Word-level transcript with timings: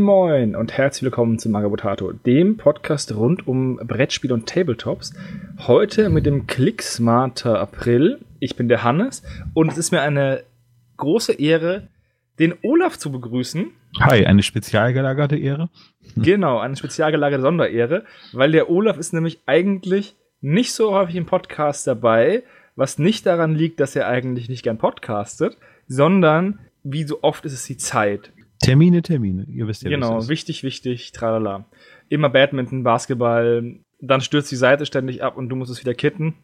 Moin 0.00 0.30
Moin 0.30 0.56
und 0.56 0.72
herzlich 0.72 1.02
willkommen 1.02 1.38
zu 1.38 1.50
Magabotato, 1.50 2.12
dem 2.12 2.56
Podcast 2.56 3.14
rund 3.14 3.46
um 3.46 3.76
Brettspiele 3.76 4.32
und 4.32 4.48
Tabletops. 4.48 5.12
Heute 5.66 6.08
mit 6.08 6.24
dem 6.24 6.46
Clicksmarter 6.46 7.60
April. 7.60 8.20
Ich 8.38 8.56
bin 8.56 8.68
der 8.68 8.82
Hannes 8.82 9.22
und 9.52 9.70
es 9.70 9.76
ist 9.76 9.92
mir 9.92 10.00
eine 10.00 10.42
große 10.96 11.34
Ehre, 11.34 11.88
den 12.38 12.54
Olaf 12.62 12.98
zu 12.98 13.12
begrüßen. 13.12 13.72
Hi, 14.00 14.24
eine 14.24 14.42
spezial 14.42 14.94
gelagerte 14.94 15.36
Ehre. 15.36 15.68
Genau, 16.16 16.58
eine 16.58 16.76
spezial 16.76 17.12
gelagerte 17.12 17.42
Sonderehre, 17.42 18.04
weil 18.32 18.52
der 18.52 18.70
Olaf 18.70 18.96
ist 18.96 19.12
nämlich 19.12 19.40
eigentlich 19.44 20.16
nicht 20.40 20.72
so 20.72 20.92
häufig 20.92 21.16
im 21.16 21.26
Podcast 21.26 21.86
dabei, 21.86 22.42
was 22.74 22.98
nicht 22.98 23.26
daran 23.26 23.54
liegt, 23.54 23.80
dass 23.80 23.94
er 23.96 24.08
eigentlich 24.08 24.48
nicht 24.48 24.62
gern 24.62 24.78
podcastet, 24.78 25.58
sondern 25.86 26.58
wie 26.82 27.04
so 27.04 27.22
oft 27.22 27.44
ist 27.44 27.52
es 27.52 27.64
die 27.64 27.76
Zeit. 27.76 28.32
Termine, 28.60 29.02
Termine, 29.02 29.44
ihr 29.44 29.66
wisst 29.66 29.82
ja. 29.82 29.90
Genau, 29.90 30.28
wichtig, 30.28 30.62
wichtig, 30.62 31.12
tralala. 31.12 31.64
Immer 32.08 32.28
Badminton, 32.28 32.82
Basketball, 32.82 33.80
dann 34.00 34.20
stürzt 34.20 34.50
die 34.50 34.56
Seite 34.56 34.86
ständig 34.86 35.22
ab 35.22 35.36
und 35.36 35.48
du 35.48 35.56
musst 35.56 35.70
es 35.70 35.80
wieder 35.80 35.94
kitten. 35.94 36.34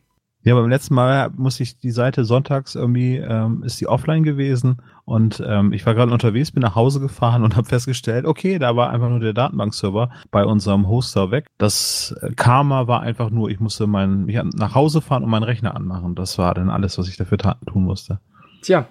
Ja, 0.46 0.54
beim 0.54 0.68
letzten 0.68 0.94
Mal 0.94 1.30
musste 1.36 1.64
ich 1.64 1.80
die 1.80 1.90
Seite 1.90 2.24
sonntags 2.24 2.76
irgendwie, 2.76 3.16
ähm, 3.16 3.64
ist 3.64 3.80
die 3.80 3.88
offline 3.88 4.22
gewesen 4.22 4.76
und 5.04 5.42
ähm, 5.44 5.72
ich 5.72 5.84
war 5.84 5.94
gerade 5.94 6.12
unterwegs, 6.12 6.52
bin 6.52 6.62
nach 6.62 6.76
Hause 6.76 7.00
gefahren 7.00 7.42
und 7.42 7.56
habe 7.56 7.66
festgestellt, 7.66 8.24
okay, 8.26 8.60
da 8.60 8.76
war 8.76 8.90
einfach 8.90 9.08
nur 9.08 9.18
der 9.18 9.32
Datenbankserver 9.32 10.10
bei 10.30 10.44
unserem 10.44 10.86
Hoster 10.86 11.32
weg. 11.32 11.48
Das 11.58 12.14
Karma 12.36 12.86
war 12.86 13.00
einfach 13.00 13.30
nur, 13.30 13.50
ich 13.50 13.58
musste 13.58 13.88
mein, 13.88 14.26
mich 14.26 14.40
nach 14.54 14.76
Hause 14.76 15.00
fahren 15.00 15.24
und 15.24 15.30
meinen 15.30 15.42
Rechner 15.42 15.74
anmachen. 15.74 16.14
Das 16.14 16.38
war 16.38 16.54
dann 16.54 16.70
alles, 16.70 16.96
was 16.96 17.08
ich 17.08 17.16
dafür 17.16 17.38
tun 17.38 17.82
musste. 17.82 18.20
Tja, 18.62 18.86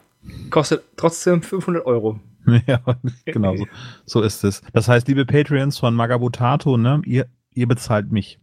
kostet 0.50 0.84
trotzdem 0.98 1.42
500 1.42 1.86
Euro. 1.86 2.20
ja, 2.68 2.80
genau 3.26 3.56
so, 3.56 3.66
so 4.06 4.22
ist 4.22 4.44
es. 4.44 4.62
Das 4.74 4.88
heißt, 4.88 5.08
liebe 5.08 5.26
Patreons 5.26 5.78
von 5.78 5.96
Magabotato, 5.96 6.78
ne, 6.78 7.02
ihr, 7.06 7.28
ihr 7.54 7.68
bezahlt 7.68 8.12
mich. 8.12 8.40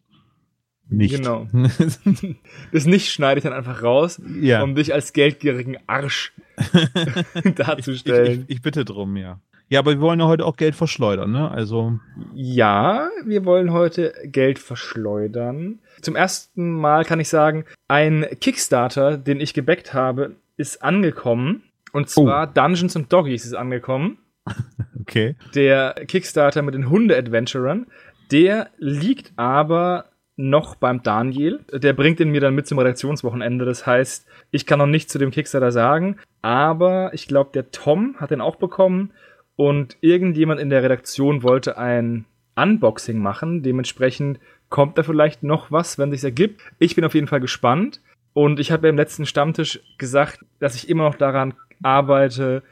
Nicht. 0.89 1.17
Genau. 1.17 1.47
das 2.73 2.87
nicht 2.87 3.11
schneide 3.11 3.39
ich 3.39 3.45
dann 3.45 3.53
einfach 3.53 3.83
raus, 3.83 4.21
ja. 4.41 4.63
um 4.63 4.75
dich 4.75 4.93
als 4.93 5.13
geldgierigen 5.13 5.79
Arsch 5.87 6.33
darzustellen. 7.57 8.33
Ich, 8.33 8.39
ich, 8.41 8.57
ich, 8.57 8.63
bitte 8.63 8.85
drum, 8.85 9.17
ja. 9.17 9.41
Ja, 9.69 9.79
aber 9.79 9.93
wir 9.93 10.01
wollen 10.03 10.21
ja 10.21 10.27
heute 10.27 10.45
auch 10.45 10.57
Geld 10.57 10.75
verschleudern, 10.75 11.33
ne? 11.33 11.51
Also. 11.51 11.99
Ja, 12.35 13.09
wir 13.25 13.47
wollen 13.47 13.73
heute 13.73 14.13
Geld 14.25 14.59
verschleudern. 14.59 15.79
Zum 16.03 16.15
ersten 16.15 16.73
Mal 16.73 17.07
kann 17.07 17.21
ich 17.21 17.31
sagen, 17.31 17.65
ein 17.89 18.27
Kickstarter, 18.39 19.17
den 19.17 19.41
ich 19.41 19.55
gebackt 19.55 19.95
habe, 19.95 20.37
ist 20.59 20.83
angekommen. 20.83 21.63
Und 21.93 22.09
zwar 22.09 22.49
oh. 22.49 22.53
Dungeons 22.53 22.97
and 22.97 23.13
Doggies 23.13 23.45
ist 23.45 23.55
angekommen. 23.55 24.19
Okay. 25.01 25.35
Der 25.53 25.95
Kickstarter 26.07 26.63
mit 26.63 26.75
den 26.75 26.89
Hunde-Adventurern. 26.89 27.87
Der 28.31 28.71
liegt 28.79 29.33
aber 29.37 30.07
noch 30.37 30.77
beim 30.77 31.03
Daniel. 31.03 31.61
Der 31.73 31.93
bringt 31.93 32.21
ihn 32.21 32.31
mir 32.31 32.41
dann 32.41 32.55
mit 32.55 32.67
zum 32.67 32.79
Redaktionswochenende. 32.79 33.65
Das 33.65 33.85
heißt, 33.85 34.27
ich 34.53 34.65
kann 34.65 34.79
noch 34.79 34.87
nichts 34.87 35.13
zu 35.13 35.19
dem 35.19 35.33
Kickstarter 35.33 35.73
sagen. 35.73 36.19
Aber 36.41 37.13
ich 37.15 37.27
glaube, 37.27 37.51
der 37.53 37.73
Tom 37.73 38.15
hat 38.19 38.31
den 38.31 38.41
auch 38.41 38.57
bekommen. 38.57 39.11
Und 39.57 39.97
irgendjemand 40.01 40.61
in 40.61 40.71
der 40.71 40.83
Redaktion 40.83 41.43
wollte 41.43 41.77
ein 41.77 42.25
Unboxing 42.57 43.19
machen. 43.19 43.63
Dementsprechend 43.63 44.39
kommt 44.69 44.97
da 44.97 45.03
vielleicht 45.03 45.43
noch 45.43 45.71
was, 45.71 45.99
wenn 45.99 46.11
sich 46.11 46.25
ergibt. 46.25 46.63
Ich 46.79 46.95
bin 46.95 47.05
auf 47.05 47.15
jeden 47.15 47.27
Fall 47.27 47.41
gespannt. 47.41 48.01
Und 48.35 48.61
ich 48.61 48.73
habe 48.73 48.87
ja 48.87 48.91
im 48.91 48.97
letzten 48.97 49.27
Stammtisch 49.27 49.81
gesagt, 49.99 50.45
dass 50.59 50.75
ich 50.75 50.89
immer 50.89 51.05
noch 51.05 51.17
daran 51.17 51.55
arbeite, 51.83 52.63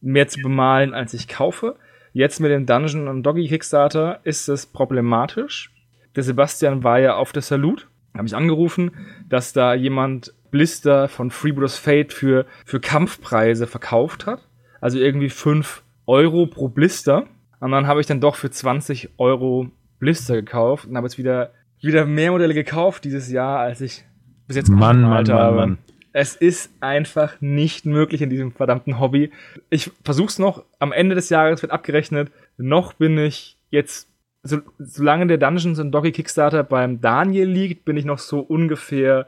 mehr 0.00 0.28
zu 0.28 0.40
bemalen, 0.40 0.94
als 0.94 1.14
ich 1.14 1.28
kaufe. 1.28 1.76
Jetzt 2.12 2.40
mit 2.40 2.50
dem 2.50 2.66
Dungeon 2.66 3.08
und 3.08 3.22
Doggy 3.22 3.48
Kickstarter 3.48 4.20
ist 4.24 4.48
es 4.48 4.66
problematisch. 4.66 5.70
Der 6.14 6.22
Sebastian 6.22 6.84
war 6.84 6.98
ja 6.98 7.16
auf 7.16 7.32
der 7.32 7.42
Salut, 7.42 7.88
habe 8.14 8.26
ich 8.26 8.36
angerufen, 8.36 8.90
dass 9.28 9.52
da 9.52 9.72
jemand 9.74 10.34
Blister 10.50 11.08
von 11.08 11.30
Freebooters 11.30 11.78
Fate 11.78 12.12
für, 12.12 12.44
für 12.66 12.80
Kampfpreise 12.80 13.66
verkauft 13.66 14.26
hat. 14.26 14.46
Also 14.80 14.98
irgendwie 14.98 15.30
5 15.30 15.82
Euro 16.06 16.46
pro 16.46 16.68
Blister. 16.68 17.24
Und 17.60 17.70
dann 17.70 17.86
habe 17.86 18.00
ich 18.00 18.06
dann 18.06 18.20
doch 18.20 18.36
für 18.36 18.50
20 18.50 19.10
Euro 19.18 19.70
Blister 19.98 20.34
gekauft 20.34 20.86
und 20.86 20.96
habe 20.96 21.06
jetzt 21.06 21.16
wieder, 21.16 21.52
wieder 21.80 22.04
mehr 22.04 22.32
Modelle 22.32 22.54
gekauft 22.54 23.04
dieses 23.04 23.30
Jahr, 23.30 23.60
als 23.60 23.80
ich 23.80 24.04
bis 24.46 24.56
jetzt 24.56 24.68
Mann, 24.68 25.00
Mann, 25.00 25.24
Mann, 25.24 25.54
Mann. 25.54 25.78
Es 26.12 26.36
ist 26.36 26.70
einfach 26.80 27.40
nicht 27.40 27.86
möglich 27.86 28.20
in 28.22 28.30
diesem 28.30 28.52
verdammten 28.52 29.00
Hobby. 29.00 29.30
Ich 29.70 29.90
versuch's 30.04 30.38
noch, 30.38 30.64
am 30.78 30.92
Ende 30.92 31.14
des 31.14 31.30
Jahres 31.30 31.62
wird 31.62 31.72
abgerechnet. 31.72 32.30
Noch 32.58 32.92
bin 32.92 33.16
ich 33.18 33.56
jetzt, 33.70 34.08
so, 34.42 34.58
solange 34.78 35.26
der 35.26 35.38
Dungeons 35.38 35.78
und 35.78 35.92
Doggy 35.92 36.12
Kickstarter 36.12 36.64
beim 36.64 37.00
Daniel 37.00 37.48
liegt, 37.48 37.84
bin 37.84 37.96
ich 37.96 38.04
noch 38.04 38.18
so 38.18 38.40
ungefähr 38.40 39.26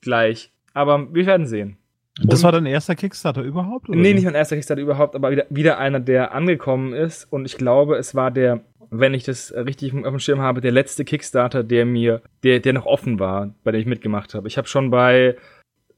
gleich. 0.00 0.52
Aber 0.74 1.12
wir 1.14 1.26
werden 1.26 1.46
sehen. 1.46 1.78
Das 2.22 2.40
und, 2.40 2.44
war 2.44 2.52
dein 2.52 2.66
erster 2.66 2.94
Kickstarter 2.94 3.42
überhaupt? 3.42 3.88
Oder? 3.88 3.98
Nee, 3.98 4.12
nicht 4.12 4.24
mein 4.24 4.34
erster 4.34 4.56
Kickstarter 4.56 4.82
überhaupt, 4.82 5.14
aber 5.14 5.30
wieder, 5.30 5.46
wieder 5.50 5.78
einer, 5.78 6.00
der 6.00 6.34
angekommen 6.34 6.92
ist. 6.92 7.24
Und 7.30 7.46
ich 7.46 7.56
glaube, 7.56 7.96
es 7.96 8.14
war 8.14 8.30
der, 8.30 8.60
wenn 8.90 9.14
ich 9.14 9.24
das 9.24 9.52
richtig 9.54 9.94
auf 9.94 10.02
dem 10.02 10.18
Schirm 10.18 10.40
habe, 10.40 10.60
der 10.60 10.72
letzte 10.72 11.04
Kickstarter, 11.04 11.62
der 11.62 11.86
mir, 11.86 12.22
der, 12.42 12.60
der 12.60 12.72
noch 12.72 12.86
offen 12.86 13.18
war, 13.18 13.54
bei 13.64 13.72
dem 13.72 13.80
ich 13.80 13.86
mitgemacht 13.86 14.34
habe. 14.34 14.48
Ich 14.48 14.58
habe 14.58 14.68
schon 14.68 14.90
bei 14.90 15.36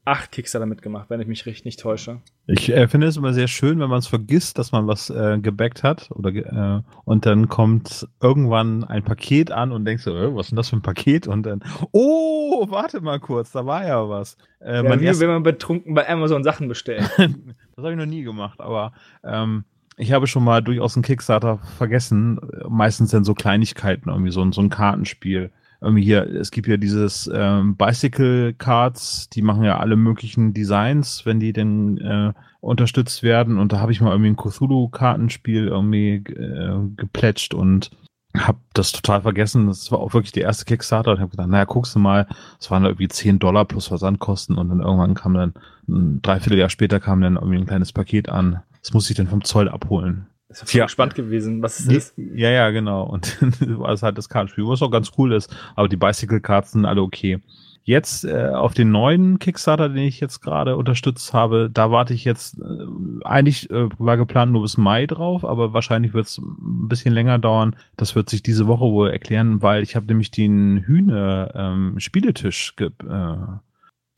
acht 0.03 0.31
Kickstarter 0.31 0.65
mitgemacht, 0.65 1.09
wenn 1.09 1.21
ich 1.21 1.27
mich 1.27 1.45
richtig 1.45 1.65
nicht 1.65 1.79
täusche. 1.79 2.21
Ich 2.47 2.69
äh, 2.69 2.87
finde 2.87 3.07
es 3.07 3.17
immer 3.17 3.33
sehr 3.33 3.47
schön, 3.47 3.79
wenn 3.79 3.89
man 3.89 3.99
es 3.99 4.07
vergisst, 4.07 4.57
dass 4.57 4.71
man 4.71 4.87
was 4.87 5.09
äh, 5.11 5.37
gebackt 5.39 5.83
hat 5.83 6.09
oder 6.11 6.31
äh, 6.31 6.81
und 7.05 7.25
dann 7.25 7.49
kommt 7.49 8.07
irgendwann 8.21 8.83
ein 8.83 9.03
Paket 9.03 9.51
an 9.51 9.71
und 9.71 9.85
denkst 9.85 10.05
du, 10.05 10.11
äh, 10.11 10.35
was 10.35 10.47
ist 10.47 10.51
denn 10.51 10.55
das 10.55 10.69
für 10.69 10.77
ein 10.77 10.81
Paket? 10.81 11.27
Und 11.27 11.43
dann, 11.45 11.63
oh, 11.91 12.65
warte 12.69 13.01
mal 13.01 13.19
kurz, 13.19 13.51
da 13.51 13.65
war 13.65 13.85
ja 13.85 14.09
was. 14.09 14.37
Äh, 14.59 14.83
ja, 14.83 14.99
wie 14.99 15.19
wenn 15.19 15.29
man 15.29 15.43
betrunken 15.43 15.93
bei 15.93 16.09
Amazon 16.09 16.43
Sachen 16.43 16.67
bestellt. 16.67 17.09
das 17.17 17.83
habe 17.83 17.91
ich 17.91 17.97
noch 17.97 18.05
nie 18.05 18.23
gemacht, 18.23 18.59
aber 18.59 18.93
ähm, 19.23 19.65
ich 19.97 20.11
habe 20.11 20.25
schon 20.25 20.43
mal 20.43 20.63
durchaus 20.63 20.95
einen 20.95 21.03
Kickstarter 21.03 21.59
vergessen. 21.77 22.39
Meistens 22.67 23.11
sind 23.11 23.23
so 23.23 23.35
Kleinigkeiten, 23.35 24.09
irgendwie 24.09 24.31
so, 24.31 24.51
so 24.51 24.61
ein 24.61 24.69
Kartenspiel 24.69 25.51
irgendwie 25.81 26.03
hier, 26.03 26.27
es 26.27 26.51
gibt 26.51 26.67
ja 26.67 26.77
dieses 26.77 27.29
ähm, 27.33 27.75
Bicycle 27.75 28.53
Cards, 28.53 29.29
die 29.29 29.41
machen 29.41 29.63
ja 29.63 29.79
alle 29.79 29.95
möglichen 29.95 30.53
Designs, 30.53 31.25
wenn 31.25 31.39
die 31.39 31.53
denn 31.53 31.97
äh, 31.97 32.33
unterstützt 32.59 33.23
werden. 33.23 33.57
Und 33.57 33.73
da 33.73 33.79
habe 33.79 33.91
ich 33.91 33.99
mal 33.99 34.11
irgendwie 34.11 34.29
ein 34.29 34.35
Cthulhu-Kartenspiel 34.37 35.67
irgendwie 35.67 36.15
äh, 36.17 36.77
geplätscht 36.95 37.55
und 37.55 37.89
habe 38.37 38.59
das 38.73 38.91
total 38.91 39.23
vergessen. 39.23 39.67
Das 39.67 39.91
war 39.91 39.99
auch 39.99 40.13
wirklich 40.13 40.31
der 40.31 40.43
erste 40.43 40.65
Kickstarter 40.65 41.11
und 41.11 41.19
habe 41.19 41.31
gedacht, 41.31 41.49
naja, 41.49 41.65
guckst 41.65 41.95
du 41.95 41.99
mal, 41.99 42.27
es 42.59 42.69
waren 42.69 42.85
irgendwie 42.85 43.07
10 43.07 43.39
Dollar 43.39 43.65
plus 43.65 43.87
Versandkosten 43.87 44.57
und 44.57 44.69
dann 44.69 44.81
irgendwann 44.81 45.15
kam 45.15 45.33
dann, 45.33 45.53
ein 45.89 46.21
Dreivierteljahr 46.21 46.69
später 46.69 46.99
kam 46.99 47.21
dann 47.21 47.35
irgendwie 47.35 47.57
ein 47.57 47.65
kleines 47.65 47.91
Paket 47.91 48.29
an. 48.29 48.61
Das 48.81 48.93
muss 48.93 49.09
ich 49.09 49.17
dann 49.17 49.27
vom 49.27 49.43
Zoll 49.43 49.67
abholen. 49.67 50.27
Das 50.51 50.63
ist 50.63 50.73
ja 50.73 50.83
gespannt 50.83 51.15
gewesen. 51.15 51.61
Was 51.61 51.79
ist 51.79 51.91
das? 51.91 52.13
Ja, 52.17 52.49
ja, 52.49 52.69
genau. 52.71 53.03
Und 53.03 53.37
war 53.79 53.91
es 53.91 54.03
halt 54.03 54.17
das 54.17 54.27
Kartenspiel, 54.27 54.67
was 54.67 54.81
auch 54.81 54.91
ganz 54.91 55.11
cool 55.17 55.31
ist. 55.31 55.55
Aber 55.75 55.87
die 55.87 55.95
Bicycle-Cards 55.95 56.73
sind 56.73 56.85
alle 56.85 57.01
okay. 57.01 57.39
Jetzt 57.83 58.25
äh, 58.25 58.49
auf 58.49 58.73
den 58.73 58.91
neuen 58.91 59.39
Kickstarter, 59.39 59.89
den 59.89 60.03
ich 60.03 60.19
jetzt 60.19 60.41
gerade 60.41 60.75
unterstützt 60.75 61.33
habe, 61.33 61.69
da 61.73 61.89
warte 61.89 62.13
ich 62.13 62.25
jetzt, 62.25 62.59
äh, 62.59 62.85
eigentlich 63.23 63.71
äh, 63.71 63.89
war 63.97 64.17
geplant 64.17 64.51
nur 64.51 64.61
bis 64.61 64.77
Mai 64.77 65.07
drauf, 65.07 65.43
aber 65.43 65.73
wahrscheinlich 65.73 66.13
wird 66.13 66.27
es 66.27 66.37
ein 66.37 66.87
bisschen 66.89 67.13
länger 67.13 67.39
dauern. 67.39 67.75
Das 67.97 68.13
wird 68.13 68.29
sich 68.29 68.43
diese 68.43 68.67
Woche 68.67 68.85
wohl 68.85 69.09
erklären, 69.09 69.63
weil 69.63 69.81
ich 69.81 69.95
habe 69.95 70.05
nämlich 70.05 70.29
den 70.29 70.83
Hühne 70.85 71.51
ähm, 71.55 71.95
Spieletisch 71.97 72.75
ge, 72.75 72.91
äh, 73.09 73.37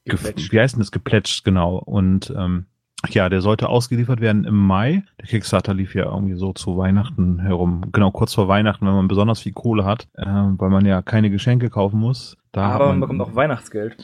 wie 0.06 0.60
heißt 0.60 0.75
denn 0.75 0.81
das 0.81 0.92
geplätscht, 0.92 1.46
genau. 1.46 1.78
Und 1.78 2.34
ähm, 2.36 2.66
ja, 3.10 3.30
der 3.30 3.42
sollte 3.42 3.70
ausgeliefert 3.70 4.22
werden 4.22 4.46
im 4.46 4.56
Mai. 4.56 5.04
Der 5.20 5.28
Kickstarter 5.28 5.74
lief 5.74 5.94
ja 5.96 6.06
irgendwie 6.06 6.36
so 6.36 6.54
zu 6.54 6.78
Weihnachten 6.78 7.40
herum. 7.40 7.86
Genau, 7.92 8.12
kurz 8.12 8.34
vor 8.34 8.48
Weihnachten, 8.48 8.86
wenn 8.86 8.94
man 8.94 9.08
besonders 9.08 9.42
viel 9.42 9.54
Kohle 9.54 9.86
hat, 9.86 10.08
äh, 10.14 10.26
weil 10.26 10.70
man 10.70 10.86
ja 10.86 11.02
keine 11.02 11.30
Geschenke 11.30 11.70
kaufen 11.70 12.00
muss. 12.00 12.38
Da 12.52 12.64
Aber 12.64 12.88
man, 12.88 13.00
man 13.00 13.10
bekommt 13.10 13.22
auch 13.22 13.36
Weihnachtsgeld. 13.36 13.98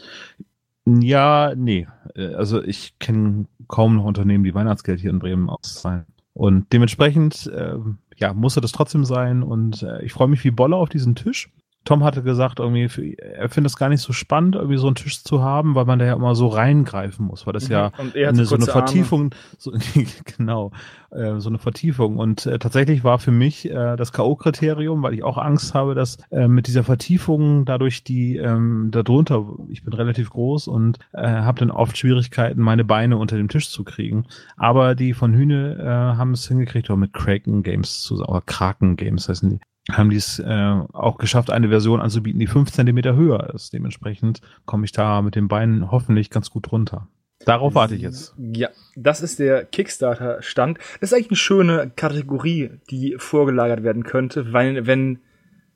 Ja, 0.85 1.53
nee. 1.55 1.87
Äh, 2.15 2.33
also 2.33 2.61
ich 2.63 2.97
kenne 2.99 3.45
kaum 3.67 3.95
noch 3.95 4.05
Unternehmen, 4.05 4.43
die 4.43 4.55
Weihnachtsgeld 4.55 4.99
hier 4.99 5.11
in 5.11 5.19
Bremen 5.19 5.49
auszahlen. 5.49 6.05
Und 6.33 6.71
dementsprechend, 6.73 7.47
äh, 7.47 7.75
ja, 8.17 8.33
musste 8.33 8.61
das 8.61 8.71
trotzdem 8.71 9.05
sein. 9.05 9.43
Und 9.43 9.83
äh, 9.83 10.01
ich 10.03 10.13
freue 10.13 10.27
mich 10.27 10.43
wie 10.43 10.51
Bolle 10.51 10.75
auf 10.75 10.89
diesen 10.89 11.15
Tisch. 11.15 11.49
Tom 11.85 12.03
hatte 12.03 12.21
gesagt, 12.21 12.59
irgendwie, 12.59 13.15
er 13.15 13.49
findet 13.49 13.71
es 13.71 13.77
gar 13.77 13.89
nicht 13.89 14.01
so 14.01 14.13
spannend, 14.13 14.55
irgendwie 14.55 14.77
so 14.77 14.87
einen 14.87 14.95
Tisch 14.95 15.23
zu 15.23 15.41
haben, 15.41 15.75
weil 15.75 15.85
man 15.85 15.97
da 15.97 16.05
ja 16.05 16.13
immer 16.13 16.35
so 16.35 16.47
reingreifen 16.47 17.25
muss, 17.25 17.47
weil 17.47 17.53
das 17.53 17.67
mhm. 17.67 17.71
ja 17.71 17.91
eine, 18.13 18.45
so 18.45 18.55
eine 18.55 18.65
Vertiefung, 18.65 19.33
so, 19.57 19.71
genau, 20.37 20.71
äh, 21.09 21.39
so 21.39 21.49
eine 21.49 21.57
Vertiefung. 21.57 22.17
Und 22.17 22.45
äh, 22.45 22.59
tatsächlich 22.59 23.03
war 23.03 23.17
für 23.17 23.31
mich 23.31 23.69
äh, 23.69 23.95
das 23.95 24.11
K.O.-Kriterium, 24.11 25.01
weil 25.01 25.13
ich 25.13 25.23
auch 25.23 25.37
Angst 25.37 25.73
habe, 25.73 25.95
dass 25.95 26.17
äh, 26.31 26.47
mit 26.47 26.67
dieser 26.67 26.83
Vertiefung 26.83 27.65
dadurch 27.65 28.03
die 28.03 28.37
ähm, 28.37 28.89
darunter, 28.91 29.45
ich 29.69 29.83
bin 29.83 29.93
relativ 29.93 30.29
groß 30.29 30.67
und 30.67 30.99
äh, 31.13 31.27
habe 31.27 31.59
dann 31.59 31.71
oft 31.71 31.97
Schwierigkeiten, 31.97 32.61
meine 32.61 32.83
Beine 32.83 33.17
unter 33.17 33.37
dem 33.37 33.47
Tisch 33.47 33.69
zu 33.69 33.83
kriegen. 33.83 34.25
Aber 34.57 34.95
die 34.95 35.13
von 35.13 35.33
Hühne 35.33 35.77
äh, 35.79 36.17
haben 36.17 36.33
es 36.33 36.47
hingekriegt, 36.47 36.91
auch 36.91 36.97
mit 36.97 37.13
Kraken 37.13 37.63
Games 37.63 38.01
zusammen, 38.01 38.29
oder 38.29 38.41
Kraken 38.41 38.95
Games 38.95 39.27
heißen 39.29 39.49
die, 39.49 39.59
haben 39.91 40.09
die 40.09 40.17
es 40.17 40.39
äh, 40.39 40.75
auch 40.93 41.17
geschafft, 41.17 41.49
eine 41.49 41.69
Version 41.69 42.01
anzubieten, 42.01 42.39
die 42.39 42.47
fünf 42.47 42.71
Zentimeter 42.71 43.15
höher 43.15 43.53
ist. 43.53 43.73
Dementsprechend 43.73 44.41
komme 44.65 44.85
ich 44.85 44.91
da 44.91 45.21
mit 45.21 45.35
den 45.35 45.47
Beinen 45.47 45.91
hoffentlich 45.91 46.29
ganz 46.29 46.49
gut 46.49 46.71
runter. 46.71 47.07
Darauf 47.45 47.73
warte 47.73 47.95
ich 47.95 48.01
jetzt. 48.01 48.35
Ja, 48.37 48.69
das 48.95 49.21
ist 49.21 49.39
der 49.39 49.63
Kickstarter-Stand. 49.63 50.77
Das 50.99 51.11
ist 51.11 51.13
eigentlich 51.13 51.29
eine 51.29 51.37
schöne 51.37 51.91
Kategorie, 51.95 52.71
die 52.89 53.15
vorgelagert 53.17 53.83
werden 53.83 54.03
könnte, 54.03 54.51
weil 54.51 54.85
wenn 54.85 55.19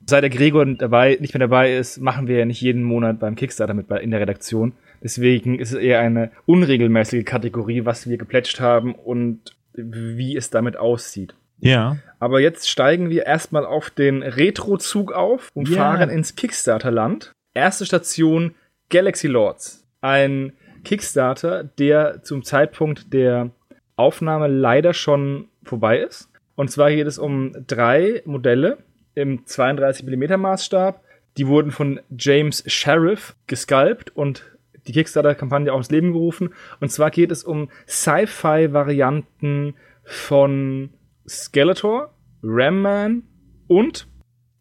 seit 0.06 0.24
der 0.24 0.30
Gregor 0.30 0.66
dabei, 0.66 1.18
nicht 1.22 1.34
mehr 1.34 1.40
dabei 1.40 1.76
ist, 1.76 2.02
machen 2.02 2.28
wir 2.28 2.38
ja 2.38 2.46
nicht 2.46 2.62
jeden 2.62 2.84
Monat 2.84 3.20
beim 3.20 3.36
Kickstarter 3.36 3.74
mit 3.74 3.90
in 3.90 4.12
der 4.12 4.20
Redaktion. 4.20 4.74
Deswegen 5.02 5.58
ist 5.58 5.72
es 5.72 5.80
eher 5.80 6.00
eine 6.00 6.32
unregelmäßige 6.46 7.24
Kategorie, 7.24 7.86
was 7.86 8.08
wir 8.10 8.18
geplätscht 8.18 8.60
haben 8.60 8.96
und 8.96 9.56
wie 9.74 10.36
es 10.36 10.50
damit 10.50 10.78
aussieht. 10.78 11.36
Ja. 11.60 11.98
Aber 12.24 12.40
jetzt 12.40 12.70
steigen 12.70 13.10
wir 13.10 13.26
erstmal 13.26 13.66
auf 13.66 13.90
den 13.90 14.24
Retro-Zug 14.24 15.12
auf 15.12 15.50
und 15.54 15.68
yeah. 15.68 15.78
fahren 15.78 16.10
ins 16.10 16.38
Kickstarter-Land. 16.38 17.34
Erste 17.54 17.86
Station 17.86 18.56
Galaxy 18.90 19.28
Lords. 19.28 19.86
Ein 20.00 20.54
Kickstarter, 20.86 21.66
der 21.66 22.24
zum 22.24 22.46
Zeitpunkt 22.46 23.12
der 23.12 23.50
Aufnahme 23.98 24.48
leider 24.48 24.94
schon 24.94 25.50
vorbei 25.66 26.00
ist. 26.00 26.30
Und 26.56 26.72
zwar 26.72 26.92
geht 26.92 27.08
es 27.08 27.20
um 27.20 27.52
drei 27.68 28.22
Modelle 28.24 28.78
im 29.16 29.46
32 29.46 30.06
mm 30.06 30.40
Maßstab. 30.40 31.04
Die 31.36 31.48
wurden 31.48 31.72
von 31.72 32.00
James 32.18 32.64
Sheriff 32.68 33.36
gesculpt 33.48 34.16
und 34.16 34.46
die 34.88 34.94
Kickstarter-Kampagne 34.94 35.74
auch 35.74 35.78
ins 35.78 35.92
Leben 35.92 36.14
gerufen. 36.14 36.54
Und 36.80 36.90
zwar 36.90 37.12
geht 37.12 37.32
es 37.32 37.44
um 37.44 37.70
Sci-Fi-Varianten 37.86 39.74
von 40.06 40.90
Skeletor, 41.28 42.14
Ramman 42.42 43.24
und 43.68 44.08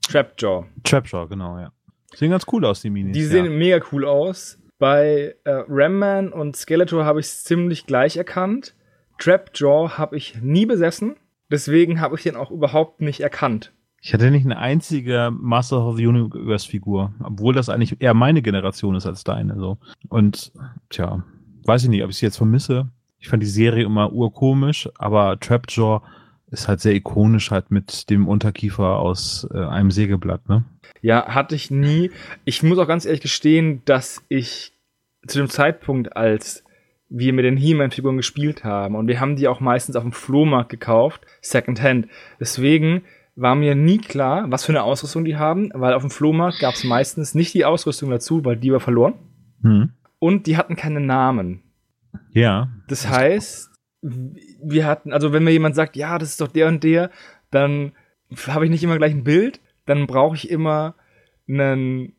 Trapjaw. 0.09 0.67
Trapjaw, 0.85 1.27
genau, 1.29 1.59
ja. 1.59 1.73
Sehen 2.15 2.31
ganz 2.31 2.45
cool 2.53 2.65
aus, 2.65 2.83
die 2.83 2.91
Minis. 2.91 3.17
Die 3.17 3.25
sehen 3.25 3.47
ja. 3.47 3.51
mega 3.51 3.85
cool 3.93 4.05
aus. 4.05 4.59
Bei 4.79 5.35
äh, 5.45 5.65
Ramman 5.69 6.33
und 6.33 6.57
Skeletor 6.57 7.05
habe 7.05 7.21
ich 7.21 7.27
es 7.27 7.45
ziemlich 7.45 7.87
gleich 7.87 8.17
erkannt. 8.17 8.75
Trapjaw 9.19 9.91
habe 9.97 10.17
ich 10.17 10.41
nie 10.43 10.67
besessen. 10.67 11.17
Deswegen 11.51 12.01
habe 12.01 12.17
ich 12.17 12.23
den 12.23 12.37
auch 12.37 12.51
überhaupt 12.51 13.01
nicht 13.01 13.21
erkannt. 13.21 13.73
Ich 14.01 14.13
hatte 14.13 14.31
nicht 14.31 14.45
eine 14.45 14.59
einzige 14.59 15.31
Master 15.33 15.87
of 15.87 15.97
the 15.97 16.07
Universe 16.07 16.69
Figur, 16.69 17.15
obwohl 17.23 17.55
das 17.55 17.69
eigentlich 17.69 18.01
eher 18.01 18.15
meine 18.15 18.43
Generation 18.43 18.97
ist 18.97 19.07
als 19.07 19.23
deine. 19.23 19.57
So. 19.57 19.79
Und 20.09 20.53
tja, 20.91 21.23
weiß 21.65 21.85
ich 21.85 21.89
nicht, 21.89 22.03
ob 22.03 22.11
ich 22.11 22.17
sie 22.17 22.27
jetzt 22.27 22.39
vermisse. 22.39 22.89
Ich 23.19 23.29
fand 23.29 23.43
die 23.43 23.47
Serie 23.47 23.85
immer 23.85 24.13
urkomisch, 24.13 24.89
aber 24.97 25.39
Trapjaw 25.39 26.03
ist 26.53 26.69
halt 26.69 26.81
sehr 26.81 26.95
ikonisch 26.95 27.51
halt 27.51 27.71
mit 27.71 28.11
dem 28.11 28.29
Unterkiefer 28.29 28.99
aus 28.99 29.49
äh, 29.53 29.59
einem 29.59 29.91
Sägeblatt, 29.91 30.49
ne? 30.49 30.65
Ja, 31.01 31.27
hatte 31.27 31.55
ich 31.57 31.71
nie. 31.71 32.11
Ich 32.45 32.63
muss 32.63 32.79
auch 32.79 32.87
ganz 32.87 33.07
ehrlich 33.07 33.23
gestehen, 33.23 33.83
dass 33.87 34.25
ich 34.29 34.73
zu 35.27 35.39
dem 35.39 35.49
Zeitpunkt, 35.49 36.17
als 36.17 36.63
wir 37.09 37.33
mit 37.33 37.45
den 37.45 37.57
He-Man-Figuren 37.57 38.17
gespielt 38.17 38.65
haben, 38.65 38.95
und 38.95 39.09
wir 39.09 39.19
haben 39.19 39.37
die 39.37 39.49
auch 39.49 39.61
meistens 39.61 39.97
auf 39.97 40.03
dem 40.03 40.13
Flohmarkt 40.13 40.71
gekauft, 40.71 41.23
Secondhand. 41.41 42.07
Deswegen 42.39 43.03
war 43.35 43.55
mir 43.55 43.75
nie 43.75 43.99
klar, 43.99 44.51
was 44.51 44.65
für 44.65 44.73
eine 44.73 44.83
Ausrüstung 44.83 45.25
die 45.25 45.37
haben, 45.37 45.71
weil 45.75 45.95
auf 45.95 46.03
dem 46.03 46.11
Flohmarkt 46.11 46.61
gab 46.61 46.75
es 46.75 46.85
meistens 46.85 47.35
nicht 47.35 47.55
die 47.55 47.65
Ausrüstung 47.65 48.11
dazu, 48.11 48.45
weil 48.45 48.57
die 48.57 48.73
war 48.73 48.81
verloren. 48.81 49.15
Hm. 49.63 49.91
Und 50.19 50.47
die 50.47 50.57
hatten 50.57 50.77
keine 50.77 51.01
Namen. 51.01 51.63
Ja. 52.31 52.69
Das 52.89 53.09
heißt, 53.09 53.72
wir 54.03 54.87
hatten, 54.87 55.13
also 55.13 55.33
wenn 55.33 55.45
mir 55.45 55.53
jemand 55.53 55.75
sagt, 55.75 55.97
ja, 55.97 56.19
das 56.19 56.31
ist 56.31 56.41
doch 56.41 56.49
der 56.49 56.67
und 56.67 56.83
der, 56.83 57.11
dann 57.51 57.93
habe 58.47 58.65
ich 58.65 58.71
nicht 58.71 58.83
immer 58.83 58.99
gleich 58.99 59.13
ein 59.13 59.25
Bild, 59.25 59.61
dann 59.87 60.07
brauche 60.07 60.35
ich 60.37 60.51
immer 60.51 60.95
einen, 61.49 62.15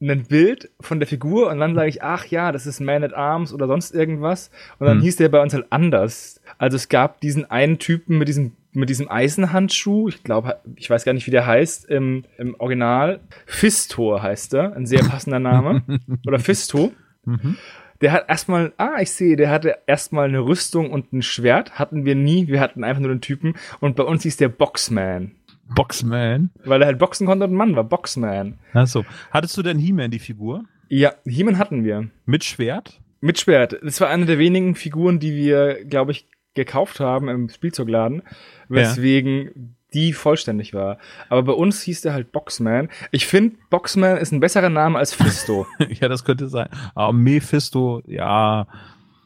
ein 0.00 0.24
Bild 0.24 0.70
von 0.80 0.98
der 0.98 1.06
Figur 1.06 1.50
und 1.50 1.60
dann 1.60 1.74
sage 1.74 1.88
ich, 1.88 2.02
ach 2.02 2.26
ja, 2.26 2.50
das 2.50 2.66
ist 2.66 2.80
Man 2.80 3.04
at 3.04 3.14
Arms 3.14 3.52
oder 3.52 3.68
sonst 3.68 3.94
irgendwas. 3.94 4.50
Und 4.78 4.86
dann 4.88 4.98
hm. 4.98 5.02
hieß 5.02 5.16
der 5.16 5.28
bei 5.28 5.40
uns 5.40 5.54
halt 5.54 5.66
anders. 5.70 6.40
Also 6.58 6.76
es 6.76 6.88
gab 6.88 7.20
diesen 7.20 7.48
einen 7.50 7.78
Typen 7.78 8.18
mit 8.18 8.28
diesem 8.28 8.52
mit 8.74 8.88
diesem 8.88 9.10
Eisenhandschuh, 9.10 10.08
ich 10.08 10.24
glaube, 10.24 10.58
ich 10.76 10.88
weiß 10.88 11.04
gar 11.04 11.12
nicht, 11.12 11.26
wie 11.26 11.30
der 11.30 11.46
heißt, 11.46 11.84
im, 11.90 12.24
im 12.38 12.54
Original. 12.58 13.20
Fistor 13.44 14.22
heißt 14.22 14.54
er, 14.54 14.74
ein 14.74 14.86
sehr 14.86 15.02
passender 15.04 15.38
Name. 15.38 15.82
Oder 16.26 16.38
Fisto. 16.38 16.92
Mhm. 17.24 17.58
Der 18.02 18.12
hat 18.12 18.28
erstmal, 18.28 18.72
ah, 18.76 19.00
ich 19.00 19.12
sehe, 19.12 19.36
der 19.36 19.50
hatte 19.50 19.78
erstmal 19.86 20.28
eine 20.28 20.40
Rüstung 20.40 20.90
und 20.90 21.12
ein 21.12 21.22
Schwert. 21.22 21.78
Hatten 21.78 22.04
wir 22.04 22.14
nie. 22.14 22.48
Wir 22.48 22.60
hatten 22.60 22.84
einfach 22.84 23.00
nur 23.00 23.10
den 23.10 23.20
Typen. 23.20 23.54
Und 23.80 23.96
bei 23.96 24.02
uns 24.02 24.24
hieß 24.24 24.36
der 24.36 24.48
Boxman. 24.48 25.36
Boxman? 25.74 26.50
Weil 26.64 26.82
er 26.82 26.86
halt 26.86 26.98
boxen 26.98 27.26
konnte 27.26 27.44
und 27.44 27.52
ein 27.52 27.56
Mann 27.56 27.76
war 27.76 27.84
Boxman. 27.84 28.58
Achso. 28.72 29.04
Hattest 29.30 29.56
du 29.56 29.62
denn 29.62 29.78
He-Man 29.78 30.10
die 30.10 30.18
Figur? 30.18 30.64
Ja, 30.88 31.14
He-Man 31.24 31.58
hatten 31.58 31.84
wir. 31.84 32.10
Mit 32.26 32.44
Schwert? 32.44 33.00
Mit 33.20 33.38
Schwert. 33.38 33.78
Das 33.82 34.00
war 34.00 34.08
eine 34.08 34.26
der 34.26 34.38
wenigen 34.38 34.74
Figuren, 34.74 35.18
die 35.18 35.34
wir, 35.34 35.84
glaube 35.84 36.12
ich, 36.12 36.26
gekauft 36.54 37.00
haben 37.00 37.28
im 37.28 37.48
Spielzeugladen. 37.48 38.22
Weswegen 38.68 39.44
ja 39.44 39.52
die 39.94 40.12
vollständig 40.12 40.74
war. 40.74 40.98
Aber 41.28 41.42
bei 41.42 41.52
uns 41.52 41.82
hieß 41.82 42.02
der 42.02 42.12
halt 42.12 42.32
Boxman. 42.32 42.88
Ich 43.10 43.26
finde, 43.26 43.56
Boxman 43.70 44.16
ist 44.16 44.32
ein 44.32 44.40
besserer 44.40 44.68
Name 44.68 44.98
als 44.98 45.14
Fisto. 45.14 45.66
ja, 46.00 46.08
das 46.08 46.24
könnte 46.24 46.48
sein. 46.48 46.68
Aber 46.94 47.12
Mephisto, 47.12 48.02
ja, 48.06 48.66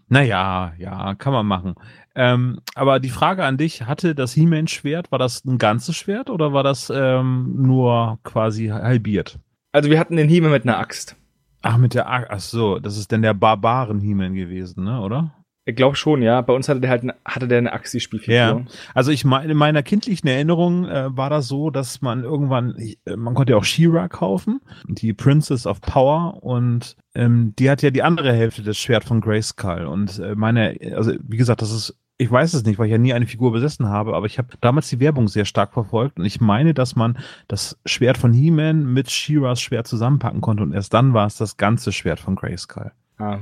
naja, 0.09 0.73
ja, 0.79 1.15
kann 1.15 1.33
man 1.33 1.47
machen. 1.47 1.75
Ähm, 2.15 2.61
aber 2.75 3.01
die 3.01 3.11
Frage 3.11 3.45
an 3.45 3.59
dich, 3.59 3.83
hatte 3.83 4.15
das 4.15 4.33
He-Man-Schwert, 4.33 5.13
war 5.13 5.19
das 5.19 5.45
ein 5.45 5.59
ganzes 5.59 5.97
Schwert 5.97 6.31
oder 6.31 6.53
war 6.53 6.63
das 6.63 6.91
ähm, 6.95 7.55
nur 7.59 8.19
quasi 8.23 8.69
halbiert? 8.69 9.39
Also 9.73 9.91
wir 9.91 9.99
hatten 9.99 10.17
den 10.17 10.29
He-Man 10.29 10.51
mit 10.51 10.63
einer 10.63 10.79
Axt. 10.79 11.17
Ach, 11.63 11.77
mit 11.77 11.95
der 11.95 12.09
Axt, 12.09 12.31
ach 12.31 12.41
so, 12.41 12.79
das 12.79 12.97
ist 12.97 13.13
denn 13.13 13.23
der 13.23 13.35
barbaren 13.35 14.01
He-Man 14.01 14.35
gewesen, 14.35 14.85
ne, 14.85 15.01
oder? 15.01 15.33
Ich 15.69 15.75
glaube 15.75 15.97
schon, 15.97 16.23
ja. 16.23 16.41
Bei 16.43 16.53
uns 16.53 16.69
hatte 16.69 16.81
der 16.81 16.91
halt 16.91 17.03
eine, 17.03 17.17
hatte 17.25 17.49
der 17.49 17.59
eine 17.59 17.73
Axi-Spielfigur. 17.73 18.35
Ja. 18.35 18.61
Also 18.95 19.11
ich 19.11 19.25
meine, 19.25 19.51
in 19.51 19.59
meiner 19.59 19.83
kindlichen 19.83 20.29
Erinnerung 20.29 20.87
äh, 20.87 21.15
war 21.17 21.29
das 21.29 21.49
so, 21.49 21.71
dass 21.71 22.01
man 22.01 22.23
irgendwann, 22.23 22.77
äh, 23.05 23.17
man 23.17 23.35
konnte 23.35 23.53
ja 23.53 23.59
auch 23.59 23.65
She-Ra 23.65 24.07
kaufen, 24.07 24.61
die 24.87 25.13
Princess 25.13 25.67
of 25.67 25.81
Power 25.81 26.43
und 26.45 26.97
ähm, 27.17 27.53
die 27.59 27.69
hat 27.69 27.83
ja 27.83 27.91
die 27.91 28.05
andere 28.05 28.33
Hälfte 28.33 28.63
des 28.63 28.79
Schwert 28.79 29.03
von 29.03 29.21
Grayskull 29.21 29.87
und 29.87 30.21
äh, 30.21 30.37
meine, 30.37 30.79
also 30.95 31.13
wie 31.21 31.37
gesagt, 31.37 31.63
das 31.63 31.73
ist 31.73 31.99
ich 32.19 32.31
weiß 32.31 32.55
es 32.55 32.65
nicht, 32.65 32.79
weil 32.79 32.87
ich 32.87 32.93
ja 32.93 32.99
nie 32.99 33.13
eine 33.13 33.27
Figur 33.27 33.53
besessen 33.53 33.89
habe, 33.89 34.15
aber 34.15 34.25
ich 34.25 34.39
habe 34.39 34.49
damals 34.63 34.89
die 34.89 35.01
Werbung 35.01 35.29
sehr 35.29 35.45
stark 35.45 35.75
verfolgt 35.75 36.19
und 36.19 36.25
ich 36.25 36.41
meine, 36.41 36.73
dass 36.73 36.97
man 36.97 37.19
das 37.47 37.79
Schwert 37.85 38.17
von 38.17 38.33
He-Man 38.33 38.91
mit 38.91 39.11
She-Ras 39.11 39.61
Schwert 39.61 39.87
zusammenpacken 39.87 40.41
konnte 40.41 40.63
und 40.63 40.73
erst 40.73 40.95
dann 40.95 41.13
war 41.13 41.27
es 41.27 41.37
das 41.37 41.59
ganze 41.59 41.93
Schwert 41.93 42.21
von 42.21 42.37
Grayskull. 42.37 42.93
Ah, 43.19 43.41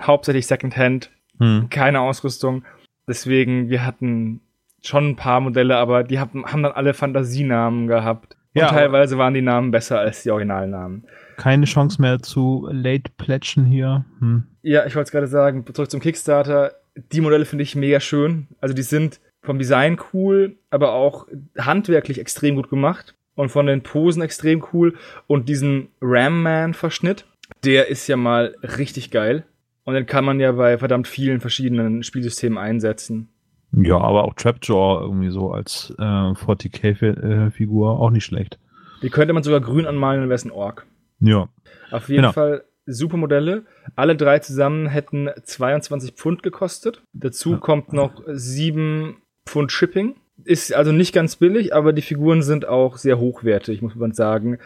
hauptsächlich 0.00 0.46
Secondhand 0.46 1.10
hm. 1.38 1.68
keine 1.70 2.00
Ausrüstung. 2.00 2.64
Deswegen, 3.06 3.70
wir 3.70 3.84
hatten 3.84 4.40
schon 4.82 5.10
ein 5.10 5.16
paar 5.16 5.40
Modelle, 5.40 5.76
aber 5.76 6.04
die 6.04 6.18
haben, 6.18 6.44
haben 6.46 6.62
dann 6.62 6.72
alle 6.72 6.94
Fantasienamen 6.94 7.86
gehabt. 7.86 8.36
Und 8.54 8.62
ja, 8.62 8.68
teilweise 8.68 9.18
waren 9.18 9.34
die 9.34 9.42
Namen 9.42 9.70
besser 9.70 10.00
als 10.00 10.22
die 10.22 10.30
Originalnamen. 10.30 11.04
Keine 11.36 11.66
Chance 11.66 12.00
mehr 12.00 12.20
zu 12.20 12.68
Late 12.70 13.10
Plätschen 13.16 13.64
hier. 13.64 14.04
Hm. 14.20 14.44
Ja, 14.62 14.86
ich 14.86 14.94
wollte 14.94 15.08
es 15.08 15.12
gerade 15.12 15.26
sagen, 15.26 15.64
zurück 15.72 15.90
zum 15.90 16.00
Kickstarter. 16.00 16.72
Die 17.12 17.20
Modelle 17.20 17.44
finde 17.44 17.62
ich 17.62 17.76
mega 17.76 18.00
schön. 18.00 18.48
Also 18.60 18.74
die 18.74 18.82
sind 18.82 19.20
vom 19.42 19.58
Design 19.58 19.98
cool, 20.12 20.56
aber 20.70 20.92
auch 20.92 21.26
handwerklich 21.58 22.18
extrem 22.18 22.56
gut 22.56 22.70
gemacht. 22.70 23.14
Und 23.34 23.50
von 23.50 23.66
den 23.66 23.82
Posen 23.82 24.22
extrem 24.22 24.64
cool. 24.72 24.96
Und 25.28 25.48
diesen 25.48 25.88
Ram-Man-Verschnitt, 26.00 27.24
der 27.64 27.88
ist 27.88 28.08
ja 28.08 28.16
mal 28.16 28.56
richtig 28.62 29.12
geil. 29.12 29.44
Und 29.88 29.94
den 29.94 30.04
kann 30.04 30.22
man 30.22 30.38
ja 30.38 30.52
bei 30.52 30.76
verdammt 30.76 31.08
vielen 31.08 31.40
verschiedenen 31.40 32.02
Spielsystemen 32.02 32.58
einsetzen. 32.58 33.30
Ja, 33.72 33.96
aber 33.96 34.24
auch 34.24 34.34
Trapjaw 34.34 35.00
irgendwie 35.00 35.30
so 35.30 35.50
als 35.50 35.94
äh, 35.98 36.02
40k-Figur 36.02 37.88
äh, 37.88 37.96
auch 37.96 38.10
nicht 38.10 38.26
schlecht. 38.26 38.58
Die 39.00 39.08
könnte 39.08 39.32
man 39.32 39.42
sogar 39.42 39.62
grün 39.62 39.86
anmalen, 39.86 40.20
dann 40.20 40.28
wäre 40.28 40.34
es 40.34 40.44
ein 40.44 40.50
Ork. 40.50 40.84
Ja. 41.20 41.48
Auf 41.90 42.10
jeden 42.10 42.20
genau. 42.20 42.32
Fall 42.32 42.64
super 42.84 43.16
Modelle. 43.16 43.64
Alle 43.96 44.14
drei 44.14 44.40
zusammen 44.40 44.88
hätten 44.88 45.30
22 45.42 46.12
Pfund 46.12 46.42
gekostet. 46.42 47.02
Dazu 47.14 47.52
ja. 47.52 47.56
kommt 47.56 47.94
noch 47.94 48.20
7 48.26 49.16
Pfund 49.46 49.72
Shipping. 49.72 50.16
Ist 50.44 50.74
also 50.74 50.92
nicht 50.92 51.14
ganz 51.14 51.36
billig, 51.36 51.74
aber 51.74 51.94
die 51.94 52.02
Figuren 52.02 52.42
sind 52.42 52.68
auch 52.68 52.98
sehr 52.98 53.18
hochwertig, 53.18 53.80
muss 53.80 53.94
man 53.94 54.12
sagen. 54.12 54.58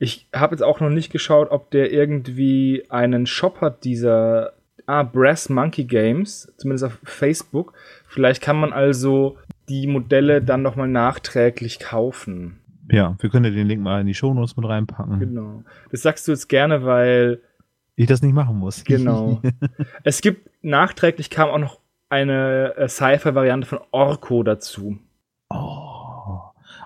Ich 0.00 0.26
habe 0.34 0.56
jetzt 0.56 0.62
auch 0.62 0.80
noch 0.80 0.90
nicht 0.90 1.12
geschaut, 1.12 1.52
ob 1.52 1.70
der 1.70 1.92
irgendwie 1.92 2.86
einen 2.88 3.26
Shop 3.26 3.60
hat, 3.60 3.84
dieser 3.84 4.54
ah, 4.86 5.02
Brass 5.02 5.48
Monkey 5.48 5.84
Games, 5.84 6.52
zumindest 6.56 6.84
auf 6.84 6.98
Facebook. 7.04 7.74
Vielleicht 8.06 8.42
kann 8.42 8.56
man 8.56 8.72
also 8.72 9.38
die 9.68 9.86
Modelle 9.86 10.42
dann 10.42 10.62
nochmal 10.62 10.88
nachträglich 10.88 11.78
kaufen. 11.78 12.60
Ja, 12.90 13.16
wir 13.18 13.30
können 13.30 13.46
ja 13.46 13.50
den 13.50 13.66
Link 13.66 13.82
mal 13.82 14.00
in 14.00 14.06
die 14.06 14.14
Shownotes 14.14 14.56
mit 14.56 14.68
reinpacken. 14.68 15.18
Genau. 15.18 15.64
Das 15.90 16.02
sagst 16.02 16.28
du 16.28 16.32
jetzt 16.32 16.48
gerne, 16.48 16.84
weil. 16.84 17.40
Ich 17.96 18.06
das 18.06 18.22
nicht 18.22 18.34
machen 18.34 18.58
muss. 18.58 18.84
Genau. 18.84 19.40
es 20.04 20.20
gibt 20.20 20.50
nachträglich 20.62 21.30
kam 21.30 21.48
auch 21.48 21.58
noch 21.58 21.78
eine 22.08 22.74
äh, 22.76 22.88
Sci-Fi-Variante 22.88 23.66
von 23.66 23.80
Orko 23.90 24.42
dazu. 24.42 24.98
Oh. 25.50 25.83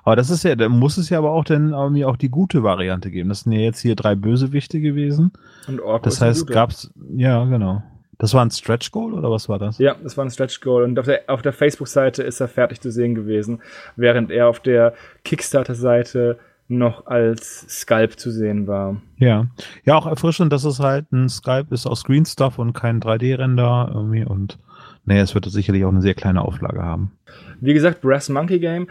Aber 0.08 0.16
das 0.16 0.30
ist 0.30 0.42
ja, 0.42 0.56
da 0.56 0.70
muss 0.70 0.96
es 0.96 1.10
ja 1.10 1.18
aber 1.18 1.32
auch 1.32 1.44
dann 1.44 1.72
irgendwie 1.72 2.06
auch 2.06 2.16
die 2.16 2.30
gute 2.30 2.62
Variante 2.62 3.10
geben. 3.10 3.28
Das 3.28 3.40
sind 3.40 3.52
ja 3.52 3.58
jetzt 3.58 3.80
hier 3.80 3.94
drei 3.94 4.14
Bösewichte 4.14 4.80
gewesen. 4.80 5.32
Und 5.66 5.82
Orko 5.82 6.02
Das 6.02 6.22
heißt, 6.22 6.46
gab's, 6.46 6.90
ja, 7.14 7.44
genau. 7.44 7.82
Das 8.16 8.32
war 8.32 8.42
ein 8.42 8.50
Stretch 8.50 8.90
Goal 8.90 9.12
oder 9.12 9.30
was 9.30 9.50
war 9.50 9.58
das? 9.58 9.76
Ja, 9.76 9.96
das 10.02 10.16
war 10.16 10.24
ein 10.24 10.30
Stretch 10.30 10.62
Goal. 10.62 10.84
Und 10.84 10.98
auf 10.98 11.04
der, 11.04 11.24
auf 11.26 11.42
der 11.42 11.52
Facebook-Seite 11.52 12.22
ist 12.22 12.40
er 12.40 12.48
fertig 12.48 12.80
zu 12.80 12.90
sehen 12.90 13.14
gewesen, 13.14 13.60
während 13.96 14.30
er 14.30 14.48
auf 14.48 14.60
der 14.60 14.94
Kickstarter-Seite 15.24 16.38
noch 16.68 17.06
als 17.06 17.66
Sculpt 17.68 18.18
zu 18.18 18.30
sehen 18.30 18.66
war. 18.66 18.96
Ja. 19.18 19.48
Ja, 19.84 19.96
auch 19.96 20.06
erfrischend, 20.06 20.54
dass 20.54 20.64
es 20.64 20.80
halt 20.80 21.12
ein 21.12 21.28
Skype 21.28 21.66
ist 21.68 21.86
aus 21.86 22.04
Green 22.04 22.24
Stuff 22.24 22.58
und 22.58 22.72
kein 22.72 23.02
3D-Render 23.02 23.90
irgendwie 23.94 24.24
und 24.24 24.58
naja, 25.08 25.22
es 25.22 25.34
wird 25.34 25.46
sicherlich 25.46 25.86
auch 25.86 25.90
eine 25.90 26.02
sehr 26.02 26.12
kleine 26.12 26.42
Auflage 26.42 26.82
haben. 26.82 27.12
Wie 27.60 27.72
gesagt, 27.72 28.02
Brass 28.02 28.28
Monkey 28.28 28.58
Game. 28.58 28.88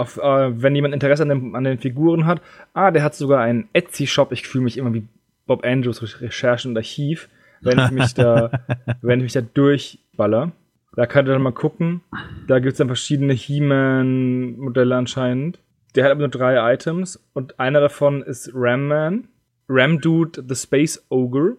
Auf, 0.00 0.16
äh, 0.18 0.62
wenn 0.62 0.74
jemand 0.74 0.94
Interesse 0.94 1.22
an, 1.22 1.28
dem, 1.28 1.54
an 1.54 1.64
den 1.64 1.78
Figuren 1.78 2.26
hat, 2.26 2.40
ah, 2.72 2.90
der 2.90 3.02
hat 3.02 3.14
sogar 3.14 3.40
einen 3.42 3.68
Etsy-Shop. 3.72 4.32
Ich 4.32 4.46
fühle 4.48 4.64
mich 4.64 4.78
immer 4.78 4.94
wie 4.94 5.06
Bob 5.46 5.64
Andrews 5.64 6.02
Re- 6.02 6.22
Recherchen 6.22 6.70
und 6.70 6.76
Archiv, 6.76 7.28
wenn 7.60 7.78
ich 7.78 7.90
mich 7.90 8.14
da, 8.14 8.50
wenn 9.02 9.20
ich 9.20 9.24
mich 9.24 9.32
da 9.34 9.40
durchballer. 9.42 10.52
Da 10.96 11.06
könnt 11.06 11.28
ihr 11.28 11.32
dann 11.34 11.42
mal 11.42 11.52
gucken. 11.52 12.00
Da 12.48 12.58
gibt 12.58 12.72
es 12.72 12.78
dann 12.78 12.88
verschiedene 12.88 13.32
He-Man-Modelle 13.34 14.96
anscheinend. 14.96 15.58
Der 15.94 16.04
hat 16.04 16.12
aber 16.12 16.20
nur 16.20 16.28
drei 16.28 16.72
Items 16.72 17.20
und 17.32 17.58
einer 17.58 17.80
davon 17.80 18.22
ist 18.22 18.50
Ram 18.54 18.86
Man, 18.88 19.28
Ram 19.68 20.00
Dude 20.00 20.44
the 20.48 20.54
Space 20.54 21.04
Ogre. 21.10 21.56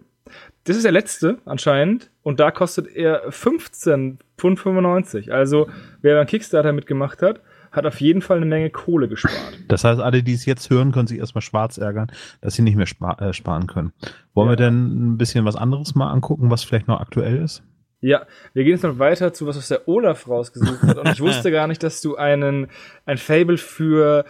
Das 0.64 0.76
ist 0.76 0.84
der 0.84 0.92
letzte 0.92 1.38
anscheinend 1.44 2.10
und 2.22 2.40
da 2.40 2.50
kostet 2.50 2.88
er 2.94 3.30
15 3.30 4.18
Pfund 4.38 4.58
95. 4.58 5.32
Also 5.32 5.68
wer 6.00 6.16
beim 6.16 6.26
Kickstarter 6.26 6.72
mitgemacht 6.72 7.20
hat, 7.20 7.40
hat 7.72 7.86
auf 7.86 8.00
jeden 8.00 8.22
Fall 8.22 8.36
eine 8.36 8.46
Menge 8.46 8.70
Kohle 8.70 9.08
gespart. 9.08 9.58
Das 9.68 9.84
heißt, 9.84 10.00
alle, 10.00 10.22
die 10.22 10.34
es 10.34 10.44
jetzt 10.46 10.68
hören, 10.70 10.92
können 10.92 11.06
sich 11.06 11.18
erstmal 11.18 11.42
schwarz 11.42 11.78
ärgern, 11.78 12.12
dass 12.40 12.54
sie 12.54 12.62
nicht 12.62 12.76
mehr 12.76 12.86
spa 12.86 13.12
äh, 13.14 13.32
sparen 13.32 13.66
können. 13.66 13.92
Wollen 14.34 14.48
wir 14.48 14.52
Ja. 14.58 14.66
denn 14.66 15.12
ein 15.14 15.18
bisschen 15.18 15.44
was 15.44 15.56
anderes 15.56 15.94
mal 15.94 16.10
angucken, 16.10 16.50
was 16.50 16.62
vielleicht 16.64 16.88
noch 16.88 17.00
aktuell 17.00 17.38
ist? 17.42 17.62
Ja, 18.00 18.26
wir 18.52 18.64
gehen 18.64 18.72
jetzt 18.72 18.82
noch 18.82 18.98
weiter 18.98 19.32
zu 19.32 19.46
was, 19.46 19.56
was 19.56 19.68
der 19.68 19.86
Olaf 19.88 20.28
rausgesucht 20.28 20.82
hat. 20.82 20.98
Und 20.98 21.08
ich 21.08 21.20
wusste 21.20 21.50
gar 21.52 21.66
nicht, 21.68 21.82
dass 21.82 22.00
du 22.00 22.16
einen 22.16 22.66
ein 23.06 23.16
Fable 23.16 23.56
für 23.58 24.24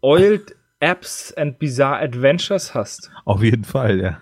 Oiled 0.00 0.56
Apps 0.80 1.32
and 1.36 1.58
Bizarre 1.58 1.98
Adventures 2.00 2.74
hast. 2.74 3.10
Auf 3.24 3.42
jeden 3.42 3.64
Fall, 3.64 4.00
ja. 4.00 4.18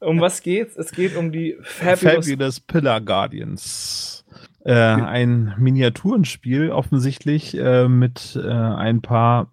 Um 0.00 0.20
was 0.20 0.42
geht's? 0.42 0.76
Es 0.76 0.92
geht 0.92 1.16
um 1.16 1.32
die 1.32 1.56
Fabulous. 1.62 2.26
Fabulous 2.28 2.60
Pillar 2.60 3.00
Guardians. 3.00 4.19
Äh, 4.64 4.74
ein 4.74 5.54
Miniaturenspiel 5.58 6.70
offensichtlich 6.70 7.56
äh, 7.56 7.88
mit 7.88 8.38
äh, 8.42 8.48
ein 8.50 9.00
paar, 9.00 9.52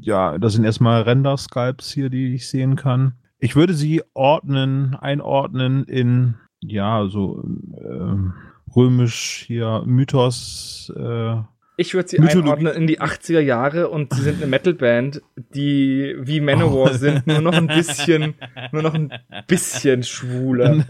ja, 0.00 0.38
das 0.38 0.54
sind 0.54 0.64
erstmal 0.64 1.02
Render-Sculpts 1.02 1.92
hier, 1.92 2.08
die 2.10 2.34
ich 2.34 2.48
sehen 2.48 2.76
kann. 2.76 3.12
Ich 3.38 3.56
würde 3.56 3.74
sie 3.74 4.02
ordnen, 4.14 4.94
einordnen 4.96 5.84
in, 5.84 6.34
ja, 6.60 7.06
so 7.08 7.42
ähm, 7.44 8.32
römisch 8.74 9.44
hier 9.46 9.82
Mythos. 9.86 10.92
Äh, 10.96 11.36
Ich 11.76 11.94
würde 11.94 12.08
sie 12.08 12.18
Mythologie. 12.18 12.48
einordnen 12.50 12.72
in 12.74 12.86
die 12.86 13.00
80er 13.00 13.40
Jahre 13.40 13.88
und 13.88 14.12
sie 14.14 14.22
sind 14.22 14.38
eine 14.38 14.46
Metalband, 14.50 15.20
die 15.54 16.16
wie 16.20 16.40
Manowar 16.40 16.90
Oh. 16.90 16.94
sind, 16.96 17.26
nur 17.26 17.40
noch 17.42 17.52
ein 17.54 17.66
bisschen, 17.68 18.34
nur 18.72 18.82
noch 18.82 18.94
ein 18.94 19.12
bisschen 19.46 20.02
schwuler. 20.04 20.84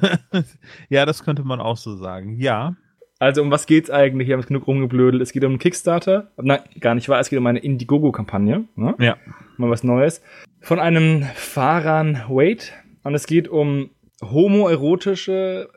ja, 0.88 1.04
das 1.04 1.24
könnte 1.24 1.42
man 1.44 1.60
auch 1.60 1.76
so 1.76 1.96
sagen. 1.96 2.36
Ja. 2.38 2.76
Also 3.18 3.42
um 3.42 3.50
was 3.50 3.66
geht's 3.66 3.90
eigentlich? 3.90 4.28
Wir 4.28 4.34
haben 4.34 4.40
es 4.40 4.46
genug 4.46 4.66
rumgeblödelt. 4.66 5.22
Es 5.22 5.32
geht 5.32 5.44
um 5.44 5.52
einen 5.52 5.58
Kickstarter. 5.58 6.30
Nein, 6.40 6.60
gar 6.80 6.94
nicht 6.94 7.08
wahr. 7.08 7.18
Es 7.18 7.30
geht 7.30 7.38
um 7.38 7.46
eine 7.46 7.58
Indiegogo-Kampagne. 7.58 8.64
Ne? 8.76 8.94
Ja. 8.98 9.16
Mal 9.56 9.70
was 9.70 9.82
Neues. 9.82 10.22
Von 10.60 10.78
einem 10.78 11.24
Faran 11.34 12.22
Wade. 12.28 12.64
Und 13.02 13.14
es 13.14 13.26
geht 13.26 13.48
um 13.48 13.90
homoerotische, 14.22 15.68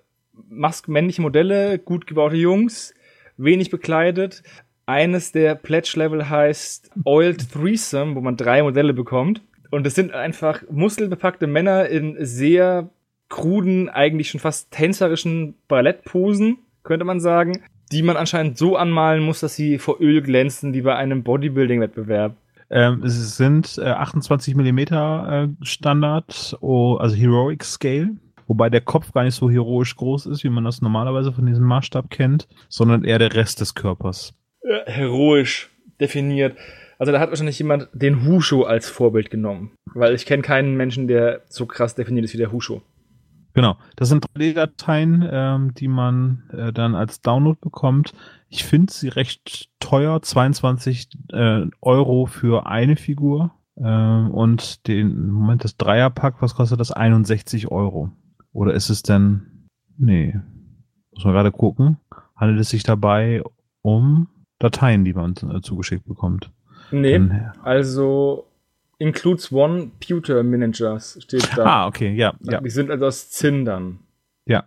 mask 0.49 0.87
männliche 0.87 1.21
Modelle, 1.21 1.79
gut 1.79 2.07
gebaute 2.07 2.35
Jungs, 2.35 2.93
wenig 3.37 3.69
bekleidet. 3.69 4.43
Eines 4.85 5.31
der 5.31 5.55
Pledge-Level 5.55 6.29
heißt 6.29 6.91
Oiled 7.05 7.51
Threesome, 7.51 8.15
wo 8.15 8.21
man 8.21 8.37
drei 8.37 8.61
Modelle 8.61 8.93
bekommt. 8.93 9.41
Und 9.69 9.87
es 9.87 9.95
sind 9.95 10.13
einfach 10.13 10.63
muskelbepackte 10.69 11.47
Männer 11.47 11.87
in 11.87 12.17
sehr 12.19 12.89
kruden, 13.29 13.89
eigentlich 13.89 14.29
schon 14.29 14.41
fast 14.41 14.71
tänzerischen 14.71 15.55
Ballettposen, 15.67 16.57
könnte 16.83 17.05
man 17.05 17.19
sagen, 17.19 17.63
die 17.91 18.03
man 18.03 18.17
anscheinend 18.17 18.57
so 18.57 18.77
anmalen 18.77 19.23
muss, 19.23 19.41
dass 19.41 19.55
sie 19.55 19.77
vor 19.77 19.99
Öl 19.99 20.21
glänzen, 20.21 20.73
wie 20.73 20.81
bei 20.81 20.95
einem 20.95 21.23
Bodybuilding-Wettbewerb. 21.23 22.35
Ähm, 22.69 23.03
es 23.03 23.35
sind 23.35 23.77
äh, 23.77 23.89
28 23.89 24.55
Millimeter 24.55 25.49
äh, 25.49 25.65
Standard, 25.65 26.57
oh, 26.61 26.95
also 26.95 27.15
Heroic 27.15 27.63
Scale. 27.63 28.11
Wobei 28.47 28.69
der 28.69 28.81
Kopf 28.81 29.11
gar 29.13 29.23
nicht 29.23 29.35
so 29.35 29.49
heroisch 29.49 29.95
groß 29.95 30.25
ist, 30.25 30.43
wie 30.43 30.49
man 30.49 30.63
das 30.63 30.81
normalerweise 30.81 31.31
von 31.31 31.45
diesem 31.45 31.65
Maßstab 31.65 32.09
kennt, 32.09 32.47
sondern 32.69 33.03
eher 33.03 33.19
der 33.19 33.33
Rest 33.33 33.61
des 33.61 33.75
Körpers. 33.75 34.33
äh, 34.63 34.89
heroisch 34.91 35.69
definiert. 35.99 36.57
Also 36.97 37.11
da 37.11 37.19
hat 37.19 37.29
wahrscheinlich 37.29 37.57
jemand 37.59 37.89
den 37.93 38.25
Husho 38.25 38.63
als 38.63 38.89
Vorbild 38.89 39.29
genommen. 39.29 39.71
Weil 39.93 40.13
ich 40.13 40.25
kenne 40.25 40.43
keinen 40.43 40.75
Menschen, 40.75 41.07
der 41.07 41.41
so 41.49 41.65
krass 41.65 41.95
definiert 41.95 42.25
ist 42.25 42.33
wie 42.33 42.37
der 42.37 42.51
Husho. 42.51 42.81
Genau, 43.53 43.77
das 43.95 44.09
sind 44.09 44.25
3D-Dateien, 44.35 45.27
ähm, 45.29 45.73
die 45.73 45.87
man 45.87 46.43
äh, 46.51 46.71
dann 46.71 46.95
als 46.95 47.21
Download 47.21 47.57
bekommt. 47.61 48.13
Ich 48.47 48.63
finde 48.63 48.91
sie 48.93 49.09
recht 49.09 49.69
teuer, 49.79 50.21
22 50.21 51.09
äh, 51.33 51.65
Euro 51.81 52.25
für 52.27 52.65
eine 52.67 52.95
Figur. 52.95 53.51
Ähm, 53.77 54.31
und 54.31 54.87
den, 54.87 55.29
Moment, 55.31 55.63
das 55.63 55.75
Dreierpack, 55.77 56.41
was 56.41 56.55
kostet 56.55 56.79
das? 56.79 56.91
61 56.91 57.69
Euro. 57.71 58.11
Oder 58.53 58.73
ist 58.73 58.89
es 58.89 59.01
denn, 59.03 59.67
nee, 59.97 60.35
muss 61.13 61.25
man 61.25 61.33
gerade 61.33 61.51
gucken, 61.51 61.97
handelt 62.35 62.59
es 62.59 62.69
sich 62.69 62.83
dabei 62.83 63.41
um 63.81 64.27
Dateien, 64.59 65.03
die 65.05 65.13
man 65.13 65.33
äh, 65.51 65.61
zugeschickt 65.61 66.05
bekommt? 66.05 66.51
Nee, 66.91 67.13
Dann- 67.13 67.51
also 67.63 68.50
includes 69.01 69.51
one 69.51 69.91
Pewter 69.99 70.43
Miniatures 70.43 71.17
steht 71.21 71.49
da. 71.57 71.65
ah, 71.65 71.87
okay, 71.87 72.13
ja, 72.13 72.33
ja. 72.41 72.61
Die 72.61 72.69
sind 72.69 72.89
also 72.91 73.07
aus 73.07 73.29
Zindern. 73.31 73.99
Ja. 74.45 74.63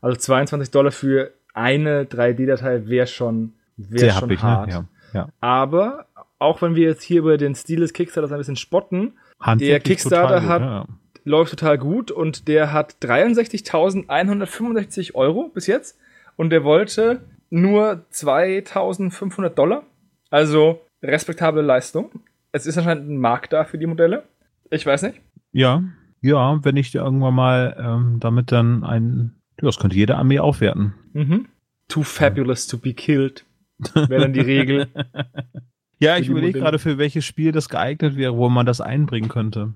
Also 0.00 0.16
22 0.16 0.70
Dollar 0.70 0.92
für 0.92 1.32
eine 1.52 2.04
3D-Datei 2.04 2.86
wäre 2.86 3.06
schon, 3.06 3.52
wär 3.76 3.98
Sehr 4.00 4.12
schon 4.12 4.22
happig, 4.22 4.42
hart. 4.42 4.68
ne? 4.68 4.72
Ja, 4.72 4.84
ja. 5.12 5.28
Aber 5.40 6.06
auch 6.38 6.62
wenn 6.62 6.74
wir 6.76 6.88
jetzt 6.88 7.02
hier 7.02 7.18
über 7.18 7.36
den 7.38 7.54
Stil 7.54 7.80
des 7.80 7.92
Kickstarters 7.92 8.32
ein 8.32 8.38
bisschen 8.38 8.56
spotten, 8.56 9.14
Handwerklich 9.40 9.98
Kickstarter 9.98 10.40
gut, 10.40 10.48
hat- 10.48 10.62
ja. 10.62 10.86
läuft 11.24 11.50
total 11.58 11.76
gut 11.78 12.10
und 12.10 12.48
der 12.48 12.72
hat 12.72 12.96
63.165 13.02 15.14
Euro 15.14 15.50
bis 15.52 15.66
jetzt 15.66 15.98
und 16.36 16.50
der 16.50 16.64
wollte 16.64 17.20
nur 17.50 18.04
2.500 18.12 19.48
Dollar. 19.50 19.82
Also 20.30 20.80
respektable 21.02 21.62
Leistung. 21.62 22.10
Es 22.52 22.66
ist 22.66 22.76
anscheinend 22.78 23.08
ein 23.10 23.18
Markt 23.18 23.52
da 23.52 23.64
für 23.64 23.78
die 23.78 23.86
Modelle. 23.86 24.24
Ich 24.70 24.84
weiß 24.86 25.02
nicht. 25.02 25.20
Ja, 25.52 25.82
ja, 26.20 26.62
wenn 26.64 26.76
ich 26.76 26.94
irgendwann 26.94 27.34
mal 27.34 27.76
ähm, 27.78 28.16
damit 28.20 28.52
dann 28.52 28.84
ein, 28.84 29.34
das 29.56 29.78
könnte 29.78 29.96
jede 29.96 30.16
Armee 30.16 30.38
aufwerten. 30.40 30.94
Mhm. 31.12 31.46
Too 31.88 32.02
fabulous 32.02 32.66
to 32.66 32.78
be 32.78 32.92
killed. 32.94 33.44
Wäre 33.94 34.20
dann 34.22 34.32
die 34.32 34.40
Regel. 34.40 34.88
Ja, 36.02 36.16
ich 36.16 36.30
überlege 36.30 36.58
gerade, 36.58 36.78
für 36.78 36.96
welches 36.96 37.26
Spiel 37.26 37.52
das 37.52 37.68
geeignet 37.68 38.16
wäre, 38.16 38.34
wo 38.34 38.48
man 38.48 38.64
das 38.64 38.80
einbringen 38.80 39.28
könnte. 39.28 39.74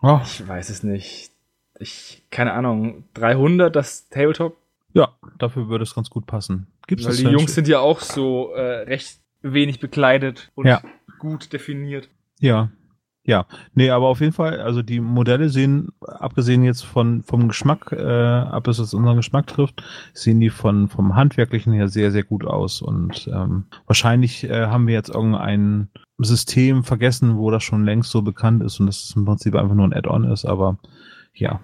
Oh, 0.00 0.20
Ich 0.24 0.48
weiß 0.48 0.70
es 0.70 0.82
nicht. 0.82 1.32
Ich, 1.78 2.22
keine 2.30 2.54
Ahnung, 2.54 3.04
300 3.12 3.76
das 3.76 4.08
Tabletop? 4.08 4.56
ja, 4.94 5.14
dafür 5.36 5.68
würde 5.68 5.82
es 5.82 5.94
ganz 5.94 6.08
gut 6.08 6.24
passen. 6.24 6.68
Gibt's 6.86 7.04
Weil 7.04 7.10
das 7.12 7.20
die 7.20 7.26
Jungs 7.26 7.54
sind 7.54 7.68
ja 7.68 7.80
auch 7.80 8.00
so 8.00 8.54
äh, 8.54 8.84
recht 8.84 9.20
wenig 9.42 9.78
bekleidet 9.78 10.50
und 10.54 10.64
Ja. 10.66 10.80
gut 11.18 11.52
definiert. 11.52 12.08
Ja. 12.40 12.70
Ja, 13.28 13.46
nee, 13.74 13.90
aber 13.90 14.06
auf 14.06 14.20
jeden 14.20 14.32
Fall, 14.32 14.60
also 14.60 14.82
die 14.82 15.00
Modelle 15.00 15.48
sehen, 15.48 15.88
abgesehen 16.00 16.62
jetzt 16.62 16.82
von 16.82 17.24
vom 17.24 17.48
Geschmack, 17.48 17.90
äh, 17.90 18.00
ab 18.00 18.68
es 18.68 18.78
unseren 18.78 19.16
Geschmack 19.16 19.48
trifft, 19.48 19.82
sehen 20.14 20.38
die 20.38 20.48
von 20.48 20.88
vom 20.88 21.16
handwerklichen 21.16 21.72
her 21.72 21.88
sehr 21.88 22.12
sehr 22.12 22.22
gut 22.22 22.44
aus 22.46 22.80
und 22.80 23.28
ähm, 23.34 23.64
wahrscheinlich 23.86 24.44
äh, 24.44 24.66
haben 24.66 24.86
wir 24.86 24.94
jetzt 24.94 25.08
irgendein 25.08 25.88
System 26.18 26.84
vergessen, 26.84 27.36
wo 27.36 27.50
das 27.50 27.64
schon 27.64 27.84
längst 27.84 28.12
so 28.12 28.22
bekannt 28.22 28.62
ist 28.62 28.78
und 28.78 28.86
das 28.86 29.12
im 29.16 29.24
Prinzip 29.24 29.56
einfach 29.56 29.74
nur 29.74 29.88
ein 29.88 29.92
Add-on 29.92 30.22
ist, 30.30 30.44
aber 30.44 30.78
ja, 31.34 31.58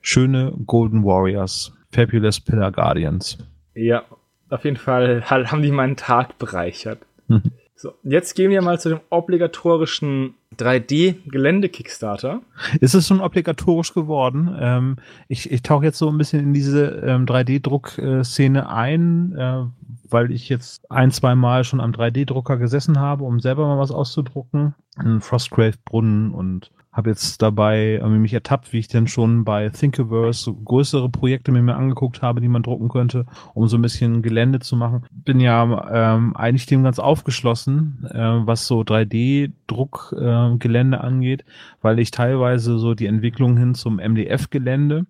schöne 0.00 0.52
Golden 0.66 1.04
Warriors, 1.04 1.72
Fabulous 1.92 2.40
Pillar 2.40 2.72
Guardians. 2.72 3.38
Ja, 3.74 4.02
auf 4.50 4.64
jeden 4.64 4.78
Fall 4.78 5.22
haben 5.30 5.62
die 5.62 5.70
meinen 5.70 5.96
Tag 5.96 6.38
bereichert. 6.38 6.98
So, 7.76 7.92
jetzt 8.04 8.34
gehen 8.34 8.50
wir 8.50 8.62
mal 8.62 8.78
zu 8.78 8.88
dem 8.88 9.00
obligatorischen 9.10 10.34
3D-Gelände-Kickstarter. 10.56 12.40
Ist 12.80 12.94
es 12.94 13.08
schon 13.08 13.20
obligatorisch 13.20 13.92
geworden? 13.92 14.56
Ähm, 14.58 14.96
ich 15.28 15.50
ich 15.50 15.62
tauche 15.62 15.84
jetzt 15.84 15.98
so 15.98 16.08
ein 16.08 16.16
bisschen 16.16 16.40
in 16.40 16.54
diese 16.54 16.86
ähm, 17.04 17.26
3D-Druck-Szene 17.26 18.68
ein, 18.68 19.34
äh, 19.36 19.64
weil 20.08 20.30
ich 20.30 20.48
jetzt 20.48 20.88
ein, 20.90 21.10
zwei 21.10 21.34
Mal 21.34 21.64
schon 21.64 21.80
am 21.80 21.90
3D-Drucker 21.90 22.58
gesessen 22.58 23.00
habe, 23.00 23.24
um 23.24 23.40
selber 23.40 23.66
mal 23.66 23.78
was 23.78 23.90
auszudrucken. 23.90 24.74
Ein 24.96 25.20
Frostgrave-Brunnen 25.20 26.32
und 26.32 26.70
habe 26.94 27.10
jetzt 27.10 27.42
dabei 27.42 28.00
äh, 28.02 28.08
mich 28.08 28.32
ertappt, 28.32 28.72
wie 28.72 28.78
ich 28.78 28.88
denn 28.88 29.06
schon 29.08 29.44
bei 29.44 29.68
Thinkiverse 29.68 30.54
größere 30.64 31.10
Projekte 31.10 31.52
mir, 31.52 31.60
mir 31.60 31.74
angeguckt 31.74 32.22
habe, 32.22 32.40
die 32.40 32.48
man 32.48 32.62
drucken 32.62 32.88
könnte, 32.88 33.26
um 33.52 33.66
so 33.66 33.76
ein 33.76 33.82
bisschen 33.82 34.22
Gelände 34.22 34.60
zu 34.60 34.76
machen. 34.76 35.04
Bin 35.10 35.40
ja 35.40 36.14
ähm, 36.14 36.34
eigentlich 36.36 36.66
dem 36.66 36.84
ganz 36.84 37.00
aufgeschlossen, 37.00 38.06
äh, 38.10 38.46
was 38.46 38.66
so 38.66 38.80
3D-Druckgelände 38.80 40.96
äh, 40.96 41.00
angeht, 41.00 41.44
weil 41.82 41.98
ich 41.98 42.12
teilweise 42.12 42.78
so 42.78 42.94
die 42.94 43.06
Entwicklung 43.06 43.56
hin 43.56 43.74
zum 43.74 43.96
MDF-Gelände 43.96 45.06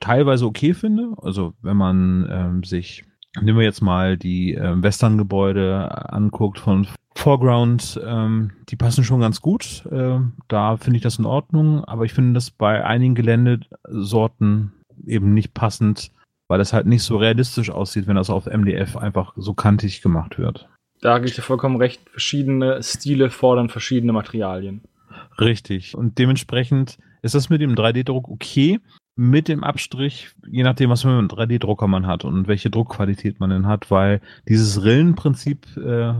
teilweise 0.00 0.46
okay 0.46 0.74
finde. 0.74 1.12
Also 1.22 1.54
wenn 1.62 1.76
man 1.76 2.28
ähm, 2.30 2.64
sich 2.64 3.04
Nehmen 3.40 3.58
wir 3.58 3.64
jetzt 3.64 3.82
mal 3.82 4.16
die 4.16 4.54
äh, 4.54 4.82
Western-Gebäude 4.82 6.12
anguckt 6.12 6.58
von 6.58 6.88
Foreground, 7.18 8.00
ähm, 8.06 8.52
die 8.68 8.76
passen 8.76 9.02
schon 9.02 9.20
ganz 9.20 9.40
gut. 9.40 9.84
Äh, 9.90 10.20
da 10.46 10.76
finde 10.76 10.98
ich 10.98 11.02
das 11.02 11.18
in 11.18 11.26
Ordnung, 11.26 11.84
aber 11.84 12.04
ich 12.04 12.14
finde 12.14 12.34
das 12.34 12.52
bei 12.52 12.84
einigen 12.84 13.16
Geländesorten 13.16 14.72
eben 15.04 15.34
nicht 15.34 15.52
passend, 15.52 16.12
weil 16.46 16.58
das 16.58 16.72
halt 16.72 16.86
nicht 16.86 17.02
so 17.02 17.16
realistisch 17.16 17.70
aussieht, 17.70 18.06
wenn 18.06 18.14
das 18.14 18.30
auf 18.30 18.46
MDF 18.46 18.96
einfach 18.96 19.32
so 19.36 19.52
kantig 19.52 20.00
gemacht 20.00 20.38
wird. 20.38 20.68
Da 21.00 21.18
gebe 21.18 21.26
ich 21.26 21.34
dir 21.34 21.42
vollkommen 21.42 21.76
recht. 21.76 22.08
Verschiedene 22.08 22.84
Stile 22.84 23.30
fordern 23.30 23.68
verschiedene 23.68 24.12
Materialien. 24.12 24.82
Richtig. 25.40 25.96
Und 25.96 26.18
dementsprechend 26.18 26.98
ist 27.22 27.34
das 27.34 27.50
mit 27.50 27.60
dem 27.60 27.74
3D-Druck 27.74 28.28
okay 28.28 28.78
mit 29.18 29.48
dem 29.48 29.64
Abstrich, 29.64 30.28
je 30.46 30.62
nachdem, 30.62 30.90
was 30.90 31.02
für 31.02 31.08
einen 31.08 31.26
3D-Drucker 31.26 31.88
man 31.88 32.06
hat 32.06 32.24
und 32.24 32.46
welche 32.46 32.70
Druckqualität 32.70 33.40
man 33.40 33.50
denn 33.50 33.66
hat, 33.66 33.90
weil 33.90 34.20
dieses 34.48 34.84
Rillenprinzip, 34.84 35.76
äh, 35.76 36.12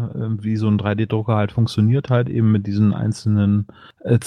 wie 0.43 0.57
so 0.57 0.67
ein 0.67 0.81
3D-Drucker 0.81 1.37
halt 1.37 1.52
funktioniert, 1.52 2.11
halt 2.11 2.28
eben 2.28 2.50
mit 2.50 2.67
diesen 2.67 2.93
einzelnen, 2.93 3.69
äh, 4.00 4.19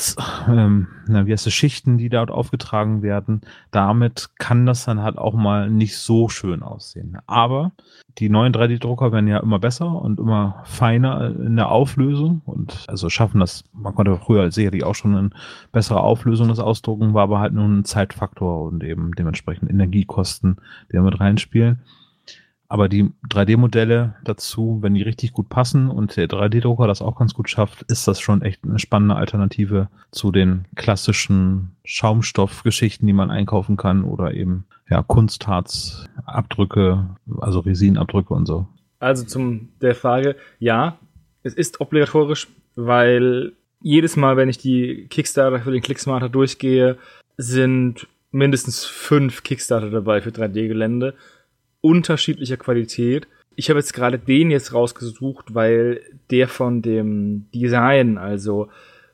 ähm, 0.47 0.87
wie 1.05 1.33
heißt 1.33 1.47
es, 1.47 1.53
Schichten, 1.53 1.97
die 1.97 2.07
dort 2.07 2.31
aufgetragen 2.31 3.01
werden, 3.01 3.41
damit 3.71 4.29
kann 4.37 4.65
das 4.65 4.85
dann 4.85 5.01
halt 5.01 5.17
auch 5.17 5.33
mal 5.33 5.69
nicht 5.69 5.97
so 5.97 6.29
schön 6.29 6.63
aussehen. 6.63 7.17
Aber 7.27 7.73
die 8.17 8.29
neuen 8.29 8.53
3D-Drucker 8.53 9.11
werden 9.11 9.27
ja 9.27 9.39
immer 9.39 9.59
besser 9.59 10.01
und 10.01 10.19
immer 10.19 10.61
feiner 10.65 11.29
in 11.29 11.55
der 11.55 11.69
Auflösung 11.69 12.41
und 12.45 12.85
also 12.87 13.09
schaffen 13.09 13.39
das, 13.39 13.63
man 13.73 13.95
konnte 13.95 14.17
früher 14.17 14.51
sicherlich 14.51 14.83
auch 14.83 14.95
schon 14.95 15.15
eine 15.15 15.29
bessere 15.71 16.01
Auflösung 16.01 16.47
des 16.47 16.59
Ausdrucken, 16.59 17.13
war 17.13 17.23
aber 17.23 17.39
halt 17.39 17.53
nur 17.53 17.65
ein 17.65 17.85
Zeitfaktor 17.85 18.63
und 18.63 18.83
eben 18.83 19.13
dementsprechend 19.13 19.69
Energiekosten, 19.69 20.57
die 20.89 20.95
da 20.95 21.01
mit 21.01 21.19
reinspielen. 21.19 21.79
Aber 22.71 22.87
die 22.87 23.11
3D-Modelle 23.29 24.15
dazu, 24.23 24.77
wenn 24.81 24.93
die 24.93 25.01
richtig 25.01 25.33
gut 25.33 25.49
passen 25.49 25.89
und 25.89 26.15
der 26.15 26.29
3D-Drucker 26.29 26.87
das 26.87 27.01
auch 27.01 27.17
ganz 27.17 27.33
gut 27.33 27.49
schafft, 27.49 27.83
ist 27.91 28.07
das 28.07 28.21
schon 28.21 28.41
echt 28.41 28.63
eine 28.63 28.79
spannende 28.79 29.15
Alternative 29.15 29.89
zu 30.11 30.31
den 30.31 30.63
klassischen 30.75 31.75
Schaumstoffgeschichten, 31.83 33.05
die 33.05 33.11
man 33.11 33.29
einkaufen 33.29 33.75
kann 33.75 34.05
oder 34.05 34.33
eben 34.33 34.63
ja, 34.91 35.01
Kunstharzabdrücke, 35.01 37.09
also 37.39 37.61
Resinabdrücke 37.61 38.33
und 38.33 38.45
so. 38.45 38.67
Also 38.99 39.23
zum 39.23 39.69
der 39.81 39.95
Frage, 39.95 40.35
ja, 40.59 40.99
es 41.43 41.53
ist 41.53 41.79
obligatorisch, 41.79 42.49
weil 42.75 43.53
jedes 43.81 44.17
Mal, 44.17 44.35
wenn 44.35 44.49
ich 44.49 44.57
die 44.57 45.07
Kickstarter 45.09 45.61
für 45.61 45.71
den 45.71 45.81
Clicksmarter 45.81 46.27
durchgehe, 46.27 46.97
sind 47.37 48.05
mindestens 48.31 48.83
fünf 48.85 49.43
Kickstarter 49.43 49.89
dabei 49.89 50.19
für 50.21 50.31
3D-Gelände 50.31 51.13
unterschiedlicher 51.79 52.57
Qualität. 52.57 53.29
Ich 53.55 53.69
habe 53.69 53.79
jetzt 53.79 53.93
gerade 53.93 54.19
den 54.19 54.51
jetzt 54.51 54.73
rausgesucht, 54.73 55.55
weil 55.55 56.01
der 56.29 56.49
von 56.49 56.81
dem 56.81 57.45
Design, 57.55 58.17
also 58.17 58.67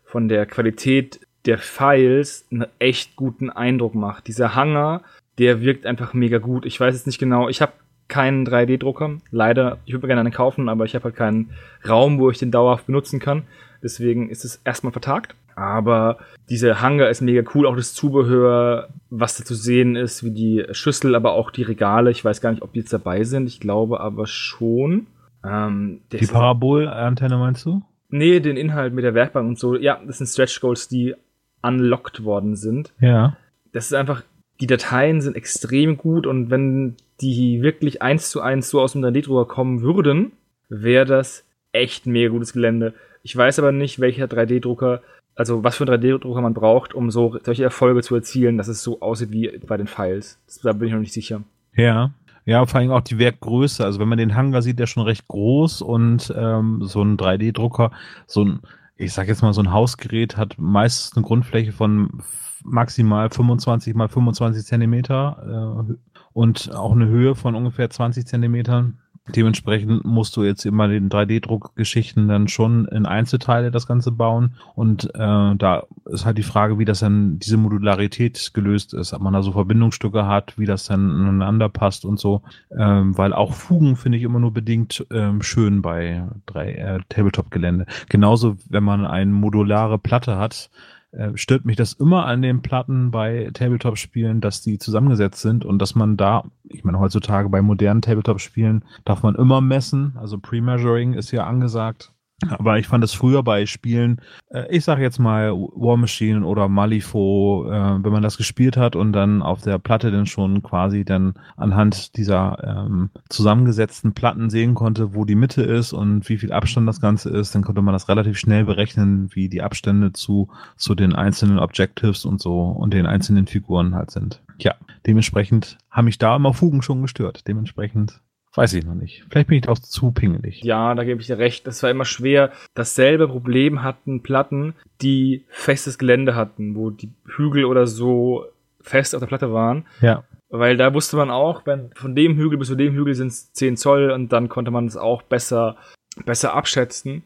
von 0.04 0.28
der 0.28 0.48
Qualität 0.48 1.20
der 1.46 1.60
Files, 1.60 2.48
einen 2.52 2.66
echt 2.80 3.16
guten 3.16 3.52
Eindruck 3.52 3.94
macht. 3.94 4.28
Dieser 4.28 4.56
Hanger, 4.56 5.04
der 5.38 5.62
wirkt 5.62 5.86
einfach 5.86 6.14
mega 6.14 6.38
gut. 6.38 6.66
Ich 6.66 6.80
weiß 6.80 6.94
jetzt 6.94 7.08
nicht 7.08 7.20
genau, 7.20 7.50
ich 7.50 7.62
habe 7.62 7.74
keinen 8.08 8.48
3D-Drucker. 8.48 9.18
Leider, 9.32 9.80
ich 9.86 9.94
würde 9.94 10.06
mir 10.06 10.10
gerne 10.10 10.22
einen 10.22 10.32
kaufen, 10.32 10.70
aber 10.70 10.86
ich 10.86 10.96
habe 10.96 11.06
halt 11.06 11.16
keinen 11.16 11.52
Raum, 11.88 12.20
wo 12.20 12.30
ich 12.30 12.38
den 12.38 12.52
dauerhaft 12.52 12.88
benutzen 12.88 13.20
kann. 13.20 13.44
Deswegen 13.84 14.30
ist 14.30 14.46
es 14.46 14.62
erstmal 14.64 14.94
vertagt. 14.94 15.36
Aber 15.56 16.20
dieser 16.50 16.82
Hangar 16.82 17.10
ist 17.10 17.22
mega 17.22 17.42
cool, 17.56 17.66
auch 17.66 17.76
das 17.76 17.94
Zubehör, 17.94 18.90
was 19.10 19.38
da 19.38 19.44
zu 19.44 19.56
sehen 19.56 19.96
ist, 19.96 20.24
wie 20.24 20.32
die 20.32 20.66
Schüssel, 20.72 21.16
aber 21.16 21.34
auch 21.34 21.50
die 21.50 21.64
Regale. 21.64 22.12
Ich 22.12 22.24
weiß 22.24 22.42
gar 22.42 22.52
nicht, 22.52 22.62
ob 22.62 22.74
die 22.74 22.80
jetzt 22.80 22.94
dabei 22.94 23.24
sind. 23.24 23.48
Ich 23.48 23.60
glaube 23.60 24.00
aber 24.00 24.28
schon. 24.28 25.08
Ähm, 25.44 26.02
die 26.12 26.26
Parabolantenne 26.26 27.38
meinst 27.38 27.66
du? 27.66 27.82
Nee, 28.10 28.40
den 28.40 28.56
Inhalt 28.56 28.94
mit 28.94 29.04
der 29.04 29.16
Werkbank 29.16 29.48
und 29.48 29.60
so. 29.60 29.76
Ja, 29.76 30.00
das 30.06 30.20
sind 30.20 30.28
Stretch 30.28 30.62
Goals, 30.62 30.88
die 30.88 31.16
unlocked 31.64 32.24
worden 32.24 32.56
sind. 32.56 32.94
Ja. 33.00 33.36
Das 33.74 33.88
ist 33.88 33.94
einfach, 33.94 34.24
die 34.60 34.68
Dateien 34.68 35.22
sind 35.22 35.36
extrem 35.36 35.98
gut 35.98 36.26
und 36.28 36.50
wenn 36.50 36.96
die 37.22 37.62
wirklich 37.62 38.02
eins 38.02 38.30
zu 38.30 38.42
eins 38.42 38.70
so 38.70 38.82
aus 38.82 38.94
dem 38.94 39.04
3D-Drucker 39.04 39.46
kommen 39.46 39.82
würden, 39.82 40.32
wäre 40.70 41.06
das 41.06 41.46
echt 41.72 42.06
mega 42.06 42.30
gutes 42.30 42.54
Gelände. 42.54 42.94
Ich 43.24 43.36
weiß 43.36 43.60
aber 43.60 43.72
nicht, 43.72 44.00
welcher 44.00 44.26
3D-Drucker 44.26 45.02
also 45.38 45.64
was 45.64 45.78
für 45.78 45.88
einen 45.88 46.02
3D-Drucker 46.02 46.42
man 46.42 46.54
braucht, 46.54 46.94
um 46.94 47.12
so 47.12 47.38
solche 47.44 47.64
Erfolge 47.64 48.02
zu 48.02 48.16
erzielen, 48.16 48.58
dass 48.58 48.68
es 48.68 48.82
so 48.82 49.00
aussieht 49.02 49.32
wie 49.32 49.60
bei 49.66 49.78
den 49.78 49.88
Files. 49.88 50.40
Da 50.64 50.74
bin 50.74 50.88
ich 50.88 50.94
noch 50.94 51.00
nicht 51.00 51.14
sicher. 51.14 51.42
Ja. 51.76 52.12
Ja, 52.46 52.66
vor 52.66 52.80
allem 52.80 52.92
auch 52.92 53.02
die 53.02 53.20
Werkgröße. 53.20 53.84
Also 53.84 54.00
wenn 54.00 54.08
man 54.08 54.18
den 54.18 54.36
Hangar 54.36 54.62
sieht, 54.62 54.80
der 54.80 54.88
schon 54.88 55.04
recht 55.04 55.28
groß 55.28 55.82
und 55.82 56.34
ähm, 56.36 56.80
so 56.84 57.04
ein 57.04 57.18
3D-Drucker, 57.18 57.92
so 58.26 58.46
ein, 58.46 58.60
ich 58.98 59.14
sag 59.14 59.28
jetzt 59.28 59.42
mal, 59.42 59.54
so 59.54 59.62
ein 59.62 59.72
Hausgerät 59.72 60.38
hat 60.38 60.56
meistens 60.58 61.16
eine 61.16 61.26
Grundfläche 61.26 61.72
von 61.72 62.24
maximal 62.64 63.30
25 63.30 63.96
mal 63.96 64.10
25 64.10 64.66
Zentimeter 64.66 65.86
äh, 65.88 65.94
und 66.34 66.74
auch 66.76 66.92
eine 66.92 67.08
Höhe 67.08 67.36
von 67.36 67.56
ungefähr 67.56 67.90
20 67.90 68.26
Zentimetern. 68.26 69.00
Dementsprechend 69.36 70.06
musst 70.06 70.36
du 70.38 70.44
jetzt 70.44 70.66
immer 70.66 70.88
den 70.88 71.10
3D-Druckgeschichten 71.10 72.28
dann 72.28 72.48
schon 72.48 72.86
in 72.86 73.06
Einzelteile 73.06 73.72
das 73.72 73.88
Ganze 73.88 74.12
bauen. 74.12 74.56
Und 74.76 75.14
äh, 75.16 75.56
da 75.56 75.84
ist 76.06 76.26
halt 76.26 76.38
die 76.38 76.44
Frage, 76.44 76.80
wie 76.80 76.86
das 76.86 77.00
dann 77.00 77.40
diese 77.40 77.58
Modularität 77.58 78.52
gelöst 78.54 78.94
ist, 78.94 79.14
ob 79.14 79.22
man 79.22 79.34
da 79.34 79.44
so 79.44 79.52
Verbindungsstücke 79.52 80.28
hat, 80.28 80.58
wie 80.58 80.66
das 80.66 80.86
dann 80.86 81.10
ineinander 81.10 81.70
passt 81.70 82.06
und 82.06 82.20
so. 82.20 82.42
Ähm, 82.78 83.18
weil 83.18 83.34
auch 83.34 83.54
Fugen 83.54 83.96
finde 83.96 84.18
ich 84.18 84.24
immer 84.24 84.40
nur 84.40 84.54
bedingt 84.54 85.06
ähm, 85.12 85.42
schön 85.42 85.82
bei 85.82 86.28
drei 86.46 86.74
äh, 86.74 87.00
Tabletop-Gelände. 87.10 87.86
Genauso, 88.10 88.58
wenn 88.70 88.84
man 88.84 89.06
eine 89.06 89.32
modulare 89.32 89.98
Platte 89.98 90.38
hat, 90.38 90.70
äh, 91.18 91.36
stört 91.36 91.66
mich 91.66 91.76
das 91.76 91.94
immer 91.94 92.26
an 92.26 92.42
den 92.42 92.62
Platten 92.62 93.10
bei 93.10 93.50
Tabletop-Spielen, 93.54 94.40
dass 94.40 94.62
die 94.62 94.78
zusammengesetzt 94.78 95.42
sind 95.42 95.66
und 95.66 95.80
dass 95.80 95.96
man 95.96 96.16
da, 96.16 96.44
ich 96.64 96.84
meine, 96.84 97.00
heutzutage 97.00 97.50
bei 97.50 97.62
modernen 97.62 98.04
Tabletop-Spielen 98.04 98.86
darf 99.04 99.24
man 99.24 99.36
immer 99.36 99.60
messen, 99.60 100.16
also 100.18 100.38
Pre-Measuring 100.38 101.14
ist 101.14 101.32
ja 101.32 101.48
angesagt. 101.48 102.14
Aber 102.50 102.78
ich 102.78 102.88
fand 102.88 103.04
es 103.04 103.14
früher 103.14 103.42
bei 103.42 103.66
Spielen, 103.66 104.22
äh, 104.50 104.66
ich 104.70 104.84
sage 104.84 105.02
jetzt 105.02 105.18
mal 105.18 105.52
War 105.54 105.98
Machine 105.98 106.46
oder 106.46 106.68
Malifaux, 106.68 107.66
äh, 107.66 108.04
wenn 108.04 108.12
man 108.12 108.22
das 108.22 108.38
gespielt 108.38 108.78
hat 108.78 108.96
und 108.96 109.12
dann 109.12 109.42
auf 109.42 109.62
der 109.62 109.80
Platte 109.80 110.12
dann 110.12 110.28
schon 110.28 110.62
quasi 110.62 111.04
dann 111.04 111.34
anhand 111.56 112.16
dieser 112.16 112.86
ähm, 112.86 113.10
zusammengesetzten 113.30 114.14
Platten 114.14 114.52
sehen 114.52 114.76
konnte, 114.76 115.16
wo 115.16 115.26
die 115.26 115.36
Mitte 115.36 115.64
ist 115.64 115.94
und 115.94 116.30
wie 116.30 116.38
viel 116.38 116.52
Abstand 116.52 116.88
das 116.88 117.02
Ganze 117.02 117.32
ist, 117.32 117.56
dann 117.56 117.64
konnte 117.64 117.82
man 117.82 117.94
das 117.94 118.08
relativ 118.08 118.38
schnell 118.38 118.66
berechnen, 118.66 119.30
wie 119.34 119.50
die 119.50 119.64
Abstände 119.64 120.14
zu, 120.14 120.50
zu 120.76 120.94
den 120.94 121.16
einzelnen 121.16 121.58
Objectives 121.58 122.24
und 122.24 122.40
so 122.40 122.62
und 122.62 122.94
den 122.94 123.08
einzelnen 123.08 123.48
Figuren 123.48 123.96
halt 123.96 124.12
sind. 124.12 124.44
Ja, 124.60 124.76
dementsprechend 125.08 125.80
haben 125.90 126.06
mich 126.06 126.20
da 126.20 126.36
immer 126.36 126.54
Fugen 126.54 126.84
schon 126.84 127.02
gestört. 127.02 127.48
Dementsprechend 127.48 128.22
Weiß 128.58 128.74
ich 128.74 128.84
noch 128.84 128.96
nicht. 128.96 129.24
Vielleicht 129.30 129.50
bin 129.50 129.60
ich 129.60 129.70
auch 129.70 129.78
zu 129.78 130.10
pingelig. 130.10 130.64
Ja, 130.64 130.96
da 130.96 131.04
gebe 131.04 131.22
ich 131.22 131.28
dir 131.28 131.38
recht. 131.38 131.68
Das 131.68 131.84
war 131.84 131.92
immer 131.92 132.06
schwer. 132.06 132.52
Dasselbe 132.74 133.28
Problem 133.28 133.84
hatten 133.84 134.24
Platten, 134.24 134.74
die 135.00 135.46
festes 135.50 136.00
Gelände 136.00 136.34
hatten, 136.34 136.74
wo 136.74 136.90
die 136.90 137.12
Hügel 137.28 137.66
oder 137.66 137.86
so 137.86 138.46
fest 138.82 139.14
auf 139.14 139.20
der 139.20 139.28
Platte 139.28 139.54
waren. 139.54 139.86
Ja. 140.02 140.24
Weil 140.50 140.76
da 140.76 140.92
wusste 140.96 141.18
man 141.18 141.30
auch, 141.30 141.68
wenn 141.68 141.92
von 141.94 142.16
dem 142.16 142.36
Hügel 142.36 142.58
bis 142.58 142.70
zu 142.70 142.76
dem 142.76 142.96
Hügel 142.96 143.14
sind 143.14 143.28
es 143.28 143.54
10 143.54 143.78
Zoll 143.78 144.10
und 144.10 144.34
dann 144.34 144.50
konnte 144.50 144.72
man 144.72 144.88
es 144.88 144.98
auch 144.98 145.22
besser, 145.22 145.78
besser 146.26 146.56
abschätzen. 146.56 147.26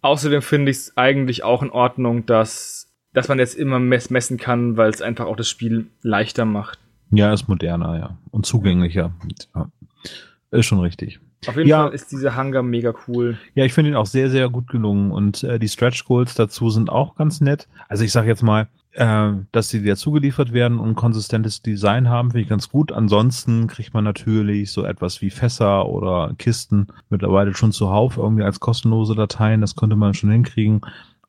Außerdem 0.00 0.40
finde 0.40 0.70
ich 0.70 0.78
es 0.78 0.96
eigentlich 0.96 1.44
auch 1.44 1.62
in 1.62 1.68
Ordnung, 1.68 2.24
dass, 2.24 2.90
dass 3.12 3.28
man 3.28 3.38
jetzt 3.38 3.54
immer 3.54 3.78
mess 3.78 4.08
messen 4.08 4.38
kann, 4.38 4.78
weil 4.78 4.88
es 4.88 5.02
einfach 5.02 5.26
auch 5.26 5.36
das 5.36 5.50
Spiel 5.50 5.88
leichter 6.00 6.46
macht. 6.46 6.78
Ja, 7.10 7.34
ist 7.34 7.48
moderner, 7.48 7.98
ja. 7.98 8.16
Und 8.30 8.46
zugänglicher. 8.46 9.12
Ja. 9.54 9.70
Ist 10.52 10.66
schon 10.66 10.80
richtig. 10.80 11.20
Auf 11.46 11.56
jeden 11.56 11.68
Ja. 11.68 11.84
Fall 11.84 11.94
ist 11.94 12.10
dieser 12.12 12.34
Hangar 12.34 12.62
mega 12.62 12.92
cool. 13.08 13.38
Ja, 13.54 13.64
ich 13.64 13.72
finde 13.72 13.90
ihn 13.90 13.96
auch 13.96 14.06
sehr, 14.06 14.28
sehr 14.30 14.48
gut 14.48 14.68
gelungen. 14.68 15.10
Und 15.12 15.42
äh, 15.44 15.58
die 15.58 15.68
Stretch 15.68 16.04
Goals 16.04 16.34
dazu 16.34 16.70
sind 16.70 16.90
auch 16.90 17.14
ganz 17.14 17.40
nett. 17.40 17.68
Also 17.88 18.04
ich 18.04 18.12
sage 18.12 18.28
jetzt 18.28 18.42
mal, 18.42 18.68
äh, 18.92 19.30
dass 19.52 19.68
sie 19.68 19.80
dir 19.82 19.96
zugeliefert 19.96 20.52
werden 20.52 20.78
und 20.78 20.88
ein 20.90 20.94
konsistentes 20.96 21.62
Design 21.62 22.08
haben, 22.08 22.32
finde 22.32 22.42
ich 22.42 22.48
ganz 22.48 22.68
gut. 22.68 22.90
Ansonsten 22.92 23.68
kriegt 23.68 23.94
man 23.94 24.04
natürlich 24.04 24.72
so 24.72 24.84
etwas 24.84 25.22
wie 25.22 25.30
Fässer 25.30 25.86
oder 25.88 26.34
Kisten 26.36 26.88
mittlerweile 27.08 27.54
schon 27.54 27.72
zuhauf 27.72 28.16
irgendwie 28.16 28.42
als 28.42 28.58
kostenlose 28.60 29.14
Dateien. 29.14 29.60
Das 29.60 29.76
könnte 29.76 29.96
man 29.96 30.14
schon 30.14 30.30
hinkriegen. 30.30 30.80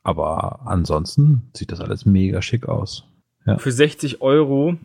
Aber 0.03 0.61
ansonsten 0.65 1.43
sieht 1.53 1.71
das 1.71 1.79
alles 1.79 2.05
mega 2.05 2.41
schick 2.41 2.67
aus. 2.67 3.05
Ja. 3.45 3.59
Für 3.59 3.71
60 3.71 4.21
Euro 4.21 4.75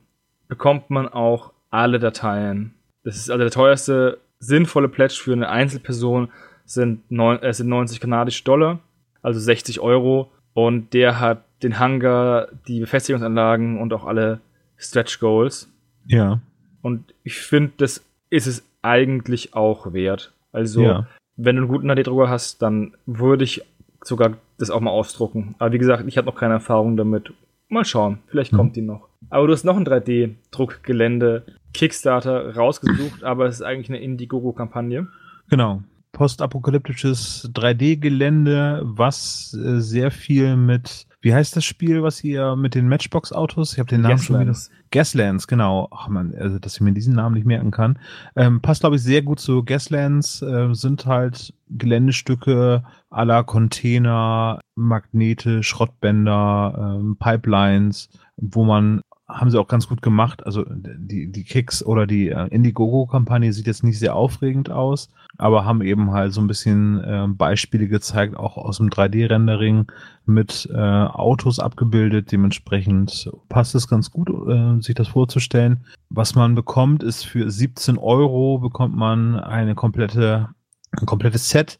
bekommt 0.46 0.90
man 0.90 1.09
auch 1.09 1.53
alle 1.70 1.99
Dateien. 1.99 2.75
Das 3.03 3.16
ist 3.16 3.31
also 3.31 3.42
der 3.42 3.51
teuerste 3.51 4.18
sinnvolle 4.38 4.88
Pledge 4.88 5.18
für 5.22 5.33
eine 5.33 5.49
Einzelperson 5.49 6.29
sind, 6.64 7.11
neun, 7.11 7.42
äh, 7.42 7.53
sind 7.53 7.68
90 7.68 8.01
kanadische 8.01 8.44
Dollar, 8.44 8.81
also 9.22 9.38
60 9.40 9.81
Euro. 9.81 10.31
Und 10.55 10.92
der 10.94 11.20
hat 11.20 11.44
den 11.62 11.79
Hangar, 11.79 12.49
die 12.66 12.81
Befestigungsanlagen 12.81 13.79
und 13.81 13.92
auch 13.92 14.05
alle 14.05 14.40
Stretch 14.77 15.20
Goals. 15.20 15.70
Ja. 16.07 16.40
Und 16.83 17.14
ich 17.25 17.35
finde, 17.38 17.72
das 17.79 18.05
ist 18.31 18.46
es 18.46 18.64
eigentlich 18.83 19.55
auch 19.55 19.92
wert. 19.92 20.33
Also, 20.53 20.83
Ja. 20.83 21.07
wenn 21.37 21.57
du 21.57 21.62
einen 21.62 21.68
guten 21.70 21.88
HD-Drucker 21.88 22.29
hast, 22.29 22.62
dann 22.62 22.94
würde 23.07 23.44
ich 23.44 23.62
sogar 24.05 24.35
das 24.59 24.70
auch 24.70 24.81
mal 24.81 24.90
ausdrucken. 24.90 25.55
Aber 25.59 25.72
wie 25.72 25.79
gesagt, 25.79 26.05
ich 26.07 26.16
habe 26.18 26.27
noch 26.27 26.37
keine 26.37 26.55
Erfahrung 26.55 26.96
damit. 26.96 27.33
Mal 27.68 27.85
schauen, 27.85 28.18
vielleicht 28.29 28.53
Mhm. 28.53 28.57
kommt 28.57 28.77
die 28.77 28.83
noch. 28.83 29.09
Aber 29.31 29.46
du 29.46 29.53
hast 29.53 29.64
noch 29.64 29.77
ein 29.77 29.85
3D-Druckgelände 29.85 31.42
Kickstarter 31.76 32.54
rausgesucht, 32.54 33.22
aber 33.22 33.46
es 33.46 33.56
ist 33.56 33.62
eigentlich 33.62 33.90
eine 33.90 34.00
Indiegogo-Kampagne. 34.00 35.08
Genau. 35.48 35.82
Postapokalyptisches 36.12 37.50
3D-Gelände, 37.54 38.80
was 38.84 39.54
äh, 39.54 39.80
sehr 39.80 40.10
viel 40.10 40.56
mit, 40.56 41.06
wie 41.20 41.34
heißt 41.34 41.54
das 41.54 41.64
Spiel, 41.66 42.02
was 42.02 42.24
ihr 42.24 42.56
mit 42.56 42.74
den 42.74 42.88
Matchbox-Autos? 42.88 43.74
Ich 43.74 43.78
habe 43.78 43.90
den 43.90 44.00
Namen 44.00 44.18
schon 44.18 44.36
wieder. 44.36 44.46
Gaslands. 44.46 44.70
Gaslands, 44.90 45.46
genau. 45.46 45.88
Ach 45.90 46.08
man, 46.08 46.34
also, 46.34 46.58
dass 46.58 46.76
ich 46.76 46.80
mir 46.80 46.92
diesen 46.92 47.14
Namen 47.14 47.34
nicht 47.34 47.46
merken 47.46 47.70
kann. 47.70 47.98
Ähm, 48.34 48.62
passt, 48.62 48.80
glaube 48.80 48.96
ich, 48.96 49.02
sehr 49.02 49.20
gut 49.20 49.40
zu 49.40 49.62
Gaslands. 49.62 50.40
Äh, 50.40 50.72
sind 50.72 51.04
halt 51.04 51.52
Geländestücke 51.68 52.82
aller 53.10 53.44
Container, 53.44 54.60
Magnete, 54.74 55.62
Schrottbänder, 55.62 56.96
ähm, 56.98 57.16
Pipelines, 57.18 58.08
wo 58.38 58.64
man 58.64 59.02
haben 59.37 59.51
sie 59.51 59.61
auch 59.61 59.68
ganz 59.68 59.88
gut 59.88 60.03
gemacht. 60.03 60.44
Also 60.46 60.64
die, 60.68 61.31
die 61.31 61.44
Kicks 61.44 61.85
oder 61.85 62.07
die 62.07 62.31
äh, 62.31 62.49
Indiegogo-Kampagne 62.49 63.53
sieht 63.53 63.66
jetzt 63.66 63.85
nicht 63.85 63.99
sehr 63.99 64.16
aufregend 64.16 64.70
aus, 64.70 65.11
aber 65.37 65.64
haben 65.64 65.83
eben 65.83 66.11
halt 66.12 66.33
so 66.33 66.40
ein 66.40 66.46
bisschen 66.46 67.03
äh, 67.05 67.27
Beispiele 67.29 67.87
gezeigt, 67.88 68.37
auch 68.37 68.57
aus 68.57 68.79
dem 68.79 68.88
3D-Rendering 68.88 69.90
mit 70.25 70.68
äh, 70.72 70.77
Autos 70.77 71.61
abgebildet. 71.61 72.33
Dementsprechend 72.33 73.31
passt 73.49 73.75
es 73.75 73.88
ganz 73.88 74.11
gut, 74.11 74.31
äh, 74.31 74.81
sich 74.81 74.94
das 74.94 75.09
vorzustellen. 75.09 75.85
Was 76.09 76.35
man 76.35 76.55
bekommt, 76.55 77.03
ist 77.03 77.25
für 77.25 77.51
17 77.51 77.99
Euro 77.99 78.59
bekommt 78.59 78.96
man 78.96 79.38
eine 79.38 79.75
komplette, 79.75 80.49
ein 80.92 81.07
komplettes 81.07 81.51
Set 81.51 81.79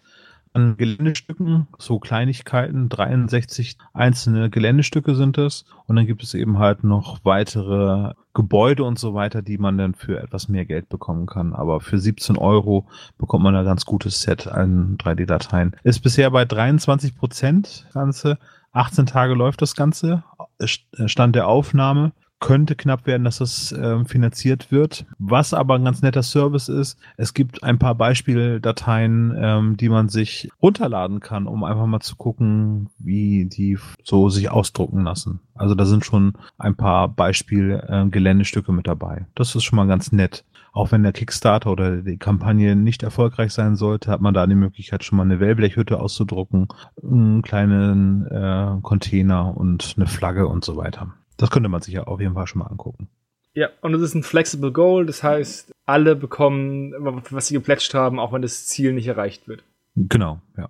an 0.57 0.77
Geländestücken, 0.77 1.69
so 1.79 1.99
Kleinigkeiten, 1.99 2.89
63 2.89 3.77
einzelne 3.93 4.49
Geländestücke 4.51 5.15
sind 5.15 5.37
es. 5.39 5.67
Und 5.87 5.97
dann 5.97 6.07
gibt 6.07 6.23
es 6.23 6.35
eben 6.35 6.59
halt 6.59 6.83
noch 6.83 7.19
weitere 7.25 8.15
Gebäude 8.35 8.85
und 8.85 8.99
so 8.99 9.15
weiter, 9.15 9.43
die 9.43 9.59
man 9.59 9.79
dann 9.79 9.95
für 9.95 10.19
etwas 10.19 10.49
mehr 10.49 10.65
Geld 10.65 10.89
bekommen 10.89 11.27
kann. 11.27 11.53
Aber 11.53 11.81
für 11.81 11.99
17 11.99 12.39
Euro 12.39 12.89
bekommt 13.19 13.45
man 13.45 13.55
ein 13.55 13.65
ganz 13.65 13.85
gutes 13.85 14.23
Set 14.23 14.47
an 14.47 14.97
3D-Dateien. 14.97 15.77
Ist 15.85 16.01
bisher 16.01 16.31
bei 16.31 16.45
23 16.45 17.17
Prozent 17.17 17.87
Ganze. 17.93 18.39
18 18.73 19.07
Tage 19.07 19.35
läuft 19.35 19.63
das 19.63 19.75
Ganze. 19.75 20.25
Stand 20.61 21.37
der 21.37 21.49
Aufnahme 21.49 22.13
könnte 22.41 22.77
knapp 22.77 23.07
werden, 23.07 23.25
dass 23.25 23.39
das 23.39 23.73
äh, 23.73 24.05
finanziert 24.05 24.71
wird. 24.71 25.07
Was 25.19 25.55
aber 25.55 25.75
ein 25.75 25.85
ganz 25.85 26.03
netter 26.03 26.23
Service 26.23 26.69
ist, 26.69 26.99
es 27.17 27.35
gibt 27.35 27.63
ein 27.63 27.79
paar 27.79 27.95
Beispieldateien, 27.95 29.35
ähm, 29.37 29.77
die 29.77 29.89
man 29.89 30.09
sich 30.09 30.51
runterladen 30.63 31.21
kann, 31.21 31.47
um 31.47 31.65
einfach 31.65 31.87
mal 31.87 32.01
zu 32.01 32.17
gucken, 32.17 32.91
wie 32.99 33.47
die 33.47 33.79
so 34.03 34.29
sich 34.29 34.51
ausdrucken 34.51 35.05
lassen. 35.05 35.41
Also 35.55 35.75
da 35.75 35.87
sind 35.87 36.05
schon 36.05 36.35
ein 36.59 36.77
paar 36.77 37.09
Beispiel-Geländestücke 37.09 38.73
mit 38.73 38.87
dabei. 38.87 39.27
Das 39.35 39.55
ist 39.55 39.65
schon 39.65 39.77
mal 39.77 39.87
ganz 39.87 40.13
nett. 40.13 40.45
Auch 40.73 40.93
wenn 40.93 41.03
der 41.03 41.13
Kickstarter 41.13 41.73
oder 41.73 42.03
die 42.03 42.19
Kampagne 42.19 42.77
nicht 42.77 43.03
erfolgreich 43.03 43.53
sein 43.53 43.77
sollte, 43.77 44.11
hat 44.11 44.21
man 44.21 44.35
da 44.35 44.47
die 44.47 44.55
Möglichkeit, 44.55 45.05
schon 45.05 45.17
mal 45.17 45.23
eine 45.23 45.41
Wellblechhütte 45.41 45.99
auszudrucken, 45.99 46.69
einen 47.03 47.41
kleinen 47.41 48.27
äh, 48.27 48.77
Container 48.83 49.57
und 49.57 49.95
eine 49.97 50.07
Flagge 50.07 50.47
und 50.47 50.67
so 50.67 50.77
weiter. 50.77 51.15
Das 51.37 51.51
könnte 51.51 51.69
man 51.69 51.83
sich 51.83 51.95
ja 51.95 52.05
auf 52.05 52.21
jeden 52.21 52.35
Fall 52.35 52.47
schon 52.47 52.61
mal 52.61 52.67
angucken. 52.67 53.09
Ja, 53.55 53.69
und 53.81 53.95
es 53.95 54.03
ist 54.03 54.15
ein 54.15 54.23
Flexible 54.23 54.71
Goal, 54.73 55.07
das 55.07 55.23
heißt, 55.23 55.73
alle 55.87 56.15
bekommen, 56.15 56.93
was 57.31 57.47
sie 57.49 57.55
geplätscht 57.55 57.95
haben, 57.95 58.19
auch 58.19 58.33
wenn 58.33 58.43
das 58.43 58.67
Ziel 58.67 58.93
nicht 58.93 59.07
erreicht 59.07 59.49
wird. 59.49 59.65
Genau, 59.95 60.41
ja. 60.59 60.69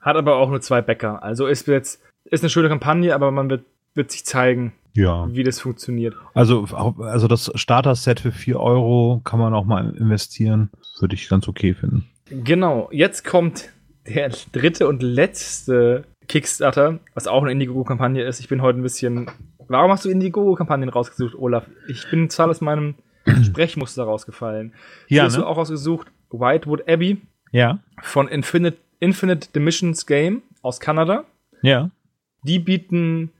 Hat 0.00 0.16
aber 0.16 0.36
auch 0.36 0.48
nur 0.48 0.60
zwei 0.60 0.82
Bäcker. 0.82 1.22
Also 1.24 1.46
ist 1.48 1.66
jetzt, 1.66 2.00
ist 2.24 2.44
eine 2.44 2.50
schöne 2.50 2.68
Kampagne, 2.68 3.12
aber 3.12 3.32
man 3.32 3.50
wird, 3.50 3.64
wird 3.94 4.12
sich 4.12 4.24
zeigen, 4.24 4.72
Ja. 4.94 5.26
wie 5.32 5.42
das 5.42 5.58
funktioniert. 5.60 6.14
Also, 6.34 6.64
also 7.00 7.26
das 7.26 7.50
Starter-Set 7.56 8.20
für 8.20 8.30
4 8.30 8.60
Euro 8.60 9.20
kann 9.24 9.40
man 9.40 9.52
auch 9.52 9.64
mal 9.64 9.96
investieren. 9.96 10.70
Würde 11.00 11.16
ich 11.16 11.28
ganz 11.28 11.48
okay 11.48 11.74
finden. 11.74 12.06
Genau, 12.30 12.88
jetzt 12.92 13.24
kommt 13.24 13.70
der 14.06 14.30
dritte 14.52 14.86
und 14.86 15.02
letzte 15.02 16.04
Kickstarter, 16.28 17.00
was 17.14 17.26
auch 17.26 17.42
eine 17.42 17.50
Indiegogo-Kampagne 17.50 18.22
ist. 18.22 18.38
Ich 18.38 18.48
bin 18.48 18.62
heute 18.62 18.78
ein 18.78 18.82
bisschen. 18.82 19.28
Warum 19.68 19.90
hast 19.90 20.04
du 20.04 20.10
Indiegogo-Kampagnen 20.10 20.88
rausgesucht, 20.88 21.34
Olaf? 21.34 21.66
Ich 21.88 22.08
bin 22.10 22.28
total 22.28 22.50
aus 22.50 22.60
meinem 22.60 22.94
Sprechmuster 23.44 24.04
rausgefallen. 24.04 24.72
Ja, 25.08 25.24
hast 25.24 25.34
ne? 25.34 25.40
du 25.40 25.46
auch 25.46 25.56
rausgesucht 25.56 26.08
Whitewood 26.30 26.88
Abbey 26.88 27.18
Ja. 27.52 27.80
von 28.02 28.28
Infinite, 28.28 28.78
Infinite 29.00 29.48
Dimensions 29.54 30.06
Game 30.06 30.42
aus 30.62 30.80
Kanada. 30.80 31.24
Ja. 31.62 31.90
Die 32.44 32.58
bieten 32.58 33.30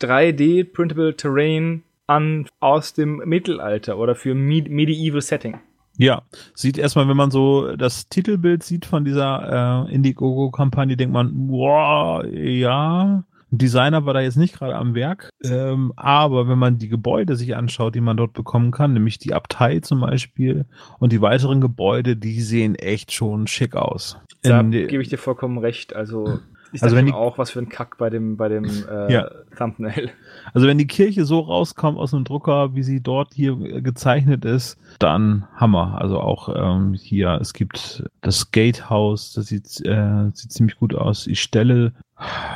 3D 0.00 0.64
Printable 0.72 1.16
Terrain 1.16 1.82
an 2.06 2.46
aus 2.60 2.94
dem 2.94 3.16
Mittelalter 3.24 3.98
oder 3.98 4.14
für 4.14 4.34
Med 4.34 4.70
Medieval 4.70 5.20
Setting. 5.20 5.58
Ja, 5.96 6.22
sieht 6.54 6.76
erstmal, 6.76 7.08
wenn 7.08 7.16
man 7.16 7.30
so 7.30 7.76
das 7.76 8.08
Titelbild 8.08 8.62
sieht 8.64 8.84
von 8.84 9.04
dieser 9.04 9.86
äh, 9.88 9.94
Indiegogo-Kampagne, 9.94 10.96
denkt 10.96 11.12
man, 11.12 11.32
wow, 11.48 12.24
ja, 12.32 13.22
Designer 13.58 14.06
war 14.06 14.14
da 14.14 14.20
jetzt 14.20 14.36
nicht 14.36 14.54
gerade 14.58 14.74
am 14.76 14.94
Werk. 14.94 15.30
Ähm, 15.44 15.92
aber 15.96 16.48
wenn 16.48 16.58
man 16.58 16.78
die 16.78 16.88
Gebäude 16.88 17.36
sich 17.36 17.56
anschaut, 17.56 17.94
die 17.94 18.00
man 18.00 18.16
dort 18.16 18.32
bekommen 18.32 18.70
kann, 18.70 18.92
nämlich 18.94 19.18
die 19.18 19.34
Abtei 19.34 19.80
zum 19.80 20.00
Beispiel 20.00 20.66
und 20.98 21.12
die 21.12 21.20
weiteren 21.20 21.60
Gebäude, 21.60 22.16
die 22.16 22.40
sehen 22.40 22.74
echt 22.74 23.12
schon 23.12 23.46
schick 23.46 23.76
aus. 23.76 24.18
Da 24.42 24.62
die- 24.62 24.86
gebe 24.86 25.02
ich 25.02 25.08
dir 25.08 25.18
vollkommen 25.18 25.58
recht. 25.58 25.94
Also 25.96 26.38
ich 26.72 26.82
Also 26.82 26.96
wenn 26.96 27.06
die- 27.06 27.12
auch 27.12 27.38
was 27.38 27.50
für 27.50 27.60
ein 27.60 27.68
Kack 27.68 27.98
bei 27.98 28.10
dem 28.10 28.36
bei 28.36 28.48
dem 28.48 28.64
äh, 28.64 29.12
Ja. 29.12 29.28
Thumbnail. 29.56 30.10
Also 30.52 30.66
wenn 30.66 30.76
die 30.76 30.86
Kirche 30.88 31.24
so 31.24 31.38
rauskommt 31.40 31.98
aus 31.98 32.10
dem 32.10 32.24
Drucker, 32.24 32.74
wie 32.74 32.82
sie 32.82 33.00
dort 33.00 33.32
hier 33.32 33.52
äh, 33.60 33.80
gezeichnet 33.80 34.44
ist, 34.44 34.76
dann 34.98 35.46
Hammer. 35.56 35.98
Also 36.00 36.18
auch 36.20 36.48
ähm, 36.54 36.92
hier, 36.94 37.38
es 37.40 37.52
gibt 37.52 38.04
das 38.22 38.50
Gatehouse, 38.50 39.32
das 39.34 39.46
sieht, 39.46 39.80
äh, 39.86 40.30
sieht 40.32 40.52
ziemlich 40.52 40.76
gut 40.76 40.94
aus. 40.94 41.24
Die 41.24 41.36
Stelle, 41.36 41.92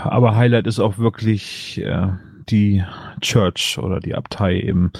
aber 0.05 0.37
Highlight 0.37 0.67
ist 0.67 0.81
auch 0.81 0.99
wirklich 0.99 1.81
äh, 1.83 2.09
die 2.49 2.85
Church 3.21 3.79
oder 3.79 4.01
die 4.01 4.15
Abtei 4.15 4.61
eben. 4.61 4.93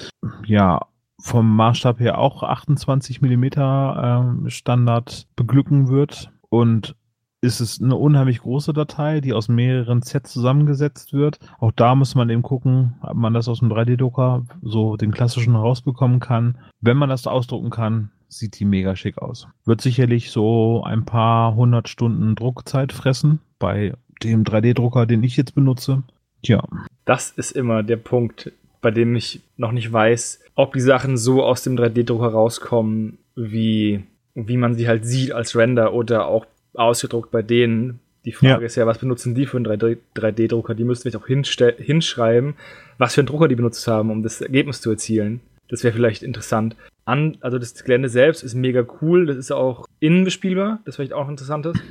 Ja, 0.45 0.81
vom 1.21 1.55
Maßstab 1.55 1.99
her 1.99 2.17
auch 2.17 2.43
28 2.43 3.21
Millimeter 3.21 4.23
ähm, 4.23 4.49
Standard 4.49 5.27
beglücken 5.35 5.89
wird 5.89 6.31
und 6.49 6.95
ist 7.41 7.61
es 7.61 7.81
eine 7.81 7.95
unheimlich 7.95 8.39
große 8.39 8.73
Datei, 8.73 9.21
die 9.21 9.33
aus 9.33 9.47
mehreren 9.47 10.01
Sets 10.01 10.33
zusammengesetzt 10.33 11.13
wird. 11.13 11.39
Auch 11.59 11.71
da 11.71 11.95
muss 11.95 12.15
man 12.15 12.29
eben 12.29 12.41
gucken, 12.41 12.95
ob 13.01 13.15
man 13.15 13.33
das 13.33 13.47
aus 13.47 13.59
dem 13.59 13.71
3D-Drucker 13.71 14.45
so 14.61 14.97
den 14.97 15.11
klassischen 15.11 15.55
rausbekommen 15.55 16.19
kann. 16.19 16.57
Wenn 16.81 16.97
man 16.97 17.09
das 17.09 17.27
ausdrucken 17.27 17.69
kann, 17.69 18.11
sieht 18.27 18.59
die 18.59 18.65
mega 18.65 18.95
schick 18.95 19.17
aus. 19.19 19.47
Wird 19.65 19.81
sicherlich 19.81 20.31
so 20.31 20.83
ein 20.83 21.05
paar 21.05 21.55
hundert 21.55 21.87
Stunden 21.87 22.35
Druckzeit 22.35 22.91
fressen 22.91 23.39
bei 23.57 23.93
dem 24.23 24.43
3D-Drucker, 24.43 25.05
den 25.05 25.23
ich 25.23 25.37
jetzt 25.37 25.55
benutze. 25.55 26.03
Tja. 26.43 26.63
Das 27.05 27.31
ist 27.31 27.51
immer 27.51 27.83
der 27.83 27.97
Punkt, 27.97 28.51
bei 28.81 28.91
dem 28.91 29.15
ich 29.15 29.41
noch 29.57 29.71
nicht 29.71 29.91
weiß, 29.91 30.39
ob 30.55 30.73
die 30.73 30.81
Sachen 30.81 31.17
so 31.17 31.43
aus 31.43 31.63
dem 31.63 31.75
3D-Drucker 31.75 32.29
rauskommen, 32.29 33.17
wie, 33.35 34.03
wie 34.35 34.57
man 34.57 34.75
sie 34.75 34.87
halt 34.87 35.05
sieht 35.05 35.31
als 35.31 35.55
Render 35.55 35.93
oder 35.93 36.27
auch 36.27 36.45
ausgedruckt 36.73 37.31
bei 37.31 37.41
denen. 37.41 37.99
Die 38.25 38.31
Frage 38.31 38.61
ja. 38.61 38.65
ist 38.65 38.75
ja, 38.75 38.85
was 38.85 38.99
benutzen 38.99 39.33
die 39.33 39.45
für 39.45 39.57
einen 39.57 39.65
3D-Drucker? 39.65 40.75
Die 40.75 40.83
müssten 40.83 41.09
vielleicht 41.09 41.23
auch 41.23 41.77
hinschreiben, 41.77 42.55
was 42.97 43.15
für 43.15 43.21
einen 43.21 43.27
Drucker 43.27 43.47
die 43.47 43.55
benutzt 43.55 43.87
haben, 43.87 44.11
um 44.11 44.23
das 44.23 44.41
Ergebnis 44.41 44.81
zu 44.81 44.91
erzielen. 44.91 45.39
Das 45.69 45.83
wäre 45.83 45.93
vielleicht 45.93 46.23
interessant. 46.23 46.75
An, 47.05 47.37
also 47.41 47.57
das 47.57 47.83
Gelände 47.83 48.09
selbst 48.09 48.43
ist 48.43 48.55
mega 48.55 48.85
cool. 49.01 49.25
Das 49.25 49.37
ist 49.37 49.51
auch 49.51 49.87
innen 49.99 50.25
bespielbar. 50.25 50.79
Das 50.85 50.97
vielleicht 50.97 51.13
auch 51.13 51.29
interessant 51.29 51.65
ist. 51.65 51.81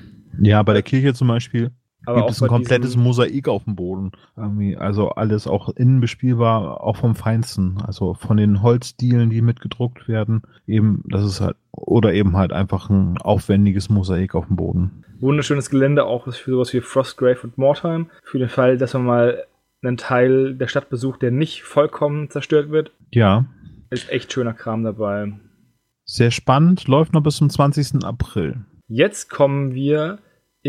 Ja, 0.40 0.62
bei 0.62 0.74
der 0.74 0.82
Kirche 0.82 1.14
zum 1.14 1.28
Beispiel. 1.28 1.70
Aber 2.08 2.20
gibt 2.20 2.30
es 2.30 2.42
ein 2.42 2.48
komplettes 2.48 2.96
Mosaik 2.96 3.48
auf 3.48 3.64
dem 3.64 3.76
Boden. 3.76 4.12
Also 4.78 5.10
alles 5.10 5.46
auch 5.46 5.68
innen 5.76 6.00
bespielbar, 6.00 6.82
auch 6.82 6.96
vom 6.96 7.14
Feinsten. 7.14 7.78
Also 7.86 8.14
von 8.14 8.36
den 8.36 8.62
Holzdielen, 8.62 9.30
die 9.30 9.42
mitgedruckt 9.42 10.08
werden. 10.08 10.42
Eben, 10.66 11.04
das 11.06 11.24
ist 11.24 11.40
halt, 11.40 11.56
oder 11.72 12.14
eben 12.14 12.36
halt 12.36 12.52
einfach 12.52 12.88
ein 12.88 13.18
aufwendiges 13.18 13.90
Mosaik 13.90 14.34
auf 14.34 14.46
dem 14.46 14.56
Boden. 14.56 15.04
Wunderschönes 15.20 15.68
Gelände, 15.68 16.04
auch 16.04 16.32
für 16.32 16.50
sowas 16.52 16.72
wie 16.72 16.80
Frostgrave 16.80 17.40
und 17.42 17.58
Mortheim. 17.58 18.08
Für 18.22 18.38
den 18.38 18.48
Fall, 18.48 18.78
dass 18.78 18.94
man 18.94 19.04
mal 19.04 19.44
einen 19.82 19.96
Teil 19.96 20.54
der 20.54 20.68
Stadt 20.68 20.88
besucht, 20.90 21.22
der 21.22 21.30
nicht 21.30 21.62
vollkommen 21.62 22.30
zerstört 22.30 22.70
wird. 22.70 22.90
Ja. 23.10 23.44
Ist 23.90 24.10
echt 24.10 24.32
schöner 24.32 24.54
Kram 24.54 24.82
dabei. 24.82 25.32
Sehr 26.04 26.30
spannend, 26.30 26.88
läuft 26.88 27.12
noch 27.12 27.22
bis 27.22 27.36
zum 27.36 27.50
20. 27.50 28.04
April. 28.04 28.64
Jetzt 28.86 29.28
kommen 29.28 29.74
wir 29.74 30.18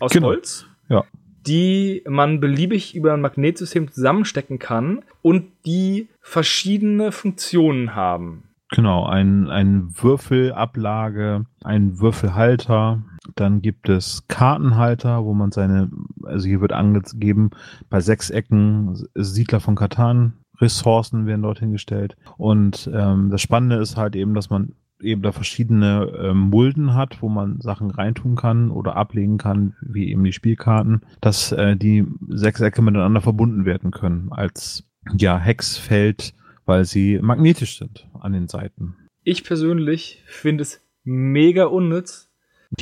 aus 0.00 0.12
genau. 0.12 0.26
Holz. 0.26 0.66
Ja. 0.90 1.04
Die 1.46 2.02
man 2.06 2.40
beliebig 2.40 2.94
über 2.94 3.14
ein 3.14 3.22
Magnetsystem 3.22 3.90
zusammenstecken 3.90 4.58
kann 4.58 5.02
und 5.22 5.44
die 5.64 6.08
verschiedene 6.20 7.10
Funktionen 7.10 7.94
haben. 7.94 8.42
Genau, 8.68 9.06
ein, 9.06 9.48
ein 9.48 9.88
Würfelablage, 9.94 11.46
ein 11.64 12.00
Würfelhalter, 12.00 13.02
dann 13.34 13.62
gibt 13.62 13.88
es 13.88 14.28
Kartenhalter, 14.28 15.24
wo 15.24 15.32
man 15.32 15.52
seine, 15.52 15.90
also 16.24 16.46
hier 16.46 16.60
wird 16.60 16.74
angegeben, 16.74 17.48
bei 17.88 18.02
sechs 18.02 18.28
Ecken 18.28 19.08
Siedler 19.14 19.60
von 19.60 19.74
Katan, 19.74 20.34
Ressourcen 20.60 21.24
werden 21.24 21.40
dorthin 21.40 21.72
gestellt. 21.72 22.16
Und 22.36 22.90
ähm, 22.92 23.30
das 23.30 23.40
Spannende 23.40 23.76
ist 23.76 23.96
halt 23.96 24.14
eben, 24.16 24.34
dass 24.34 24.50
man 24.50 24.74
eben 25.02 25.22
da 25.22 25.32
verschiedene 25.32 26.12
äh, 26.18 26.34
Mulden 26.34 26.94
hat, 26.94 27.22
wo 27.22 27.28
man 27.28 27.60
Sachen 27.60 27.90
reintun 27.90 28.36
kann 28.36 28.70
oder 28.70 28.96
ablegen 28.96 29.38
kann, 29.38 29.76
wie 29.80 30.10
eben 30.10 30.24
die 30.24 30.32
Spielkarten, 30.32 31.02
dass 31.20 31.52
äh, 31.52 31.76
die 31.76 32.06
Sechsecke 32.28 32.82
miteinander 32.82 33.20
verbunden 33.20 33.64
werden 33.64 33.90
können 33.90 34.30
als 34.30 34.84
ja 35.16 35.38
Hexfeld, 35.38 36.34
weil 36.66 36.84
sie 36.84 37.18
magnetisch 37.20 37.78
sind 37.78 38.08
an 38.20 38.32
den 38.32 38.48
Seiten. 38.48 38.96
Ich 39.24 39.44
persönlich 39.44 40.22
finde 40.26 40.62
es 40.62 40.82
mega 41.04 41.64
unnütz, 41.64 42.30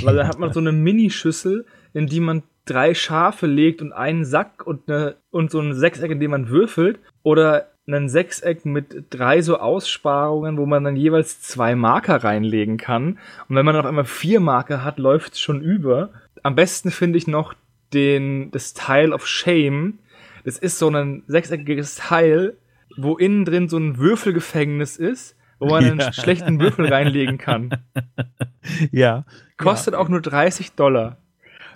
weil 0.03 0.17
da 0.17 0.27
hat 0.27 0.39
man 0.39 0.53
so 0.53 0.61
eine 0.61 0.73
Minischüssel, 0.73 1.67
in 1.95 2.07
die 2.07 2.21
man 2.21 2.43
drei 2.65 2.95
Schafe 2.95 3.47
legt 3.47 3.81
und 3.81 3.93
einen 3.93 4.25
Sack 4.25 4.67
und, 4.67 4.89
eine, 4.89 5.17
und 5.31 5.51
so 5.51 5.61
ein 5.61 5.75
Sechseck, 5.75 6.11
in 6.11 6.21
dem 6.21 6.33
man 6.33 6.49
würfelt. 6.49 7.01
Oder 7.23 7.73
ein 7.97 8.09
Sechseck 8.09 8.65
mit 8.65 9.05
drei 9.11 9.41
so 9.41 9.59
Aussparungen, 9.59 10.59
wo 10.59 10.67
man 10.67 10.85
dann 10.85 10.97
jeweils 10.97 11.41
zwei 11.41 11.75
Marker 11.75 12.23
reinlegen 12.23 12.77
kann. 12.77 13.19
Und 13.49 13.57
wenn 13.57 13.65
man 13.65 13.77
auf 13.77 13.87
einmal 13.87 14.05
vier 14.05 14.41
Marker 14.41 14.85
hat, 14.85 14.99
läuft 14.99 15.35
es 15.35 15.41
schon 15.41 15.61
über. 15.61 16.11
Am 16.43 16.55
besten 16.55 16.91
finde 16.91 17.19
ich 17.19 17.27
noch 17.27 17.55
den, 17.93 18.51
das 18.51 18.75
Tile 18.75 19.15
of 19.15 19.27
Shame. 19.27 19.99
Das 20.45 20.59
ist 20.59 20.79
so 20.79 20.89
ein 20.91 21.23
sechseckiges 21.27 21.97
Teil, 21.97 22.57
wo 22.97 23.17
innen 23.17 23.45
drin 23.45 23.69
so 23.69 23.79
ein 23.79 23.99
Würfelgefängnis 23.99 24.97
ist, 24.97 25.37
wo 25.59 25.67
man 25.67 25.85
ja. 25.99 26.07
einen 26.07 26.13
schlechten 26.13 26.61
Würfel 26.61 26.87
reinlegen 26.87 27.39
kann. 27.39 27.71
Ja. 28.93 29.25
Kostet 29.57 29.95
ja. 29.95 30.01
auch 30.01 30.11
nur 30.11 30.21
30 30.21 30.73
Dollar. 30.73 31.17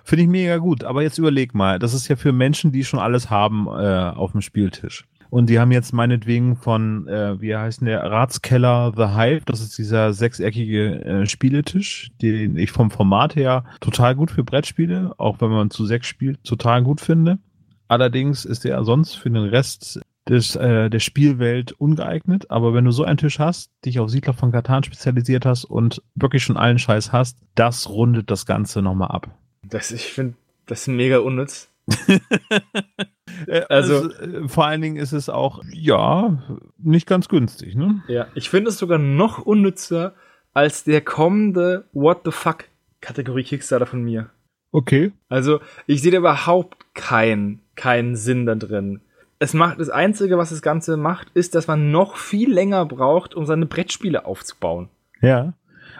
Finde 0.03 0.23
ich 0.23 0.29
mega 0.29 0.57
gut. 0.57 0.83
Aber 0.83 1.01
jetzt 1.01 1.17
überleg 1.17 1.55
mal, 1.55 1.79
das 1.79 1.95
ist 1.95 2.07
ja 2.07 2.15
für 2.15 2.31
Menschen, 2.31 2.71
die 2.71 2.83
schon 2.83 2.99
alles 2.99 3.31
haben 3.31 3.67
äh, 3.67 4.11
auf 4.15 4.33
dem 4.33 4.41
Spieltisch. 4.41 5.05
Und 5.33 5.49
die 5.49 5.59
haben 5.59 5.71
jetzt 5.71 5.93
meinetwegen 5.93 6.55
von, 6.55 7.07
äh, 7.07 7.41
wie 7.41 7.55
heißt 7.55 7.81
der, 7.81 8.03
Ratskeller 8.03 8.93
The 8.95 9.19
Hive, 9.19 9.41
das 9.47 9.61
ist 9.61 9.75
dieser 9.79 10.13
sechseckige 10.13 11.03
äh, 11.03 11.25
Spieletisch, 11.25 12.11
den 12.21 12.55
ich 12.55 12.71
vom 12.71 12.91
Format 12.91 13.35
her 13.35 13.63
total 13.81 14.13
gut 14.13 14.29
für 14.29 14.43
Brettspiele, 14.43 15.15
auch 15.17 15.41
wenn 15.41 15.49
man 15.49 15.71
zu 15.71 15.87
sechs 15.87 16.05
spielt, 16.05 16.43
total 16.43 16.83
gut 16.83 17.01
finde. 17.01 17.39
Allerdings 17.87 18.45
ist 18.45 18.63
der 18.63 18.83
sonst 18.83 19.15
für 19.15 19.31
den 19.31 19.45
Rest 19.45 20.01
des, 20.29 20.55
äh, 20.55 20.91
der 20.91 20.99
Spielwelt 20.99 21.71
ungeeignet. 21.71 22.51
Aber 22.51 22.75
wenn 22.75 22.85
du 22.85 22.91
so 22.91 23.03
einen 23.03 23.17
Tisch 23.17 23.39
hast, 23.39 23.71
dich 23.85 23.99
auf 23.99 24.11
Siedler 24.11 24.33
von 24.33 24.51
Katan 24.51 24.83
spezialisiert 24.83 25.47
hast 25.47 25.65
und 25.65 26.03
wirklich 26.13 26.43
schon 26.43 26.57
allen 26.57 26.77
Scheiß 26.77 27.11
hast, 27.11 27.39
das 27.55 27.89
rundet 27.89 28.29
das 28.29 28.45
Ganze 28.45 28.83
nochmal 28.83 29.09
ab. 29.09 29.35
Das, 29.63 29.89
ich 29.89 30.13
finde, 30.13 30.35
das 30.67 30.81
ist 30.81 30.89
mega 30.89 31.17
unnütz. 31.17 31.71
Äh, 33.47 33.61
also, 33.69 34.09
also, 34.09 34.47
vor 34.47 34.65
allen 34.65 34.81
Dingen 34.81 34.97
ist 34.97 35.11
es 35.13 35.29
auch, 35.29 35.61
ja, 35.71 36.43
nicht 36.77 37.07
ganz 37.07 37.29
günstig, 37.29 37.75
ne? 37.75 38.03
Ja, 38.07 38.27
ich 38.35 38.49
finde 38.49 38.69
es 38.69 38.77
sogar 38.77 38.97
noch 38.97 39.39
unnützer 39.39 40.13
als 40.53 40.83
der 40.83 41.01
kommende 41.01 41.85
What 41.93 42.21
the 42.25 42.31
fuck 42.31 42.65
Kategorie 43.01 43.43
Kickstarter 43.43 43.85
von 43.85 44.03
mir. 44.03 44.29
Okay. 44.71 45.11
Also, 45.29 45.59
ich 45.87 46.01
sehe 46.01 46.11
da 46.11 46.17
überhaupt 46.17 46.93
keinen, 46.93 47.61
keinen 47.75 48.15
Sinn 48.15 48.45
da 48.45 48.55
drin. 48.55 49.01
Es 49.39 49.53
macht, 49.53 49.79
das 49.79 49.89
Einzige, 49.89 50.37
was 50.37 50.49
das 50.49 50.61
Ganze 50.61 50.97
macht, 50.97 51.29
ist, 51.33 51.53
dass 51.53 51.67
man 51.67 51.91
noch 51.91 52.15
viel 52.15 52.51
länger 52.51 52.85
braucht, 52.85 53.35
um 53.35 53.45
seine 53.45 53.65
Brettspiele 53.65 54.25
aufzubauen. 54.25 54.89
Ja. 55.21 55.53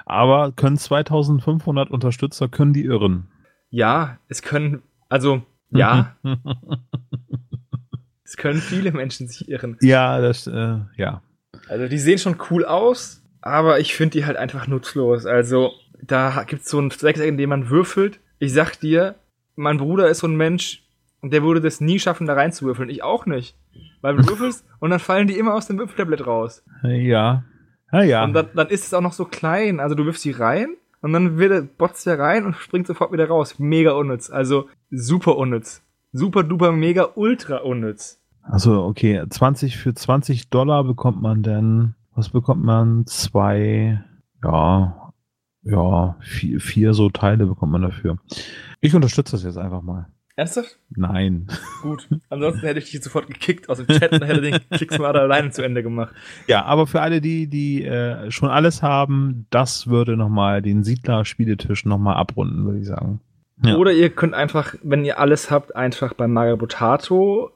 Aber 0.05 0.51
können 0.51 0.77
2500 0.77 1.91
Unterstützer, 1.91 2.47
können 2.47 2.73
die 2.73 2.85
irren? 2.85 3.27
Ja, 3.69 4.17
es 4.27 4.41
können, 4.41 4.81
also, 5.09 5.43
ja. 5.73 6.15
es 8.23 8.37
können 8.37 8.61
viele 8.61 8.91
Menschen 8.91 9.27
sich 9.27 9.49
irren. 9.49 9.77
Ja, 9.81 10.21
das, 10.21 10.47
äh, 10.47 10.77
ja. 10.97 11.21
Also 11.67 11.87
die 11.87 11.97
sehen 11.97 12.17
schon 12.17 12.37
cool 12.49 12.65
aus, 12.65 13.21
aber 13.41 13.79
ich 13.79 13.95
finde 13.95 14.17
die 14.17 14.25
halt 14.25 14.37
einfach 14.37 14.67
nutzlos. 14.67 15.25
Also 15.25 15.73
da 16.01 16.43
gibt's 16.45 16.69
so 16.69 16.79
ein 16.79 16.91
Sechseck, 16.91 17.27
in 17.27 17.37
dem 17.37 17.49
man 17.49 17.69
würfelt. 17.69 18.19
Ich 18.39 18.53
sag 18.53 18.79
dir, 18.79 19.15
mein 19.55 19.77
Bruder 19.77 20.09
ist 20.09 20.19
so 20.19 20.27
ein 20.27 20.35
Mensch, 20.35 20.83
der 21.21 21.43
würde 21.43 21.61
das 21.61 21.79
nie 21.79 21.99
schaffen, 21.99 22.27
da 22.27 22.33
reinzuwürfeln. 22.33 22.89
Ich 22.89 23.03
auch 23.03 23.25
nicht. 23.25 23.55
Weil 24.01 24.17
du 24.17 24.23
würfelst 24.27 24.65
und 24.79 24.89
dann 24.89 24.99
fallen 24.99 25.27
die 25.27 25.37
immer 25.37 25.53
aus 25.53 25.67
dem 25.67 25.77
Würfeltablett 25.77 26.25
raus. 26.25 26.63
Ja. 26.83 27.43
Ja, 27.91 28.01
ja. 28.01 28.23
Und 28.23 28.33
dann, 28.33 28.47
dann 28.55 28.67
ist 28.67 28.85
es 28.85 28.93
auch 28.93 29.01
noch 29.01 29.13
so 29.13 29.25
klein. 29.25 29.79
Also 29.79 29.95
du 29.95 30.05
wirfst 30.05 30.25
die 30.25 30.31
rein 30.31 30.75
und 31.01 31.13
dann 31.13 31.37
wird 31.37 31.77
botzt 31.77 32.05
der 32.05 32.19
rein 32.19 32.45
und 32.45 32.55
springt 32.55 32.87
sofort 32.87 33.11
wieder 33.11 33.27
raus. 33.27 33.59
Mega 33.59 33.91
unnütz. 33.91 34.29
Also 34.29 34.67
super 34.93 35.37
unnütz. 35.37 35.81
Super 36.11 36.43
duper 36.43 36.71
mega 36.71 37.09
ultra 37.15 37.57
unnütz. 37.57 38.19
Also 38.43 38.83
okay, 38.83 39.23
20 39.27 39.77
für 39.77 39.93
20 39.93 40.49
Dollar 40.49 40.83
bekommt 40.83 41.21
man 41.21 41.43
denn, 41.43 41.95
was 42.13 42.29
bekommt 42.29 42.63
man? 42.63 43.05
Zwei, 43.07 44.03
ja, 44.43 45.11
ja, 45.63 46.15
vier, 46.19 46.59
vier 46.59 46.93
so 46.93 47.09
Teile 47.09 47.45
bekommt 47.45 47.71
man 47.71 47.81
dafür. 47.81 48.17
Ich 48.81 48.93
unterstütze 48.93 49.31
das 49.31 49.43
jetzt 49.43 49.57
einfach 49.57 49.81
mal. 49.81 50.07
Ernsthaft? 50.35 50.79
Nein. 50.89 51.47
Gut. 51.83 52.09
Ansonsten 52.29 52.65
hätte 52.65 52.79
ich 52.79 52.89
dich 52.89 53.03
sofort 53.03 53.27
gekickt 53.27 53.69
aus 53.69 53.77
dem 53.77 53.87
Chat 53.87 54.13
und 54.13 54.23
hätte 54.23 54.41
den 54.41 54.57
Kickstarter 54.71 55.21
alleine 55.21 55.51
zu 55.51 55.61
Ende 55.61 55.83
gemacht. 55.83 56.13
Ja, 56.47 56.65
aber 56.65 56.87
für 56.87 57.01
alle, 57.01 57.21
die, 57.21 57.47
die 57.47 57.83
äh, 57.83 58.31
schon 58.31 58.49
alles 58.49 58.81
haben, 58.81 59.45
das 59.51 59.87
würde 59.87 60.17
nochmal 60.17 60.63
den 60.63 60.83
Siedler-Spieletisch 60.83 61.85
nochmal 61.85 62.15
abrunden, 62.15 62.65
würde 62.65 62.79
ich 62.79 62.87
sagen. 62.87 63.21
Ja. 63.61 63.75
Oder 63.75 63.91
ihr 63.91 64.09
könnt 64.09 64.33
einfach, 64.33 64.75
wenn 64.81 65.05
ihr 65.05 65.19
alles 65.19 65.51
habt, 65.51 65.75
einfach 65.75 66.13
bei 66.13 66.27
Magabotato 66.27 67.51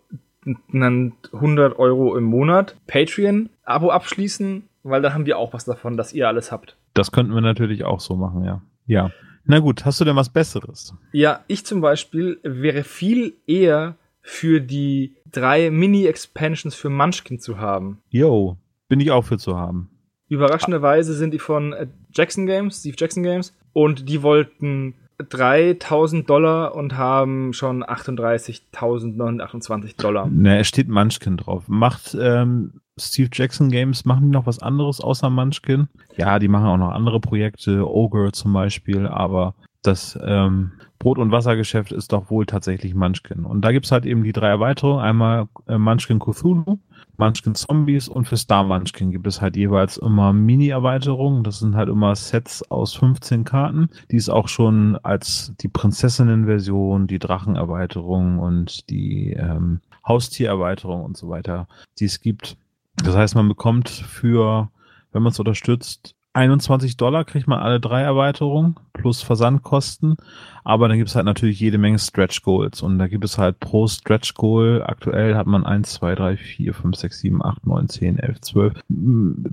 dann 0.72 1.14
100 1.34 1.78
Euro 1.78 2.16
im 2.16 2.24
Monat 2.24 2.76
Patreon-Abo 2.88 3.90
abschließen 3.90 4.64
weil 4.90 5.02
da 5.02 5.14
haben 5.14 5.26
wir 5.26 5.38
auch 5.38 5.54
was 5.54 5.66
davon, 5.66 5.98
dass 5.98 6.14
ihr 6.14 6.28
alles 6.28 6.52
habt. 6.52 6.78
Das 6.94 7.12
könnten 7.12 7.34
wir 7.34 7.42
natürlich 7.42 7.84
auch 7.84 8.00
so 8.00 8.16
machen, 8.16 8.44
ja. 8.44 8.62
Ja. 8.86 9.12
Na 9.46 9.60
gut, 9.60 9.86
hast 9.86 10.02
du 10.02 10.06
denn 10.06 10.16
was 10.16 10.30
Besseres? 10.30 10.94
Ja, 11.12 11.44
ich 11.48 11.66
zum 11.66 11.82
Beispiel 11.82 12.40
wäre 12.44 12.84
viel 12.84 13.34
eher 13.46 13.96
für 14.22 14.60
die 14.60 15.16
drei 15.32 15.72
Mini-Expansions 15.72 16.76
für 16.76 16.90
Munchkin 16.90 17.40
zu 17.40 17.60
haben. 17.60 18.02
Yo, 18.10 18.58
bin 18.90 19.00
ich 19.00 19.12
auch 19.12 19.24
für 19.24 19.38
zu 19.38 19.58
haben. 19.58 19.90
Überraschenderweise 20.28 21.14
sind 21.14 21.34
die 21.34 21.40
von 21.40 21.72
äh, 21.72 21.88
Jackson 22.12 22.46
Games, 22.46 22.80
Steve 22.80 22.98
Jackson 22.98 23.24
Games, 23.24 23.56
und 23.72 24.10
die 24.10 24.22
wollten 24.22 24.96
3000 25.18 26.30
Dollar 26.30 26.76
und 26.76 26.98
haben 26.98 27.54
schon 27.54 27.84
38.928 27.84 30.00
Dollar. 30.00 30.28
Ne, 30.28 30.60
es 30.60 30.68
steht 30.68 30.90
Munchkin 30.90 31.38
drauf. 31.38 31.64
Macht 31.68 32.16
ähm, 32.20 32.82
Steve 33.00 33.30
Jackson 33.34 33.70
Games, 33.70 34.06
machen 34.06 34.26
die 34.26 34.32
noch 34.32 34.46
was 34.46 34.60
anderes 34.60 35.02
außer 35.02 35.30
Munchkin? 35.30 35.88
Ja, 36.18 36.40
die 36.40 36.48
machen 36.48 36.68
auch 36.68 36.78
noch 36.78 36.92
andere 36.92 37.20
Projekte, 37.20 37.90
Ogre 37.90 38.32
zum 38.32 38.54
Beispiel, 38.54 39.08
aber 39.08 39.56
das 39.82 40.20
ähm, 40.24 40.74
Brot- 41.00 41.18
und 41.18 41.32
Wassergeschäft 41.32 41.92
ist 41.92 42.12
doch 42.12 42.30
wohl 42.30 42.46
tatsächlich 42.46 42.94
Munchkin. 42.94 43.46
Und 43.46 43.62
da 43.62 43.72
gibt's 43.72 43.92
halt 43.92 44.06
eben 44.06 44.24
die 44.24 44.34
drei 44.34 44.50
Erweiterungen. 44.50 45.04
Einmal 45.04 45.48
äh, 45.68 45.78
Munchkin 45.78 46.20
Cthulhu, 46.20 46.80
Munchkin 47.18 47.56
Zombies 47.56 48.08
und 48.08 48.26
für 48.26 48.38
Star 48.38 48.64
Munchkin 48.64 49.12
gibt 49.12 49.28
es 49.28 49.42
halt 49.42 49.56
jeweils 49.56 49.98
immer 49.98 50.34
Mini-Erweiterungen. 50.34 51.44
Das 51.44 51.60
sind 51.60 51.76
halt 51.76 51.90
immer 51.90 52.16
Sets 52.16 52.70
aus 52.70 52.94
15 52.96 53.44
Karten, 53.44 53.90
die 54.12 54.18
es 54.18 54.30
auch 54.30 54.48
schon 54.48 54.98
als 54.98 55.54
die 55.62 55.68
Prinzessinnen-Version, 55.68 57.08
die 57.08 57.20
Drachen-Erweiterung 57.20 58.40
und 58.40 58.90
die 58.90 59.34
ähm, 59.34 59.82
Haustiererweiterung 60.08 61.04
und 61.04 61.18
so 61.18 61.30
weiter, 61.30 61.68
die 62.00 62.06
es 62.06 62.22
gibt. 62.22 62.58
Das 62.98 63.16
heißt, 63.16 63.36
man 63.36 63.48
bekommt 63.48 63.90
für, 63.90 64.70
wenn 65.12 65.24
man 65.24 65.32
es 65.32 65.40
unterstützt, 65.40 66.16
21 66.38 66.98
Dollar 66.98 67.26
kriegt 67.26 67.48
man 67.48 67.60
alle 67.60 67.80
drei 67.80 68.02
Erweiterungen 68.02 68.76
plus 68.94 69.22
Versandkosten. 69.24 70.16
Aber 70.64 70.88
dann 70.88 70.98
gibt 70.98 71.10
es 71.10 71.16
halt 71.16 71.26
natürlich 71.26 71.60
jede 71.60 71.78
Menge 71.78 71.98
Stretch 71.98 72.44
Goals. 72.44 72.82
Und 72.82 73.00
da 73.00 73.08
gibt 73.08 73.24
es 73.24 73.38
halt 73.38 73.60
pro 73.60 73.88
Stretch 73.88 74.34
Goal, 74.36 74.84
aktuell 74.86 75.36
hat 75.36 75.48
man 75.48 75.66
1, 75.66 75.94
2, 75.94 76.16
3, 76.16 76.38
4, 76.38 76.74
5, 76.74 76.96
6, 76.96 77.20
7, 77.20 77.44
8, 77.44 77.66
9, 77.66 77.90
10, 77.90 78.20
11, 78.20 78.42
12. 78.42 78.74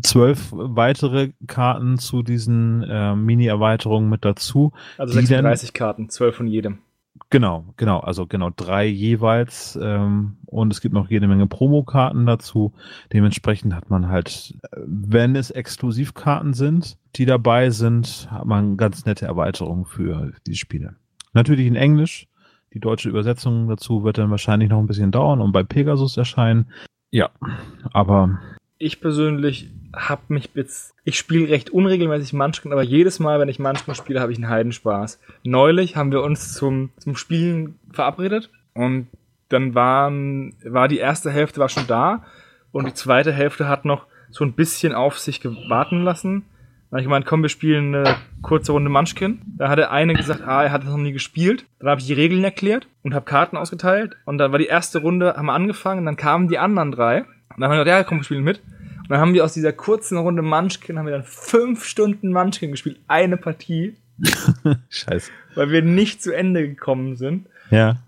12 0.03 0.49
weitere 0.53 1.31
Karten 1.47 1.99
zu 1.99 2.23
diesen 2.23 2.83
äh, 2.83 3.15
Mini-Erweiterungen 3.15 4.11
mit 4.11 4.25
dazu. 4.25 4.73
Also 4.99 5.15
36 5.15 5.73
dann, 5.73 5.79
Karten, 5.79 6.09
12 6.11 6.37
von 6.37 6.47
jedem. 6.47 6.79
Genau, 7.35 7.65
genau, 7.77 7.99
also 7.99 8.29
genau 8.29 8.51
drei 8.55 8.87
jeweils 8.87 9.77
ähm, 9.83 10.37
und 10.47 10.73
es 10.73 10.81
gibt 10.81 10.95
noch 10.95 11.11
jede 11.11 11.27
Menge 11.27 11.49
Promokarten 11.49 12.27
dazu. 12.27 12.73
Dementsprechend 13.13 13.75
hat 13.75 13.91
man 13.91 14.07
halt, 14.07 14.57
wenn 14.87 15.35
es 15.35 15.51
Exklusivkarten 15.51 16.55
sind, 16.55 16.97
die 17.17 17.27
dabei 17.27 17.71
sind, 17.71 18.29
hat 18.31 18.45
man 18.45 18.77
ganz 18.77 19.05
nette 19.05 19.27
Erweiterungen 19.27 19.85
für 19.85 20.31
die 20.47 20.55
Spiele. 20.55 20.95
Natürlich 21.33 21.67
in 21.67 21.75
Englisch. 21.75 22.29
Die 22.73 22.79
deutsche 22.79 23.09
Übersetzung 23.09 23.67
dazu 23.67 24.05
wird 24.05 24.19
dann 24.19 24.31
wahrscheinlich 24.31 24.71
noch 24.71 24.79
ein 24.79 24.87
bisschen 24.87 25.11
dauern 25.11 25.41
und 25.41 25.51
bei 25.51 25.65
Pegasus 25.65 26.17
erscheinen. 26.17 26.71
Ja, 27.11 27.31
aber 27.93 28.39
ich 28.79 29.01
persönlich 29.01 29.71
habe 29.95 30.23
mich 30.29 30.51
jetzt, 30.55 30.95
ich 31.05 31.17
spiele 31.17 31.49
recht 31.49 31.71
unregelmäßig 31.71 32.33
Munchkin, 32.33 32.73
aber 32.73 32.83
jedes 32.83 33.21
Mal, 33.21 33.39
wenn 33.41 33.49
ich 33.49 33.59
Munchkin 33.59 33.95
spiele, 33.95 34.21
habe 34.21 34.33
ich 34.33 34.39
einen 34.39 34.49
Heidenspaß. 34.49 35.21
Neulich 35.45 35.97
haben 35.97 36.13
wir 36.13 36.23
uns 36.23 36.55
zum, 36.55 36.91
zum 36.99 37.17
Spielen 37.17 37.79
verabredet 37.93 38.51
und 38.75 39.09
dann 39.49 39.75
waren, 39.75 40.55
war 40.65 40.89
die 40.89 40.99
erste 40.99 41.31
Hälfte 41.31 41.61
war 41.61 41.69
schon 41.69 41.87
da 41.87 42.25
und 42.73 42.87
die 42.87 42.95
zweite 42.95 43.33
Hälfte 43.33 43.69
hat 43.69 43.85
noch 43.85 44.07
so 44.31 44.45
ein 44.45 44.53
bisschen 44.53 44.95
auf 44.95 45.19
sich 45.19 45.45
warten 45.45 46.03
lassen. 46.03 46.43
Dann 46.91 46.99
habe 46.99 47.01
ich 47.01 47.07
gemeint, 47.07 47.27
komm, 47.27 47.43
wir 47.43 47.49
spielen 47.49 47.95
eine 47.95 48.17
kurze 48.43 48.73
Runde 48.73 48.91
Munchkin. 48.91 49.41
Da 49.57 49.69
hat 49.69 49.79
der 49.79 49.93
eine 49.93 50.15
gesagt, 50.15 50.43
ah, 50.43 50.65
er 50.65 50.73
hat 50.73 50.83
das 50.83 50.91
noch 50.91 50.97
nie 50.97 51.13
gespielt. 51.13 51.67
Dann 51.79 51.89
habe 51.89 52.01
ich 52.01 52.07
die 52.07 52.13
Regeln 52.13 52.43
erklärt 52.43 52.89
und 53.03 53.15
habe 53.15 53.25
Karten 53.25 53.57
ausgeteilt. 53.57 54.17
Und 54.25 54.39
dann 54.39 54.51
war 54.51 54.59
die 54.59 54.67
erste 54.67 54.99
Runde, 55.01 55.35
haben 55.37 55.47
wir 55.47 55.53
angefangen, 55.53 56.05
dann 56.05 56.17
kamen 56.17 56.49
die 56.49 56.59
anderen 56.59 56.93
drei. 56.93 57.25
Und 57.51 57.61
dann 57.61 57.71
haben 57.71 57.79
wir 57.79 57.85
gesagt, 57.85 57.89
ja, 57.89 58.05
komm, 58.05 58.19
wir 58.19 58.25
spielen 58.25 58.45
mit. 58.45 58.61
Und 59.05 59.11
dann 59.11 59.21
haben 59.21 59.35
wir 59.35 59.45
aus 59.45 59.53
dieser 59.53 59.73
kurzen 59.73 60.17
Runde 60.17 60.43
Munchkin, 60.43 60.99
haben 60.99 61.07
wir 61.07 61.13
dann 61.13 61.25
fünf 61.25 61.85
Stunden 61.85 62.33
Munchkin 62.33 62.71
gespielt. 62.71 62.99
Eine 63.07 63.37
Partie. 63.37 63.97
Scheiße. 64.89 65.31
Weil 65.55 65.71
wir 65.71 65.83
nicht 65.83 66.23
zu 66.23 66.33
Ende 66.33 66.67
gekommen 66.67 67.17
sind. 67.17 67.47
Ja. 67.71 67.99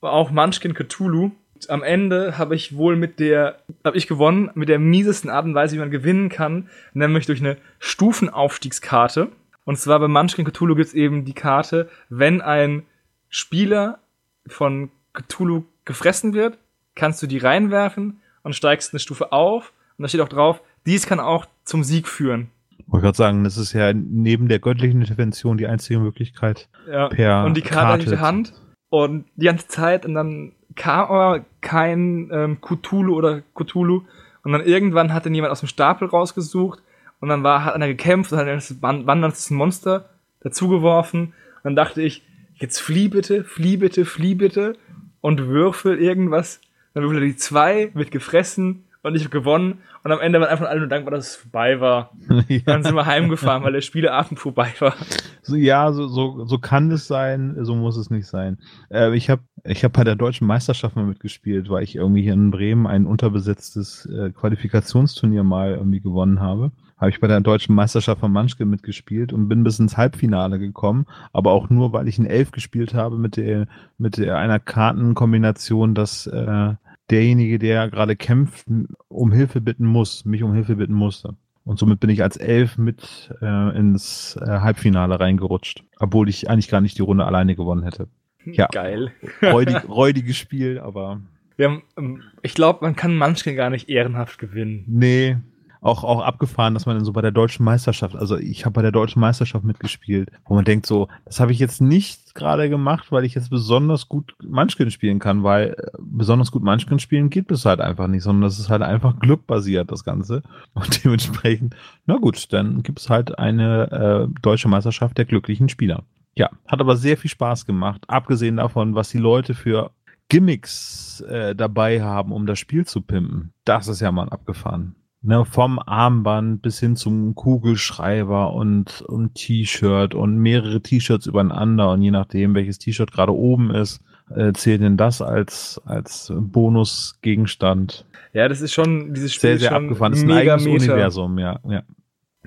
Auch 0.00 0.30
Munchkin 0.30 0.74
Cthulhu. 0.74 1.32
Am 1.68 1.82
Ende 1.82 2.38
habe 2.38 2.54
ich 2.54 2.76
wohl 2.76 2.96
mit 2.96 3.18
der, 3.18 3.58
habe 3.82 3.96
ich 3.96 4.06
gewonnen, 4.06 4.50
mit 4.54 4.68
der 4.68 4.78
miesesten 4.78 5.30
Art 5.30 5.46
und 5.46 5.54
Weise, 5.54 5.74
wie 5.74 5.80
man 5.80 5.90
gewinnen 5.90 6.28
kann, 6.28 6.68
nämlich 6.92 7.26
durch 7.26 7.40
eine 7.40 7.56
Stufenaufstiegskarte. 7.78 9.28
Und 9.64 9.78
zwar 9.78 9.98
bei 9.98 10.06
Munchkin 10.06 10.44
Cthulhu 10.44 10.76
gibt 10.76 10.88
es 10.88 10.94
eben 10.94 11.24
die 11.24 11.32
Karte, 11.32 11.88
wenn 12.08 12.40
ein 12.40 12.84
Spieler 13.30 13.98
von 14.46 14.90
Cthulhu 15.12 15.64
gefressen 15.84 16.34
wird, 16.34 16.58
kannst 16.94 17.22
du 17.22 17.26
die 17.26 17.38
reinwerfen 17.38 18.20
und 18.46 18.54
steigst 18.54 18.92
eine 18.92 19.00
Stufe 19.00 19.32
auf 19.32 19.72
und 19.98 20.04
da 20.04 20.08
steht 20.08 20.20
auch 20.20 20.28
drauf, 20.28 20.60
dies 20.86 21.06
kann 21.06 21.18
auch 21.18 21.46
zum 21.64 21.82
Sieg 21.82 22.06
führen. 22.06 22.48
Ich 22.78 22.84
wollte 22.86 23.06
gerade 23.06 23.16
sagen, 23.16 23.42
das 23.42 23.56
ist 23.56 23.72
ja 23.72 23.92
neben 23.92 24.48
der 24.48 24.60
göttlichen 24.60 25.00
Intervention 25.00 25.58
die 25.58 25.66
einzige 25.66 25.98
Möglichkeit. 25.98 26.68
Ja. 26.88 27.08
Per 27.08 27.44
und 27.44 27.56
die 27.56 27.62
Karte, 27.62 27.74
Karte 27.74 28.04
in 28.04 28.10
die 28.10 28.18
Hand 28.18 28.52
und 28.88 29.24
die 29.34 29.46
ganze 29.46 29.66
Zeit 29.66 30.06
und 30.06 30.14
dann 30.14 30.52
kam 30.76 31.10
aber 31.10 31.44
kein 31.60 32.30
ähm, 32.32 32.58
Cthulhu 32.60 33.16
oder 33.16 33.42
Cthulhu 33.56 34.02
und 34.44 34.52
dann 34.52 34.64
irgendwann 34.64 35.12
hat 35.12 35.26
dann 35.26 35.34
jemand 35.34 35.50
aus 35.50 35.60
dem 35.60 35.68
Stapel 35.68 36.06
rausgesucht 36.06 36.80
und 37.18 37.28
dann 37.28 37.42
war, 37.42 37.64
hat 37.64 37.74
einer 37.74 37.88
gekämpft 37.88 38.32
und 38.32 38.38
hat 38.38 38.46
das 38.46 38.80
wanderndes 38.80 39.50
Monster 39.50 40.08
dazugeworfen 40.40 41.20
und 41.22 41.64
dann 41.64 41.74
dachte 41.74 42.00
ich, 42.00 42.22
jetzt 42.54 42.78
flieh 42.78 43.08
bitte, 43.08 43.42
flieh 43.42 43.76
bitte, 43.76 44.04
flieh 44.04 44.36
bitte 44.36 44.76
und 45.20 45.48
würfel 45.48 45.98
irgendwas. 45.98 46.60
Dann 46.96 47.04
würfel 47.04 47.18
er 47.18 47.26
die 47.26 47.36
zwei, 47.36 47.90
wird 47.92 48.10
gefressen 48.10 48.84
und 49.02 49.14
ich 49.14 49.20
habe 49.20 49.28
gewonnen. 49.28 49.80
Und 50.02 50.12
am 50.12 50.18
Ende 50.18 50.40
waren 50.40 50.48
einfach 50.48 50.66
alle 50.66 50.80
nur 50.80 50.88
dankbar, 50.88 51.10
dass 51.10 51.28
es 51.28 51.36
vorbei 51.36 51.78
war. 51.78 52.12
ja. 52.48 52.60
Dann 52.64 52.84
sind 52.84 52.94
wir 52.94 53.04
heimgefahren, 53.04 53.62
weil 53.62 53.74
der 53.74 53.82
Spieleabend 53.82 54.38
vorbei 54.38 54.72
war. 54.78 54.94
So, 55.42 55.56
ja, 55.56 55.92
so, 55.92 56.08
so, 56.08 56.46
so 56.46 56.56
kann 56.56 56.90
es 56.90 57.06
sein, 57.06 57.54
so 57.60 57.74
muss 57.74 57.98
es 57.98 58.08
nicht 58.08 58.26
sein. 58.26 58.56
Äh, 58.88 59.14
ich 59.14 59.28
habe 59.28 59.42
ich 59.64 59.84
hab 59.84 59.92
bei 59.92 60.04
der 60.04 60.14
deutschen 60.14 60.46
Meisterschaft 60.46 60.96
mal 60.96 61.04
mitgespielt, 61.04 61.68
weil 61.68 61.82
ich 61.82 61.96
irgendwie 61.96 62.22
hier 62.22 62.32
in 62.32 62.50
Bremen 62.50 62.86
ein 62.86 63.04
unterbesetztes 63.04 64.06
äh, 64.06 64.30
Qualifikationsturnier 64.30 65.44
mal 65.44 65.72
irgendwie 65.72 66.00
gewonnen 66.00 66.40
habe 66.40 66.72
habe 66.98 67.10
ich 67.10 67.20
bei 67.20 67.26
der 67.26 67.40
deutschen 67.40 67.74
Meisterschaft 67.74 68.20
von 68.20 68.32
Manschke 68.32 68.64
mitgespielt 68.64 69.32
und 69.32 69.48
bin 69.48 69.64
bis 69.64 69.78
ins 69.78 69.96
Halbfinale 69.96 70.58
gekommen, 70.58 71.06
aber 71.32 71.52
auch 71.52 71.68
nur, 71.68 71.92
weil 71.92 72.08
ich 72.08 72.18
ein 72.18 72.26
Elf 72.26 72.52
gespielt 72.52 72.94
habe 72.94 73.18
mit 73.18 73.36
der 73.36 73.66
mit 73.98 74.16
der 74.16 74.38
einer 74.38 74.58
Kartenkombination, 74.58 75.94
dass 75.94 76.26
äh, 76.26 76.74
derjenige, 77.10 77.58
der 77.58 77.90
gerade 77.90 78.16
kämpft, 78.16 78.66
um 79.08 79.32
Hilfe 79.32 79.60
bitten 79.60 79.86
muss, 79.86 80.24
mich 80.24 80.42
um 80.42 80.54
Hilfe 80.54 80.76
bitten 80.76 80.94
musste. 80.94 81.36
Und 81.64 81.78
somit 81.78 81.98
bin 81.98 82.10
ich 82.10 82.22
als 82.22 82.36
Elf 82.36 82.78
mit 82.78 83.34
äh, 83.42 83.76
ins 83.76 84.38
äh, 84.40 84.46
Halbfinale 84.46 85.18
reingerutscht, 85.18 85.82
obwohl 85.98 86.28
ich 86.28 86.48
eigentlich 86.48 86.68
gar 86.68 86.80
nicht 86.80 86.96
die 86.96 87.02
Runde 87.02 87.24
alleine 87.24 87.56
gewonnen 87.56 87.82
hätte. 87.82 88.08
Ja, 88.44 88.68
geil. 88.68 89.10
räudig, 89.42 89.88
räudiges 89.88 90.36
Spiel, 90.36 90.78
aber. 90.78 91.20
Ja, 91.58 91.78
ähm, 91.98 92.22
ich 92.42 92.54
glaube, 92.54 92.84
man 92.84 92.94
kann 92.94 93.16
manchmal 93.16 93.56
gar 93.56 93.70
nicht 93.70 93.88
ehrenhaft 93.88 94.38
gewinnen. 94.38 94.84
Nee, 94.86 95.38
auch, 95.86 96.04
auch 96.04 96.20
abgefahren, 96.20 96.74
dass 96.74 96.86
man 96.86 96.96
dann 96.96 97.04
so 97.04 97.12
bei 97.12 97.22
der 97.22 97.30
deutschen 97.30 97.64
Meisterschaft, 97.64 98.16
also 98.16 98.36
ich 98.36 98.64
habe 98.64 98.74
bei 98.74 98.82
der 98.82 98.92
deutschen 98.92 99.20
Meisterschaft 99.20 99.64
mitgespielt, 99.64 100.30
wo 100.44 100.54
man 100.54 100.64
denkt 100.64 100.86
so, 100.86 101.08
das 101.24 101.40
habe 101.40 101.52
ich 101.52 101.58
jetzt 101.58 101.80
nicht 101.80 102.34
gerade 102.34 102.68
gemacht, 102.68 103.12
weil 103.12 103.24
ich 103.24 103.34
jetzt 103.34 103.50
besonders 103.50 104.08
gut 104.08 104.34
Munchkin 104.42 104.90
spielen 104.90 105.18
kann, 105.18 105.42
weil 105.42 105.76
äh, 105.78 105.96
besonders 105.98 106.50
gut 106.50 106.62
Munchkin 106.62 106.98
spielen 106.98 107.30
gibt 107.30 107.52
es 107.52 107.64
halt 107.64 107.80
einfach 107.80 108.08
nicht, 108.08 108.22
sondern 108.22 108.42
das 108.42 108.58
ist 108.58 108.68
halt 108.68 108.82
einfach 108.82 109.18
glückbasiert, 109.20 109.90
das 109.90 110.04
Ganze. 110.04 110.42
Und 110.74 111.04
dementsprechend, 111.04 111.76
na 112.04 112.16
gut, 112.16 112.52
dann 112.52 112.82
gibt 112.82 112.98
es 112.98 113.08
halt 113.08 113.38
eine 113.38 114.28
äh, 114.28 114.40
deutsche 114.42 114.68
Meisterschaft 114.68 115.16
der 115.16 115.24
glücklichen 115.24 115.68
Spieler. 115.68 116.02
Ja, 116.34 116.50
hat 116.66 116.80
aber 116.80 116.96
sehr 116.96 117.16
viel 117.16 117.30
Spaß 117.30 117.64
gemacht, 117.64 118.02
abgesehen 118.08 118.56
davon, 118.56 118.94
was 118.94 119.08
die 119.08 119.18
Leute 119.18 119.54
für 119.54 119.92
Gimmicks 120.28 121.20
äh, 121.22 121.54
dabei 121.54 122.02
haben, 122.02 122.32
um 122.32 122.46
das 122.46 122.58
Spiel 122.58 122.84
zu 122.84 123.00
pimpen. 123.00 123.52
Das 123.64 123.88
ist 123.88 124.00
ja 124.00 124.10
mal 124.12 124.28
abgefahren. 124.28 124.96
Ne, 125.26 125.44
vom 125.44 125.80
Armband 125.80 126.62
bis 126.62 126.78
hin 126.78 126.94
zum 126.94 127.34
Kugelschreiber 127.34 128.52
und, 128.52 129.02
und 129.02 129.34
T-Shirt 129.34 130.14
und 130.14 130.38
mehrere 130.38 130.80
T-Shirts 130.80 131.26
übereinander 131.26 131.90
und 131.90 132.02
je 132.02 132.12
nachdem, 132.12 132.54
welches 132.54 132.78
T-Shirt 132.78 133.10
gerade 133.10 133.34
oben 133.34 133.72
ist, 133.74 134.04
äh, 134.32 134.52
zählt 134.52 134.82
denn 134.82 134.96
das 134.96 135.22
als, 135.22 135.82
als 135.84 136.32
Bonusgegenstand. 136.32 138.04
Ja, 138.34 138.48
das 138.48 138.60
ist 138.60 138.72
schon 138.72 139.14
dieses 139.14 139.34
Spiel 139.34 139.50
sehr, 139.50 139.58
sehr 139.58 139.68
schon 139.70 139.84
abgefahren. 139.86 140.12
Das 140.12 140.20
ist 140.20 140.26
ein 140.26 140.30
eigenes 140.30 140.64
Universum, 140.64 141.40
ja, 141.40 141.58
ja. 141.68 141.82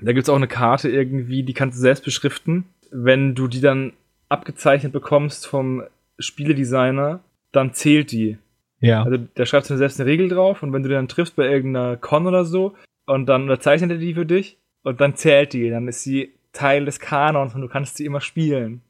Da 0.00 0.12
gibt's 0.14 0.30
auch 0.30 0.36
eine 0.36 0.48
Karte 0.48 0.88
irgendwie, 0.88 1.42
die 1.42 1.52
kannst 1.52 1.76
du 1.76 1.82
selbst 1.82 2.04
beschriften. 2.04 2.64
Wenn 2.90 3.34
du 3.34 3.46
die 3.46 3.60
dann 3.60 3.92
abgezeichnet 4.30 4.92
bekommst 4.94 5.46
vom 5.46 5.82
Spieledesigner, 6.18 7.20
dann 7.52 7.74
zählt 7.74 8.10
die. 8.10 8.38
Ja. 8.80 9.02
Also 9.02 9.18
da 9.34 9.46
schreibst 9.46 9.70
du 9.70 9.76
selbst 9.76 10.00
eine 10.00 10.08
Regel 10.08 10.28
drauf 10.28 10.62
und 10.62 10.72
wenn 10.72 10.82
du 10.82 10.88
dann 10.88 11.08
triffst 11.08 11.36
bei 11.36 11.48
irgendeiner 11.50 11.96
Con 11.96 12.26
oder 12.26 12.44
so, 12.44 12.74
und 13.10 13.26
dann 13.26 13.42
unterzeichnet 13.42 13.90
er 13.90 13.98
die 13.98 14.14
für 14.14 14.26
dich 14.26 14.58
und 14.84 15.00
dann 15.00 15.16
zählt 15.16 15.52
die. 15.52 15.68
Dann 15.68 15.88
ist 15.88 16.04
sie 16.04 16.32
Teil 16.52 16.84
des 16.84 17.00
Kanons 17.00 17.54
und 17.54 17.60
du 17.60 17.68
kannst 17.68 17.96
sie 17.96 18.04
immer 18.04 18.20
spielen. 18.20 18.82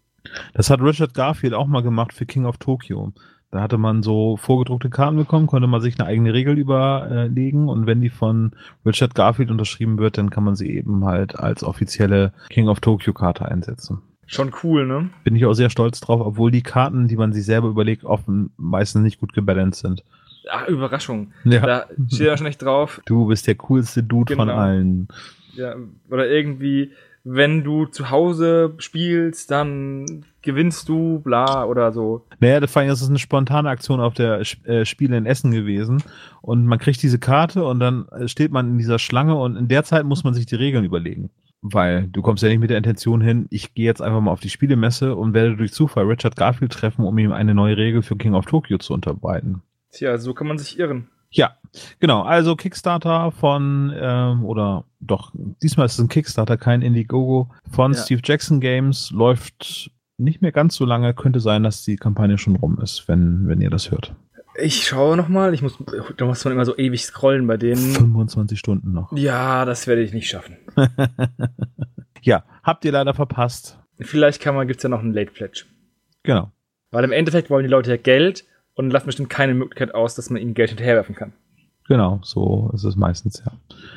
Das 0.53 0.69
hat 0.69 0.83
Richard 0.83 1.15
Garfield 1.15 1.55
auch 1.55 1.67
mal 1.67 1.83
gemacht 1.83 2.13
für 2.13 2.27
King 2.27 2.45
of 2.45 2.59
Tokyo. 2.59 3.13
Da 3.51 3.63
hatte 3.63 3.79
man 3.79 4.03
so 4.03 4.37
vorgedruckte 4.37 4.91
Karten 4.91 5.17
bekommen, 5.17 5.47
konnte 5.47 5.67
man 5.67 5.81
sich 5.81 5.99
eine 5.99 6.07
eigene 6.07 6.35
Regel 6.35 6.59
überlegen 6.59 7.69
und 7.69 7.87
wenn 7.87 8.01
die 8.01 8.11
von 8.11 8.53
Richard 8.85 9.15
Garfield 9.15 9.51
unterschrieben 9.51 9.99
wird, 9.99 10.19
dann 10.19 10.31
kann 10.31 10.45
man 10.45 10.55
sie 10.55 10.71
eben 10.71 11.05
halt 11.05 11.37
als 11.37 11.65
offizielle 11.65 12.33
King 12.51 12.69
of 12.69 12.81
Tokyo 12.81 13.13
Karte 13.13 13.47
einsetzen. 13.47 14.03
Schon 14.33 14.53
cool, 14.63 14.87
ne? 14.87 15.11
Bin 15.25 15.35
ich 15.35 15.45
auch 15.45 15.55
sehr 15.55 15.71
stolz 15.71 15.99
drauf, 16.01 16.21
obwohl 16.25 16.53
die 16.53 16.63
Karten, 16.63 17.09
die 17.09 17.17
man 17.17 17.33
sich 17.33 17.45
selber 17.45 17.67
überlegt, 17.69 18.05
offen 18.05 18.51
meistens 18.57 19.03
nicht 19.03 19.19
gut 19.19 19.33
gebalanced 19.33 19.81
sind. 19.83 20.05
Ach, 20.49 20.69
Überraschung. 20.69 21.33
Ja. 21.45 21.61
Da 21.67 21.87
steht 22.09 22.27
ja 22.29 22.37
schon 22.37 22.47
echt 22.47 22.63
drauf. 22.63 23.01
Du 23.07 23.27
bist 23.27 23.49
der 23.49 23.57
coolste 23.57 24.05
Dude 24.05 24.37
von 24.37 24.47
Genau. 24.47 24.61
allen. 24.61 25.09
Ja, 25.57 25.75
oder 26.11 26.29
irgendwie, 26.29 26.93
wenn 27.25 27.65
du 27.65 27.87
zu 27.87 28.11
Hause 28.11 28.75
spielst, 28.79 29.51
dann 29.51 30.25
gewinnst 30.43 30.89
du, 30.89 31.19
bla, 31.19 31.65
oder 31.65 31.91
so. 31.93 32.25
Naja, 32.39 32.61
das, 32.61 32.71
vor 32.71 32.83
allem, 32.83 32.93
ist 32.93 33.07
eine 33.09 33.19
spontane 33.19 33.69
Aktion 33.69 33.99
auf 34.01 34.15
der 34.15 34.43
äh, 34.65 34.85
Spiele 34.87 35.17
in 35.17 35.27
Essen 35.27 35.51
gewesen. 35.51 36.05
Und 36.41 36.67
man 36.67 36.79
kriegt 36.79 37.03
diese 37.03 37.19
Karte 37.19 37.65
und 37.65 37.81
dann 37.81 38.07
steht 38.27 38.53
man 38.53 38.69
in 38.71 38.79
dieser 38.79 39.01
Schlange 39.01 39.35
und 39.35 39.57
in 39.57 39.67
der 39.67 39.83
Zeit 39.83 40.05
muss 40.07 40.23
man 40.23 40.35
sich 40.35 40.47
die 40.47 40.55
Regeln 40.55 40.85
überlegen. 40.85 41.31
Weil 41.63 42.09
du 42.09 42.23
kommst 42.23 42.43
ja 42.43 42.49
nicht 42.49 42.61
mit 42.61 42.71
der 42.71 42.79
Intention 42.79 43.21
hin, 43.21 43.47
ich 43.51 43.75
gehe 43.75 43.85
jetzt 43.85 44.01
einfach 44.01 44.21
mal 44.21 44.31
auf 44.31 44.41
die 44.41 44.49
Spielemesse 44.49 45.15
und 45.15 45.35
werde 45.35 45.57
durch 45.57 45.73
Zufall 45.73 46.05
Richard 46.07 46.37
Garfield 46.37 46.73
treffen, 46.73 47.05
um 47.05 47.19
ihm 47.19 47.33
eine 47.33 47.55
neue 47.55 47.77
Regel 47.77 48.03
für 48.03 48.17
King 48.17 48.35
of 48.35 48.47
Tokyo 48.47 48.79
zu 48.79 48.95
unterbreiten. 48.95 49.63
Tja, 49.93 50.17
so 50.19 50.33
kann 50.33 50.47
man 50.47 50.57
sich 50.57 50.79
irren. 50.79 51.09
Ja, 51.31 51.57
genau. 52.01 52.23
Also 52.23 52.57
Kickstarter 52.57 53.31
von, 53.31 53.93
ähm, 53.95 54.45
oder 54.45 54.85
doch, 55.01 55.33
diesmal 55.63 55.87
ist 55.87 55.95
es 55.95 56.01
ein 56.01 56.09
Kickstarter, 56.09 56.57
kein 56.57 56.83
Indiegogo, 56.83 57.51
von 57.71 57.93
Ja. 57.93 57.99
Steve 57.99 58.21
Jackson 58.25 58.61
Games. 58.61 59.11
Läuft 59.11 59.91
nicht 60.19 60.43
mehr 60.43 60.53
ganz 60.53 60.75
so 60.77 60.85
lange. 60.85 61.15
Könnte 61.15 61.41
sein, 61.41 61.63
dass 61.63 61.85
die 61.85 61.97
Kampagne 61.97 62.37
schon 62.39 62.57
rum 62.57 62.79
ist, 62.83 63.07
wenn, 63.07 63.47
wenn 63.47 63.61
ihr 63.61 63.71
das 63.71 63.91
hört. 63.91 64.15
Ich 64.57 64.87
schaue 64.87 65.17
nochmal, 65.17 65.55
ich 65.55 65.63
muss, 65.63 65.79
da 66.17 66.25
muss 66.27 66.45
man 66.45 66.53
immer 66.53 66.65
so 66.65 66.77
ewig 66.77 67.05
scrollen 67.05 67.47
bei 67.47 67.57
denen. 67.57 67.77
25 67.95 68.59
Stunden 68.59 68.93
noch. 68.93 69.13
Ja, 69.17 69.65
das 69.65 69.87
werde 69.87 70.03
ich 70.03 70.13
nicht 70.13 70.29
schaffen. 70.29 70.57
Ja, 72.23 72.45
habt 72.63 72.85
ihr 72.85 72.93
leider 72.93 73.15
verpasst. 73.15 73.79
Vielleicht 73.99 74.43
kann 74.43 74.55
man, 74.55 74.69
gibt's 74.69 74.83
ja 74.83 74.91
noch 74.91 75.01
einen 75.01 75.15
Late 75.15 75.31
Pledge. 75.31 75.65
Genau. 76.23 76.51
Weil 76.91 77.05
im 77.05 77.13
Endeffekt 77.13 77.49
wollen 77.49 77.63
die 77.65 77.71
Leute 77.71 77.89
ja 77.91 77.97
Geld 77.97 78.45
und 78.75 78.91
lassen 78.91 79.07
bestimmt 79.07 79.31
keine 79.31 79.55
Möglichkeit 79.55 79.95
aus, 79.95 80.17
dass 80.17 80.29
man 80.29 80.43
ihnen 80.43 80.53
Geld 80.53 80.69
hinterherwerfen 80.69 81.15
kann. 81.15 81.33
Genau, 81.89 82.21
so 82.23 82.71
ist 82.75 82.85
es 82.85 82.95
meistens, 82.95 83.43
ja. 83.45 83.53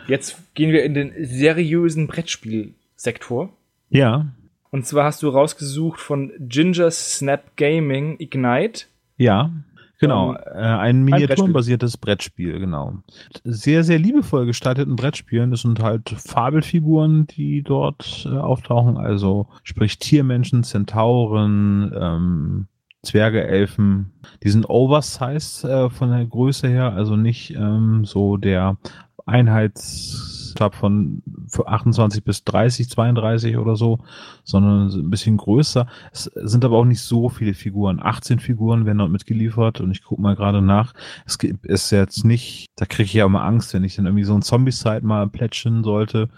Jetzt 0.07 0.37
gehen 0.55 0.71
wir 0.71 0.83
in 0.85 0.93
den 0.93 1.11
seriösen 1.25 2.07
Brettspielsektor. 2.07 3.49
Ja, 3.89 4.27
Und 4.71 4.87
zwar 4.87 5.03
hast 5.03 5.21
du 5.21 5.27
rausgesucht 5.27 5.99
von 5.99 6.31
Ginger 6.39 6.91
Snap 6.91 7.57
Gaming 7.57 8.15
Ignite. 8.19 8.85
ja. 9.17 9.51
Genau, 10.03 10.31
Ähm, 10.31 10.37
äh, 10.53 10.59
ein 10.59 11.03
miniaturenbasiertes 11.03 11.97
Brettspiel, 11.97 12.59
genau. 12.59 12.93
Sehr, 13.43 13.83
sehr 13.83 13.99
liebevoll 13.99 14.45
gestalteten 14.45 14.95
Brettspielen. 14.95 15.51
Das 15.51 15.61
sind 15.61 15.81
halt 15.81 16.09
Fabelfiguren, 16.09 17.27
die 17.27 17.63
dort 17.63 18.27
äh, 18.29 18.37
auftauchen. 18.37 18.97
Also 18.97 19.47
sprich 19.63 19.99
Tiermenschen, 19.99 20.63
Zentauren, 20.63 21.93
ähm, 21.97 22.67
Zwerge, 23.03 23.45
Elfen. 23.45 24.13
Die 24.43 24.49
sind 24.49 24.69
oversized 24.69 25.65
äh, 25.65 25.89
von 25.89 26.09
der 26.09 26.25
Größe 26.25 26.67
her, 26.67 26.93
also 26.93 27.15
nicht 27.15 27.51
ähm, 27.55 28.05
so 28.05 28.37
der 28.37 28.77
Einheitsstab 30.53 30.75
von 30.75 31.21
für 31.47 31.67
28 31.67 32.23
bis 32.23 32.43
30, 32.43 32.89
32 32.89 33.57
oder 33.57 33.75
so, 33.75 33.99
sondern 34.43 34.89
so 34.89 34.99
ein 34.99 35.09
bisschen 35.09 35.37
größer. 35.37 35.87
Es 36.11 36.23
sind 36.35 36.63
aber 36.65 36.77
auch 36.77 36.85
nicht 36.85 37.01
so 37.01 37.29
viele 37.29 37.53
Figuren. 37.53 37.99
18 38.01 38.39
Figuren 38.39 38.85
werden 38.85 38.99
dort 38.99 39.11
mitgeliefert 39.11 39.81
und 39.81 39.91
ich 39.91 40.03
gucke 40.03 40.21
mal 40.21 40.35
gerade 40.35 40.61
nach. 40.61 40.93
Es 41.25 41.37
gibt- 41.39 41.65
ist 41.65 41.91
jetzt 41.91 42.23
nicht, 42.25 42.67
da 42.75 42.85
kriege 42.85 43.03
ich 43.05 43.13
ja 43.13 43.25
immer 43.25 43.43
Angst, 43.43 43.73
wenn 43.73 43.83
ich 43.83 43.95
dann 43.95 44.05
irgendwie 44.05 44.23
so 44.25 44.33
ein 44.35 44.41
Zombie-Side 44.41 45.05
mal 45.05 45.27
plätschern 45.27 45.83
sollte. 45.83 46.29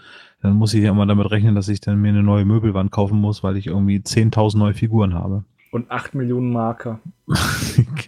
Dann 0.42 0.54
muss 0.54 0.74
ich 0.74 0.82
ja 0.82 0.90
immer 0.90 1.06
damit 1.06 1.30
rechnen, 1.30 1.54
dass 1.54 1.68
ich 1.68 1.80
dann 1.80 2.00
mir 2.00 2.08
eine 2.08 2.22
neue 2.22 2.44
Möbelwand 2.44 2.90
kaufen 2.90 3.18
muss, 3.18 3.42
weil 3.42 3.56
ich 3.56 3.66
irgendwie 3.66 3.98
10.000 4.00 4.58
neue 4.58 4.74
Figuren 4.74 5.14
habe. 5.14 5.44
Und 5.72 5.90
8 5.90 6.14
Millionen 6.14 6.52
Marker. 6.52 7.00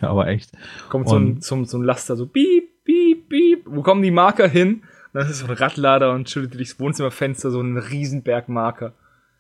Ja, 0.01 0.11
aber 0.11 0.29
echt. 0.29 0.53
Kommt 0.91 1.09
so 1.09 1.17
ein, 1.17 1.41
zum, 1.41 1.65
ein 1.65 1.83
Laster, 1.83 2.15
so 2.15 2.27
piep, 2.27 2.85
piep, 2.85 3.29
piep. 3.29 3.65
Wo 3.67 3.83
kommen 3.83 4.01
die 4.01 4.13
Marker 4.13 4.47
hin? 4.47 4.83
Dann 5.13 5.29
ist 5.29 5.39
so 5.39 5.47
ein 5.47 5.53
Radlader 5.53 6.13
und 6.13 6.29
schüttet 6.29 6.55
durchs 6.55 6.79
Wohnzimmerfenster 6.79 7.51
so 7.51 7.61
einen 7.61 7.79
Riesenberg 7.79 8.49
Marker. 8.49 8.93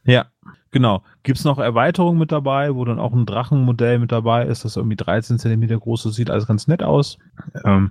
Ja, 0.04 0.26
genau. 0.70 1.02
Gibt's 1.22 1.44
noch 1.44 1.58
Erweiterungen 1.58 2.18
mit 2.18 2.32
dabei, 2.32 2.74
wo 2.74 2.84
dann 2.84 2.98
auch 2.98 3.12
ein 3.12 3.26
Drachenmodell 3.26 3.98
mit 3.98 4.10
dabei 4.10 4.46
ist, 4.46 4.64
das 4.64 4.76
irgendwie 4.76 4.96
13 4.96 5.38
Zentimeter 5.38 5.78
groß 5.78 6.06
ist, 6.06 6.14
sieht 6.14 6.30
alles 6.30 6.46
ganz 6.46 6.66
nett 6.66 6.82
aus. 6.82 7.18
Ähm, 7.64 7.90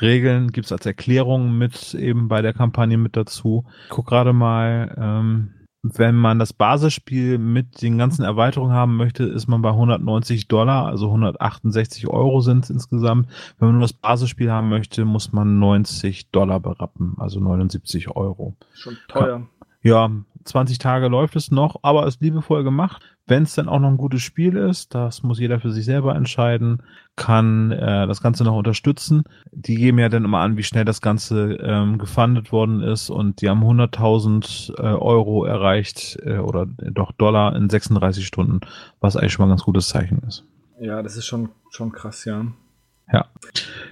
Regeln 0.00 0.52
gibt's 0.52 0.72
als 0.72 0.86
Erklärung 0.86 1.58
mit 1.58 1.94
eben 1.94 2.28
bei 2.28 2.40
der 2.40 2.54
Kampagne 2.54 2.96
mit 2.96 3.16
dazu. 3.16 3.64
Ich 3.84 3.90
guck 3.90 4.06
gerade 4.06 4.32
mal, 4.32 4.94
ähm, 4.98 5.50
wenn 5.82 6.16
man 6.16 6.38
das 6.38 6.52
Basisspiel 6.52 7.38
mit 7.38 7.82
den 7.82 7.98
ganzen 7.98 8.24
Erweiterungen 8.24 8.72
haben 8.72 8.96
möchte, 8.96 9.24
ist 9.24 9.46
man 9.46 9.62
bei 9.62 9.70
190 9.70 10.48
Dollar, 10.48 10.86
also 10.86 11.06
168 11.06 12.08
Euro 12.08 12.40
sind 12.40 12.64
es 12.64 12.70
insgesamt. 12.70 13.28
Wenn 13.58 13.68
man 13.68 13.74
nur 13.76 13.82
das 13.82 13.92
Basisspiel 13.92 14.50
haben 14.50 14.68
möchte, 14.68 15.04
muss 15.04 15.32
man 15.32 15.58
90 15.58 16.30
Dollar 16.30 16.60
berappen, 16.60 17.14
also 17.18 17.40
79 17.40 18.08
Euro. 18.16 18.56
Schon 18.74 18.96
teuer. 19.06 19.46
Ja, 19.82 20.10
20 20.44 20.78
Tage 20.78 21.08
läuft 21.08 21.36
es 21.36 21.50
noch, 21.50 21.76
aber 21.82 22.06
ist 22.06 22.20
liebevoll 22.20 22.64
gemacht. 22.64 23.17
Wenn 23.28 23.42
es 23.42 23.54
dann 23.54 23.68
auch 23.68 23.78
noch 23.78 23.88
ein 23.88 23.96
gutes 23.98 24.22
Spiel 24.22 24.56
ist, 24.56 24.94
das 24.94 25.22
muss 25.22 25.38
jeder 25.38 25.60
für 25.60 25.70
sich 25.70 25.84
selber 25.84 26.14
entscheiden, 26.16 26.82
kann 27.16 27.70
äh, 27.70 28.06
das 28.06 28.22
Ganze 28.22 28.44
noch 28.44 28.56
unterstützen. 28.56 29.24
Die 29.52 29.74
geben 29.74 29.98
ja 29.98 30.08
dann 30.08 30.24
immer 30.24 30.40
an, 30.40 30.56
wie 30.56 30.62
schnell 30.62 30.84
das 30.84 31.00
Ganze 31.00 31.58
ähm, 31.60 31.98
gefundet 31.98 32.52
worden 32.52 32.80
ist 32.80 33.10
und 33.10 33.42
die 33.42 33.48
haben 33.48 33.62
100.000 33.62 34.78
äh, 34.78 34.82
Euro 34.82 35.44
erreicht 35.44 36.18
äh, 36.24 36.38
oder 36.38 36.66
doch 36.66 37.12
Dollar 37.12 37.54
in 37.54 37.68
36 37.68 38.26
Stunden, 38.26 38.60
was 39.00 39.16
eigentlich 39.16 39.34
schon 39.34 39.44
mal 39.44 39.48
ein 39.48 39.56
ganz 39.56 39.64
gutes 39.64 39.88
Zeichen 39.88 40.22
ist. 40.26 40.44
Ja, 40.80 41.02
das 41.02 41.16
ist 41.16 41.26
schon, 41.26 41.50
schon 41.70 41.92
krass, 41.92 42.24
ja. 42.24 42.46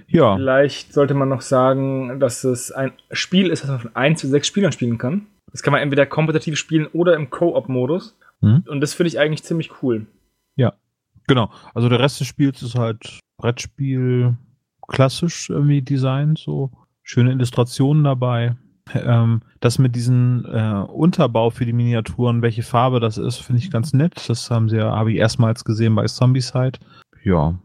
Ja, 0.09 0.37
Vielleicht 0.37 0.93
sollte 0.93 1.15
man 1.15 1.29
noch 1.29 1.41
sagen, 1.41 2.21
dass 2.21 2.45
es 2.45 2.71
ein 2.71 2.93
Spiel 3.11 3.49
ist, 3.49 3.63
das 3.63 3.71
man 3.71 3.81
von 3.81 3.97
1 3.97 4.23
bis 4.23 4.31
6 4.31 4.47
Spielern 4.47 4.73
spielen 4.73 4.99
kann. 4.99 5.27
Das 5.51 5.63
kann 5.63 5.73
man 5.73 5.81
entweder 5.81 6.07
kompetitiv 6.07 6.57
spielen 6.57 6.87
oder 6.93 7.15
im 7.15 7.31
Co-op-Modus. 7.31 8.17
Mhm. 8.41 8.65
Und 8.69 8.81
das 8.81 8.95
finde 8.95 9.09
ich 9.09 9.19
eigentlich 9.19 9.45
ziemlich 9.45 9.83
cool. 9.83 10.07
Genau. 11.27 11.51
Also 11.75 11.89
der 11.89 12.01
Rest 12.01 12.21
des 12.21 12.27
Spiels 12.27 12.63
ist 12.63 12.77
halt 12.77 13.21
Brettspiel 13.39 14.37
klassisch 14.89 15.51
irgendwie 15.51 15.83
designt, 15.83 16.39
so 16.39 16.71
schöne 17.03 17.33
Illustrationen 17.33 18.05
dabei. 18.05 18.57
Ähm, 18.95 19.41
das 19.59 19.81
mit 19.81 19.97
diesem 19.97 20.47
äh, 20.49 20.79
Unterbau 20.79 21.51
für 21.51 21.67
die 21.67 21.73
Miniaturen, 21.73 22.41
welche 22.41 22.63
Farbe 22.63 23.01
das 23.01 23.19
ist, 23.19 23.39
finde 23.39 23.61
ich 23.61 23.73
ganz 23.73 23.93
nett. 23.93 24.29
Das 24.29 24.49
haben 24.49 24.69
sie 24.69 24.77
ja, 24.77 24.93
habe 24.93 25.11
ich 25.11 25.19
erstmals 25.19 25.65
gesehen 25.65 25.97
bei 25.97 26.05
Zombicide. 26.05 26.79
Ja. 27.25 27.59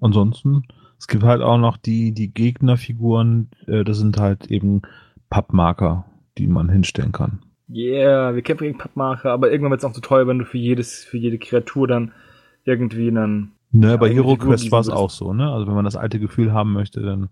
Ansonsten, 0.00 0.62
es 1.00 1.08
gibt 1.08 1.24
halt 1.24 1.42
auch 1.42 1.58
noch 1.58 1.76
die, 1.78 2.12
die 2.14 2.32
Gegnerfiguren, 2.32 3.50
äh, 3.66 3.82
das 3.82 3.98
sind 3.98 4.18
halt 4.18 4.52
eben 4.52 4.82
Pappmarker, 5.30 6.04
die 6.38 6.46
man 6.46 6.68
hinstellen 6.68 7.10
kann. 7.10 7.40
Yeah, 7.72 8.34
wir 8.34 8.42
kämpfen 8.42 8.64
gegen 8.64 8.78
Pappmarker, 8.78 9.30
aber 9.30 9.50
irgendwann 9.50 9.70
wird 9.70 9.80
es 9.80 9.84
auch 9.84 9.92
zu 9.92 10.00
teuer, 10.00 10.26
wenn 10.26 10.40
du 10.40 10.44
für 10.44 10.58
jedes, 10.58 11.04
für 11.04 11.16
jede 11.16 11.38
Kreatur 11.38 11.88
dann 11.88 12.12
irgendwie 12.64 13.08
einen. 13.08 13.52
Ne, 13.70 13.90
Ja, 13.90 13.96
bei 13.96 14.10
Hero 14.10 14.36
Quest 14.36 14.70
war 14.70 14.80
es 14.80 14.88
auch 14.88 15.10
so, 15.10 15.32
ne? 15.32 15.50
Also 15.50 15.66
wenn 15.66 15.74
man 15.74 15.84
das 15.84 15.96
alte 15.96 16.18
Gefühl 16.18 16.52
haben 16.52 16.72
möchte, 16.72 17.00
dann 17.00 17.30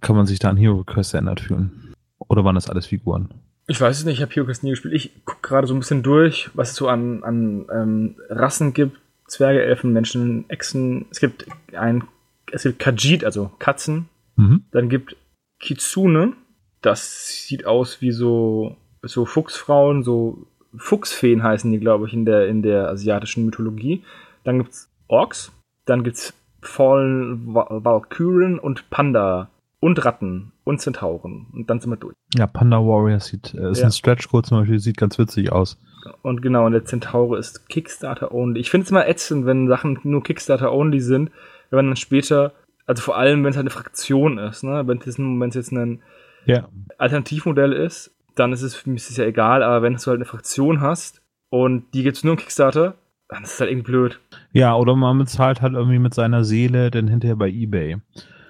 kann 0.00 0.16
man 0.16 0.26
sich 0.26 0.38
da 0.38 0.50
an 0.50 0.56
Hero 0.56 0.82
Quest 0.84 1.14
erinnert 1.14 1.40
fühlen. 1.40 1.94
Oder 2.18 2.44
waren 2.44 2.54
das 2.54 2.68
alles 2.68 2.86
Figuren? 2.86 3.28
Ich 3.68 3.80
weiß 3.80 3.98
es 3.98 4.04
nicht, 4.04 4.16
ich 4.16 4.22
habe 4.22 4.32
HeroQuest 4.32 4.62
nie 4.62 4.70
gespielt. 4.70 4.94
Ich 4.94 5.24
gucke 5.24 5.48
gerade 5.48 5.66
so 5.66 5.74
ein 5.74 5.80
bisschen 5.80 6.02
durch, 6.02 6.50
was 6.54 6.70
es 6.70 6.76
so 6.76 6.88
an, 6.88 7.24
an 7.24 7.66
ähm, 7.72 8.16
Rassen 8.28 8.74
gibt. 8.74 8.98
Zwerge, 9.26 9.62
Elfen, 9.62 9.92
Menschen, 9.92 10.48
Echsen. 10.48 11.06
Es 11.10 11.18
gibt 11.18 11.46
ein, 11.76 12.04
es 12.52 12.62
gibt 12.62 12.78
Khajiit, 12.78 13.24
also 13.24 13.50
Katzen. 13.58 14.08
Mhm. 14.36 14.64
Dann 14.70 14.88
gibt 14.88 15.16
Kitsune. 15.58 16.34
Das 16.80 17.44
sieht 17.44 17.66
aus 17.66 18.00
wie 18.00 18.12
so, 18.12 18.76
so 19.06 19.24
Fuchsfrauen, 19.24 20.02
so 20.02 20.46
Fuchsfeen 20.76 21.42
heißen 21.42 21.70
die, 21.72 21.78
glaube 21.80 22.06
ich, 22.06 22.12
in 22.14 22.24
der, 22.24 22.48
in 22.48 22.62
der 22.62 22.88
asiatischen 22.88 23.44
Mythologie. 23.46 24.04
Dann 24.44 24.58
gibt's 24.58 24.90
Orks. 25.08 25.52
Dann 25.86 26.04
gibt's 26.04 26.34
Fallen 26.62 27.54
Va- 27.54 27.68
Valkyren 27.70 28.58
und 28.58 28.90
Panda. 28.90 29.48
Und 29.80 30.04
Ratten. 30.04 30.52
Und 30.64 30.80
Zentauren. 30.80 31.46
Und 31.52 31.70
dann 31.70 31.80
sind 31.80 31.90
wir 31.90 31.96
durch. 31.96 32.14
Ja, 32.34 32.46
Panda 32.46 32.78
Warrior 32.78 33.20
sieht, 33.20 33.54
äh, 33.54 33.70
ist 33.70 33.80
Ja. 33.80 33.86
ein 33.86 33.92
Stretch-Code 33.92 34.48
zum 34.48 34.58
Beispiel, 34.58 34.78
sieht 34.80 34.96
ganz 34.96 35.18
witzig 35.18 35.52
aus. 35.52 35.78
Und 36.22 36.42
genau, 36.42 36.66
und 36.66 36.72
der 36.72 36.84
Zentaure 36.84 37.38
ist 37.38 37.68
Kickstarter-only. 37.68 38.58
Ich 38.60 38.70
finde 38.70 38.84
es 38.84 38.90
immer 38.90 39.06
ätzend, 39.08 39.46
wenn 39.46 39.68
Sachen 39.68 39.98
nur 40.02 40.22
Kickstarter-only 40.22 41.00
sind, 41.00 41.30
wenn 41.70 41.76
man 41.78 41.86
dann 41.88 41.96
später, 41.96 42.52
also 42.86 43.02
vor 43.02 43.16
allem, 43.16 43.44
wenn 43.44 43.50
es 43.50 43.56
halt 43.56 43.64
eine 43.64 43.70
Fraktion 43.70 44.38
ist, 44.38 44.64
ne? 44.64 44.82
Wenn 44.86 44.98
es 44.98 45.06
jetzt, 45.06 45.18
es 45.18 45.54
jetzt 45.54 45.72
ein, 45.72 46.00
Ja. 46.46 46.68
Alternativmodell 46.98 47.72
ist, 47.72 48.15
dann 48.36 48.52
ist 48.52 48.62
es 48.62 48.74
für 48.74 48.90
mich 48.90 49.02
ist 49.02 49.10
es 49.10 49.16
ja 49.16 49.24
egal, 49.24 49.62
aber 49.62 49.82
wenn 49.82 49.94
du 49.94 50.06
halt 50.06 50.16
eine 50.16 50.24
Fraktion 50.24 50.80
hast 50.80 51.22
und 51.48 51.84
die 51.94 52.02
gibt's 52.02 52.22
nur 52.22 52.34
im 52.34 52.38
Kickstarter, 52.38 52.94
dann 53.28 53.42
ist 53.42 53.54
es 53.54 53.60
halt 53.60 53.70
irgendwie 53.70 53.90
blöd. 53.90 54.20
Ja, 54.52 54.76
oder 54.76 54.94
man 54.94 55.18
bezahlt 55.18 55.62
halt 55.62 55.74
irgendwie 55.74 55.98
mit 55.98 56.14
seiner 56.14 56.44
Seele 56.44 56.90
dann 56.90 57.08
hinterher 57.08 57.36
bei 57.36 57.50
Ebay. 57.50 57.96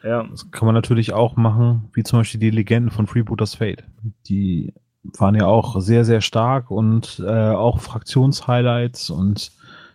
Ja. 0.03 0.25
Das 0.25 0.51
kann 0.51 0.67
man 0.67 0.75
natürlich 0.75 1.13
auch 1.13 1.37
machen, 1.37 1.89
wie 1.95 2.03
zum 2.03 2.21
Beispiel 2.21 2.41
die 2.41 2.51
Legenden 2.51 2.91
von 2.91 3.07
Freebooters 3.07 3.55
Fate. 3.55 3.85
Die 4.29 4.75
waren 5.19 5.35
ja 5.35 5.47
auch 5.47 5.81
sehr, 5.81 6.05
sehr 6.05 6.21
stark 6.21 6.71
und 6.71 7.23
äh, 7.25 7.51
auch 7.51 7.81
Fraktionshighlights 7.81 9.11
und 9.11 9.53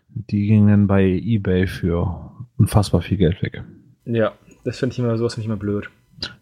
die 0.09 0.47
gingen 0.47 0.67
dann 0.67 0.87
bei 0.87 1.03
Ebay 1.05 1.67
für 1.67 2.31
unfassbar 2.57 3.01
viel 3.01 3.17
Geld 3.17 3.41
weg. 3.41 3.63
Ja, 4.05 4.33
das 4.63 4.79
finde 4.79 4.93
ich 4.93 4.99
immer 4.99 5.17
sowas 5.17 5.35
finde 5.35 5.45
ich 5.45 5.47
immer 5.47 5.59
blöd. 5.59 5.89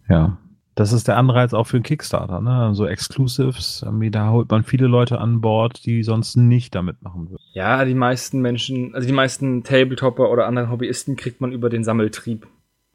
Ja. 0.07 0.37
Das 0.79 0.93
ist 0.93 1.09
der 1.09 1.17
Anreiz 1.17 1.53
auch 1.53 1.65
für 1.65 1.75
einen 1.75 1.83
Kickstarter, 1.83 2.39
ne? 2.39 2.73
So 2.73 2.85
Exclusives, 2.87 3.81
irgendwie, 3.85 4.09
da 4.11 4.29
holt 4.31 4.49
man 4.49 4.63
viele 4.63 4.87
Leute 4.87 5.19
an 5.19 5.41
Bord, 5.41 5.85
die 5.85 6.03
sonst 6.03 6.37
nicht 6.37 6.73
damit 6.73 7.01
machen 7.01 7.29
würden. 7.29 7.43
Ja, 7.51 7.83
die 7.83 7.93
meisten 7.93 8.39
Menschen, 8.39 8.95
also 8.95 9.05
die 9.05 9.13
meisten 9.13 9.63
Tabletopper 9.65 10.31
oder 10.31 10.47
anderen 10.47 10.69
Hobbyisten 10.69 11.17
kriegt 11.17 11.41
man 11.41 11.51
über 11.51 11.69
den 11.69 11.83
Sammeltrieb. 11.83 12.47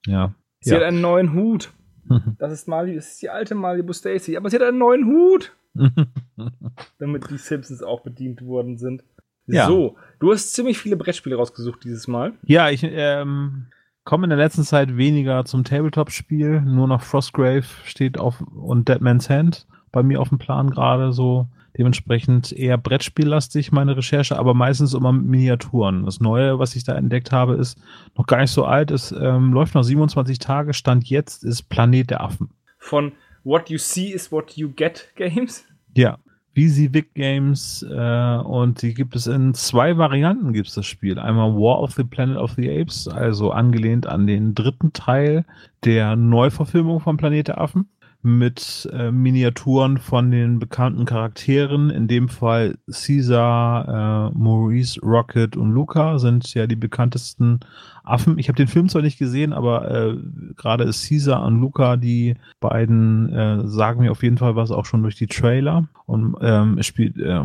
Ja. 0.07 0.33
Sie 0.61 0.71
Ja. 0.71 0.77
hat 0.77 0.83
einen 0.85 1.03
neuen 1.03 1.35
Hut. 1.35 1.73
Das 2.39 2.53
ist 2.53 2.69
Mali, 2.69 2.95
das 2.95 3.13
ist 3.13 3.23
die 3.23 3.29
alte 3.29 3.55
Malibu 3.55 3.93
Stacy, 3.93 4.37
aber 4.39 4.49
sie 4.49 4.57
hat 4.57 4.63
einen 4.63 4.79
neuen 4.79 5.05
Hut, 5.07 5.55
damit 6.99 7.31
die 7.31 7.37
Simpsons 7.39 7.83
auch 7.83 8.01
bedient 8.03 8.43
worden 8.47 8.79
sind. 8.79 9.05
Ja. 9.47 9.67
So, 9.67 9.97
du 10.21 10.33
hast 10.33 10.55
ziemlich 10.55 10.79
viele 10.79 10.97
Brettspiele 10.97 11.37
rausgesucht 11.37 11.85
dieses 11.85 12.09
Mal. 12.09 12.33
Ja, 12.45 12.71
ich 12.71 12.83
ähm, 12.83 13.67
komme 14.05 14.25
in 14.25 14.31
der 14.31 14.39
letzten 14.39 14.65
Zeit 14.65 14.97
weniger 14.97 15.45
zum 15.45 15.65
Tabletop-Spiel. 15.65 16.61
Nur 16.61 16.87
noch 16.87 17.03
Frostgrave 17.03 17.65
steht 17.85 18.19
auf 18.19 18.41
und 18.55 18.89
Dead 18.89 19.01
Man's 19.01 19.31
Hand 19.31 19.67
bei 19.93 20.03
mir 20.03 20.21
auf 20.21 20.29
dem 20.29 20.39
Plan 20.39 20.71
gerade 20.71 21.13
so. 21.13 21.49
Dementsprechend 21.77 22.53
eher 22.53 22.79
Brettspiellastig 22.79 23.73
meine 23.73 23.97
Recherche, 23.97 24.39
aber 24.39 24.55
meistens 24.55 24.95
immer 24.95 25.13
mit 25.13 25.27
Miniaturen. 25.27 26.05
Das 26.05 26.21
Neue, 26.21 26.61
was 26.61 26.77
ich 26.77 26.85
da 26.85 26.95
entdeckt 26.95 27.33
habe, 27.33 27.55
ist 27.55 27.81
noch 28.17 28.27
gar 28.27 28.39
nicht 28.41 28.53
so 28.53 28.65
alt. 28.65 28.93
Es 28.93 29.11
ähm, 29.11 29.53
läuft 29.53 29.75
noch 29.75 29.83
27 29.83 30.39
Tage. 30.39 30.73
Stand 30.73 31.09
jetzt 31.11 31.43
ist 31.43 31.65
Planet 31.65 32.11
der 32.11 32.21
Affen. 32.21 32.51
Von 32.79 33.13
What 33.43 33.71
You 33.71 33.79
See 33.79 34.07
is 34.11 34.31
What 34.31 34.53
You 34.53 34.71
Get 34.71 35.11
Games. 35.17 35.65
Ja. 35.97 36.19
VisiVic 36.55 37.15
Games 37.15 37.85
äh, 37.89 38.37
und 38.39 38.83
die 38.83 38.95
gibt 38.95 39.17
es 39.17 39.27
in 39.27 39.55
zwei 39.55 39.99
Varianten 39.99 40.53
gibt 40.53 40.69
es 40.69 40.75
das 40.75 40.87
Spiel. 40.87 41.19
Einmal 41.19 41.55
War 41.55 41.81
of 41.81 41.93
the 41.93 42.05
Planet 42.05 42.37
of 42.37 42.53
the 42.53 42.71
Apes, 42.71 43.09
also 43.09 43.51
angelehnt 43.51 44.07
an 44.07 44.27
den 44.27 44.55
dritten 44.55 44.93
Teil 44.93 45.45
der 45.85 46.17
Neuverfilmung 46.17 47.01
von 47.01 47.17
Planet 47.17 47.49
der 47.49 47.61
Affen 47.61 47.89
mit 48.25 48.89
äh, 48.91 49.11
Miniaturen 49.11 49.99
von 49.99 50.31
den 50.31 50.59
bekannten 50.59 51.05
Charakteren. 51.05 51.91
In 51.91 52.09
dem 52.09 52.31
Fall 52.31 52.79
Caesar, 52.91 54.31
äh, 54.33 54.39
Maurice, 54.39 54.99
Rocket 55.03 55.59
und 55.59 55.73
Luca 55.73 56.19
sind 56.19 56.55
ja 56.55 56.67
die 56.67 56.75
bekanntesten 56.75 57.61
Affen. 58.03 58.39
Ich 58.39 58.49
habe 58.49 58.57
den 58.57 58.67
Film 58.67 58.89
zwar 58.89 59.03
nicht 59.03 59.19
gesehen, 59.19 59.53
aber 59.53 59.91
äh, 59.91 60.17
gerade 60.57 60.85
ist 60.85 61.07
Caesar 61.07 61.45
und 61.45 61.61
Luca, 61.61 61.99
die 61.99 62.37
beiden 62.61 63.31
äh, 63.31 63.69
sagen 63.69 64.01
mir 64.01 64.11
auf 64.11 64.23
jeden 64.23 64.39
Fall 64.39 64.57
was 64.57 64.71
auch 64.71 64.87
schon 64.87 65.03
durch 65.03 65.17
die 65.17 65.27
Trailer. 65.27 65.87
Und 66.07 66.35
ähm, 66.41 66.79
es 66.79 66.87
spielt, 66.87 67.19
äh, 67.19 67.43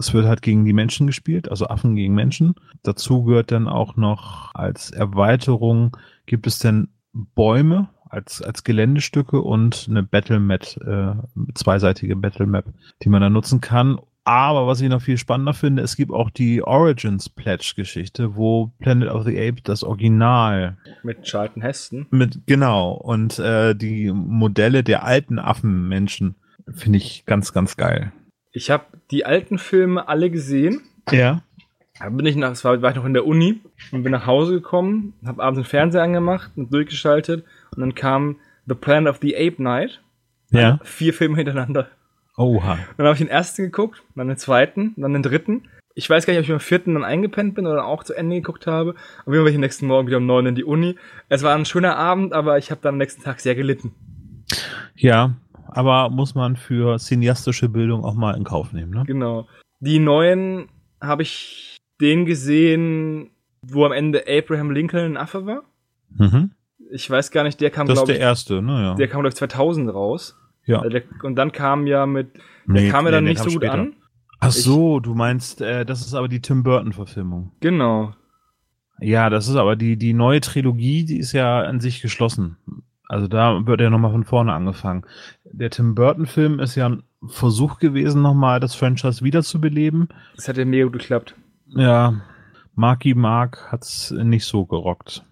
es 0.00 0.12
wird 0.12 0.26
halt 0.26 0.42
gegen 0.42 0.64
die 0.64 0.72
Menschen 0.72 1.06
gespielt, 1.06 1.48
also 1.48 1.68
Affen 1.68 1.94
gegen 1.94 2.14
Menschen. 2.14 2.56
Dazu 2.82 3.22
gehört 3.22 3.52
dann 3.52 3.68
auch 3.68 3.94
noch 3.94 4.52
als 4.56 4.90
Erweiterung 4.90 5.96
gibt 6.26 6.48
es 6.48 6.58
dann 6.58 6.88
Bäume 7.12 7.88
als, 8.16 8.42
als 8.42 8.64
Geländestücke 8.64 9.40
und 9.40 9.86
eine 9.88 10.02
Battlemap, 10.02 10.62
äh, 10.78 11.14
zweiseitige 11.54 12.16
Battlemap, 12.16 12.64
die 13.02 13.08
man 13.08 13.20
dann 13.20 13.34
nutzen 13.34 13.60
kann. 13.60 14.00
Aber 14.24 14.66
was 14.66 14.80
ich 14.80 14.88
noch 14.88 15.02
viel 15.02 15.18
spannender 15.18 15.54
finde, 15.54 15.82
es 15.82 15.94
gibt 15.94 16.10
auch 16.10 16.30
die 16.30 16.60
Origins 16.60 17.28
Pledge 17.28 17.74
Geschichte, 17.76 18.34
wo 18.34 18.72
Planet 18.80 19.10
of 19.10 19.24
the 19.24 19.38
Apes 19.38 19.62
das 19.62 19.84
Original 19.84 20.76
Mit 21.04 21.22
Charlton 21.22 21.62
Heston. 21.62 22.06
mit, 22.10 22.40
genau, 22.44 22.92
und 22.92 23.38
äh, 23.38 23.76
die 23.76 24.10
Modelle 24.10 24.82
der 24.82 25.04
alten 25.04 25.38
Affenmenschen 25.38 26.34
finde 26.72 26.98
ich 26.98 27.24
ganz, 27.24 27.52
ganz 27.52 27.76
geil. 27.76 28.10
Ich 28.50 28.70
habe 28.70 28.86
die 29.12 29.24
alten 29.24 29.58
Filme 29.58 30.08
alle 30.08 30.28
gesehen. 30.30 30.80
Ja. 31.12 31.42
Da 31.98 32.08
bin 32.10 32.26
ich 32.26 32.36
nach, 32.36 32.62
war, 32.64 32.82
war 32.82 32.90
ich 32.90 32.96
noch 32.96 33.04
in 33.04 33.14
der 33.14 33.26
Uni 33.26 33.60
und 33.92 34.02
bin 34.02 34.12
nach 34.12 34.26
Hause 34.26 34.54
gekommen, 34.54 35.14
habe 35.24 35.42
abends 35.42 35.60
den 35.60 35.64
Fernseher 35.64 36.02
angemacht 36.02 36.50
und 36.56 36.72
durchgeschaltet 36.72 37.44
und 37.74 37.80
dann 37.80 37.94
kam 37.94 38.36
The 38.66 38.74
Planet 38.74 39.10
of 39.10 39.18
the 39.22 39.36
Ape 39.36 39.62
Night. 39.62 40.02
Ja. 40.50 40.78
Vier 40.82 41.14
Filme 41.14 41.36
hintereinander. 41.36 41.88
Oha. 42.36 42.78
Dann 42.96 43.06
habe 43.06 43.14
ich 43.14 43.20
den 43.20 43.28
ersten 43.28 43.62
geguckt, 43.62 44.02
dann 44.14 44.28
den 44.28 44.36
zweiten, 44.36 44.94
dann 44.96 45.12
den 45.12 45.22
dritten. 45.22 45.68
Ich 45.94 46.10
weiß 46.10 46.26
gar 46.26 46.32
nicht, 46.32 46.40
ob 46.40 46.44
ich 46.44 46.50
beim 46.50 46.60
vierten 46.60 46.92
dann 46.92 47.04
eingepennt 47.04 47.54
bin 47.54 47.66
oder 47.66 47.86
auch 47.86 48.04
zu 48.04 48.12
Ende 48.12 48.36
geguckt 48.36 48.66
habe. 48.66 48.94
Auf 49.24 49.32
jeden 49.32 49.38
Fall 49.38 49.48
ich 49.48 49.54
am 49.54 49.62
nächsten 49.62 49.86
Morgen 49.86 50.06
wieder 50.06 50.18
um 50.18 50.26
neun 50.26 50.46
in 50.46 50.54
die 50.54 50.64
Uni. 50.64 50.96
Es 51.30 51.42
war 51.42 51.54
ein 51.54 51.64
schöner 51.64 51.96
Abend, 51.96 52.34
aber 52.34 52.58
ich 52.58 52.70
habe 52.70 52.82
dann 52.82 52.96
am 52.96 52.98
nächsten 52.98 53.22
Tag 53.22 53.40
sehr 53.40 53.54
gelitten. 53.54 53.94
Ja, 54.94 55.36
aber 55.68 56.10
muss 56.10 56.34
man 56.34 56.56
für 56.56 56.98
cineastische 56.98 57.70
Bildung 57.70 58.04
auch 58.04 58.14
mal 58.14 58.36
in 58.36 58.44
Kauf 58.44 58.72
nehmen, 58.72 58.92
ne? 58.92 59.04
Genau. 59.06 59.48
Die 59.80 59.98
neuen 59.98 60.68
habe 61.00 61.22
ich 61.22 61.75
den 62.00 62.24
gesehen, 62.26 63.30
wo 63.62 63.84
am 63.84 63.92
Ende 63.92 64.24
Abraham 64.28 64.70
Lincoln 64.70 65.12
ein 65.12 65.16
Affe 65.16 65.46
war. 65.46 65.62
Mhm. 66.16 66.52
Ich 66.92 67.08
weiß 67.10 67.30
gar 67.30 67.42
nicht, 67.42 67.60
der 67.60 67.70
kam, 67.70 67.86
Das 67.86 67.94
ist 67.94 68.00
glaube 68.00 68.12
der 68.12 68.16
ich, 68.16 68.22
erste, 68.22 68.62
ne? 68.62 68.80
Ja. 68.82 68.94
der 68.94 69.08
kam, 69.08 69.20
glaube 69.20 69.30
ich, 69.30 69.34
2000 69.36 69.92
raus. 69.92 70.38
ja. 70.64 70.84
Äh, 70.84 70.90
Der, 70.90 71.02
und 71.22 71.34
dann 71.36 71.50
kam 71.52 71.86
ja 71.86 72.06
mit, 72.06 72.34
der 72.34 72.42
Nee, 72.82 72.88
kam 72.90 73.04
ja 73.06 73.10
nee, 73.10 73.16
dann 73.16 73.24
der 73.24 73.32
nicht 73.32 73.38
so 73.42 73.50
gut 73.50 73.54
später. 73.62 73.72
an. 73.74 73.94
Ach 74.38 74.50
so, 74.52 75.00
du 75.00 75.14
meinst, 75.14 75.60
äh, 75.62 75.84
das 75.86 76.00
ist 76.02 76.14
aber 76.14 76.28
die 76.28 76.40
Tim 76.42 76.62
Burton-Verfilmung. 76.62 77.52
Genau. 77.60 78.12
Ja, 79.00 79.30
das 79.30 79.48
ist 79.48 79.56
aber 79.56 79.76
die, 79.76 79.96
die 79.96 80.12
neue 80.14 80.40
Trilogie, 80.40 81.04
die 81.04 81.18
ist 81.18 81.32
ja 81.32 81.60
an 81.62 81.80
sich 81.80 82.02
geschlossen. 82.02 82.56
Also 83.08 83.28
da 83.28 83.66
wird 83.66 83.80
ja 83.80 83.90
nochmal 83.90 84.10
von 84.12 84.24
vorne 84.24 84.52
angefangen. 84.52 85.04
Der 85.44 85.70
Tim 85.70 85.94
Burton-Film 85.94 86.60
ist 86.60 86.74
ja 86.76 86.88
ein 86.88 87.02
Versuch 87.26 87.78
gewesen, 87.78 88.22
nochmal 88.22 88.60
das 88.60 88.74
Franchise 88.74 89.22
wiederzubeleben. 89.24 90.08
Das 90.36 90.48
hat 90.48 90.56
ja 90.56 90.64
mega 90.64 90.84
gut 90.84 90.94
geklappt. 90.94 91.34
Ja, 91.76 92.20
Marky 92.74 93.14
Mark 93.14 93.70
hat's 93.70 94.10
nicht 94.10 94.44
so 94.44 94.64
gerockt. 94.64 95.24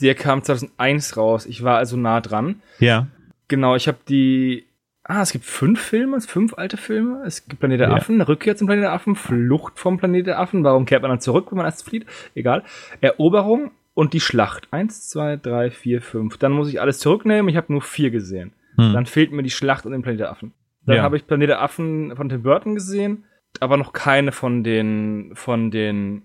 Der 0.00 0.14
kam 0.14 0.42
2001 0.42 1.16
raus. 1.16 1.46
Ich 1.46 1.62
war 1.62 1.78
also 1.78 1.96
nah 1.96 2.20
dran. 2.20 2.60
Ja. 2.78 3.06
Genau, 3.48 3.74
ich 3.76 3.88
habe 3.88 3.98
die. 4.08 4.64
Ah, 5.04 5.22
es 5.22 5.30
gibt 5.32 5.44
fünf 5.44 5.80
Filme, 5.80 6.20
fünf 6.20 6.54
alte 6.54 6.76
Filme. 6.76 7.22
Es 7.24 7.46
gibt 7.46 7.60
Planet 7.60 7.80
der 7.80 7.88
Ja. 7.90 7.94
Affen, 7.94 8.20
Rückkehr 8.20 8.56
zum 8.56 8.66
Planet 8.66 8.84
der 8.84 8.92
Affen, 8.92 9.14
Flucht 9.14 9.78
vom 9.78 9.98
Planet 9.98 10.26
der 10.26 10.40
Affen. 10.40 10.64
Warum 10.64 10.84
kehrt 10.84 11.02
man 11.02 11.10
dann 11.12 11.20
zurück, 11.20 11.46
wenn 11.50 11.58
man 11.58 11.66
erst 11.66 11.84
flieht? 11.88 12.06
Egal. 12.34 12.64
Eroberung 13.00 13.70
und 13.94 14.14
die 14.14 14.20
Schlacht. 14.20 14.66
Eins, 14.72 15.08
zwei, 15.08 15.36
drei, 15.36 15.70
vier, 15.70 16.02
fünf. 16.02 16.38
Dann 16.38 16.52
muss 16.52 16.68
ich 16.68 16.80
alles 16.80 16.98
zurücknehmen. 16.98 17.48
Ich 17.48 17.56
habe 17.56 17.72
nur 17.72 17.82
vier 17.82 18.10
gesehen. 18.10 18.52
Hm. 18.78 18.92
Dann 18.94 19.06
fehlt 19.06 19.30
mir 19.32 19.42
die 19.44 19.50
Schlacht 19.50 19.86
und 19.86 19.92
den 19.92 20.02
Planet 20.02 20.20
der 20.20 20.30
Affen. 20.30 20.52
Dann 20.84 20.96
Ja. 20.96 21.02
habe 21.02 21.16
ich 21.16 21.26
Planet 21.26 21.50
der 21.50 21.62
Affen 21.62 22.14
von 22.16 22.28
Tim 22.28 22.42
Burton 22.42 22.74
gesehen, 22.74 23.24
aber 23.62 23.76
noch 23.76 23.92
keine 23.92 24.32
von 24.32 24.64
den 24.64 25.32
von 25.34 25.70
den 25.70 26.22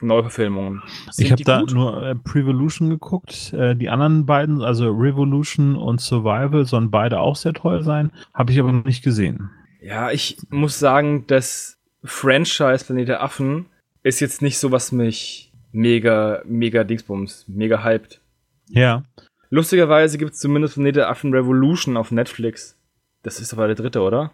Neuverfilmungen. 0.00 0.82
Sind 1.10 1.26
ich 1.26 1.32
habe 1.32 1.44
da 1.44 1.60
gut? 1.60 1.72
nur 1.72 2.02
äh, 2.02 2.14
Prevolution 2.14 2.90
geguckt. 2.90 3.52
Äh, 3.52 3.74
die 3.76 3.88
anderen 3.88 4.26
beiden, 4.26 4.62
also 4.62 4.90
Revolution 4.90 5.76
und 5.76 6.00
Survival, 6.00 6.64
sollen 6.66 6.90
beide 6.90 7.20
auch 7.20 7.36
sehr 7.36 7.54
toll 7.54 7.82
sein. 7.82 8.10
Habe 8.32 8.52
ich 8.52 8.60
aber 8.60 8.72
noch 8.72 8.84
nicht 8.84 9.02
gesehen. 9.02 9.50
Ja, 9.80 10.10
ich 10.10 10.38
muss 10.50 10.78
sagen, 10.78 11.26
das 11.26 11.78
Franchise 12.02 12.84
Planet 12.84 13.08
der 13.08 13.22
Affen 13.22 13.66
ist 14.02 14.20
jetzt 14.20 14.42
nicht 14.42 14.58
so, 14.58 14.72
was 14.72 14.92
mich 14.92 15.52
mega, 15.72 16.42
mega 16.44 16.84
Dingsbums, 16.84 17.44
mega 17.48 17.82
hyped. 17.82 18.20
Ja. 18.68 19.04
Lustigerweise 19.50 20.18
gibt 20.18 20.32
es 20.32 20.40
zumindest 20.40 20.74
Planet 20.74 20.96
der 20.96 21.10
Affen 21.10 21.32
Revolution 21.32 21.96
auf 21.96 22.10
Netflix. 22.10 22.76
Das 23.22 23.40
ist 23.40 23.52
aber 23.52 23.66
der 23.66 23.76
dritte, 23.76 24.00
oder? 24.00 24.32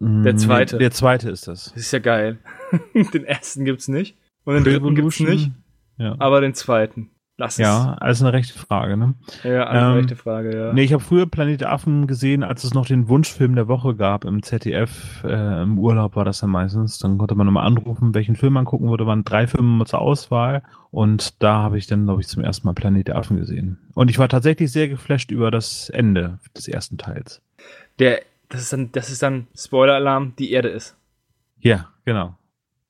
Der 0.00 0.36
zweite. 0.36 0.78
Der, 0.78 0.90
zweite 0.90 1.30
ist 1.30 1.48
das. 1.48 1.72
Das 1.74 1.76
ist 1.76 1.92
ja 1.92 1.98
geil. 1.98 2.38
den 3.14 3.24
ersten 3.24 3.64
gibt's 3.64 3.88
nicht. 3.88 4.16
Und 4.44 4.54
den 4.54 4.64
dritten 4.64 4.94
gibt's 4.94 5.20
nicht. 5.20 5.50
Ja. 5.98 6.16
Aber 6.18 6.40
den 6.40 6.54
zweiten. 6.54 7.10
Das 7.38 7.52
ist 7.52 7.58
Ja, 7.58 7.94
also 8.00 8.24
eine 8.24 8.32
rechte 8.32 8.58
Frage, 8.58 8.96
ne? 8.96 9.14
ja 9.44 9.68
eine 9.68 9.86
Ähm, 9.86 9.92
rechte 9.98 10.16
Frage, 10.16 10.58
ja. 10.58 10.72
Nee, 10.72 10.82
ich 10.82 10.92
habe 10.92 11.02
früher 11.02 11.26
Planet 11.26 11.60
der 11.60 11.70
Affen 11.72 12.08
gesehen, 12.08 12.42
als 12.42 12.64
es 12.64 12.74
noch 12.74 12.84
den 12.84 13.08
Wunschfilm 13.08 13.54
der 13.54 13.68
Woche 13.68 13.94
gab 13.94 14.24
im 14.24 14.42
ZDF. 14.42 15.22
Äh, 15.22 15.62
Im 15.62 15.78
Urlaub 15.78 16.16
war 16.16 16.24
das 16.24 16.40
dann 16.40 16.50
meistens. 16.50 16.98
Dann 16.98 17.16
konnte 17.16 17.36
man 17.36 17.46
nochmal 17.46 17.64
anrufen, 17.64 18.12
welchen 18.12 18.34
Film 18.34 18.54
man 18.54 18.64
gucken 18.64 18.90
würde. 18.90 19.06
waren 19.06 19.22
drei 19.22 19.46
Filme 19.46 19.84
zur 19.86 20.00
Auswahl. 20.00 20.64
Und 20.90 21.40
da 21.40 21.62
habe 21.62 21.78
ich 21.78 21.86
dann, 21.86 22.06
glaube 22.06 22.22
ich, 22.22 22.26
zum 22.26 22.42
ersten 22.42 22.66
Mal 22.66 22.74
Planet 22.74 23.06
der 23.06 23.16
Affen 23.16 23.36
gesehen. 23.36 23.78
Und 23.94 24.10
ich 24.10 24.18
war 24.18 24.28
tatsächlich 24.28 24.72
sehr 24.72 24.88
geflasht 24.88 25.30
über 25.30 25.52
das 25.52 25.90
Ende 25.90 26.40
des 26.56 26.66
ersten 26.66 26.98
Teils. 26.98 27.40
Der, 28.00 28.20
das 28.48 28.62
ist 28.62 28.72
dann, 28.72 28.92
das 28.92 29.10
ist 29.10 29.22
dann 29.22 29.46
Spoiler-Alarm, 29.54 30.34
die 30.38 30.52
Erde 30.52 30.68
ist. 30.68 30.96
Ja, 31.60 31.88
genau. 32.04 32.36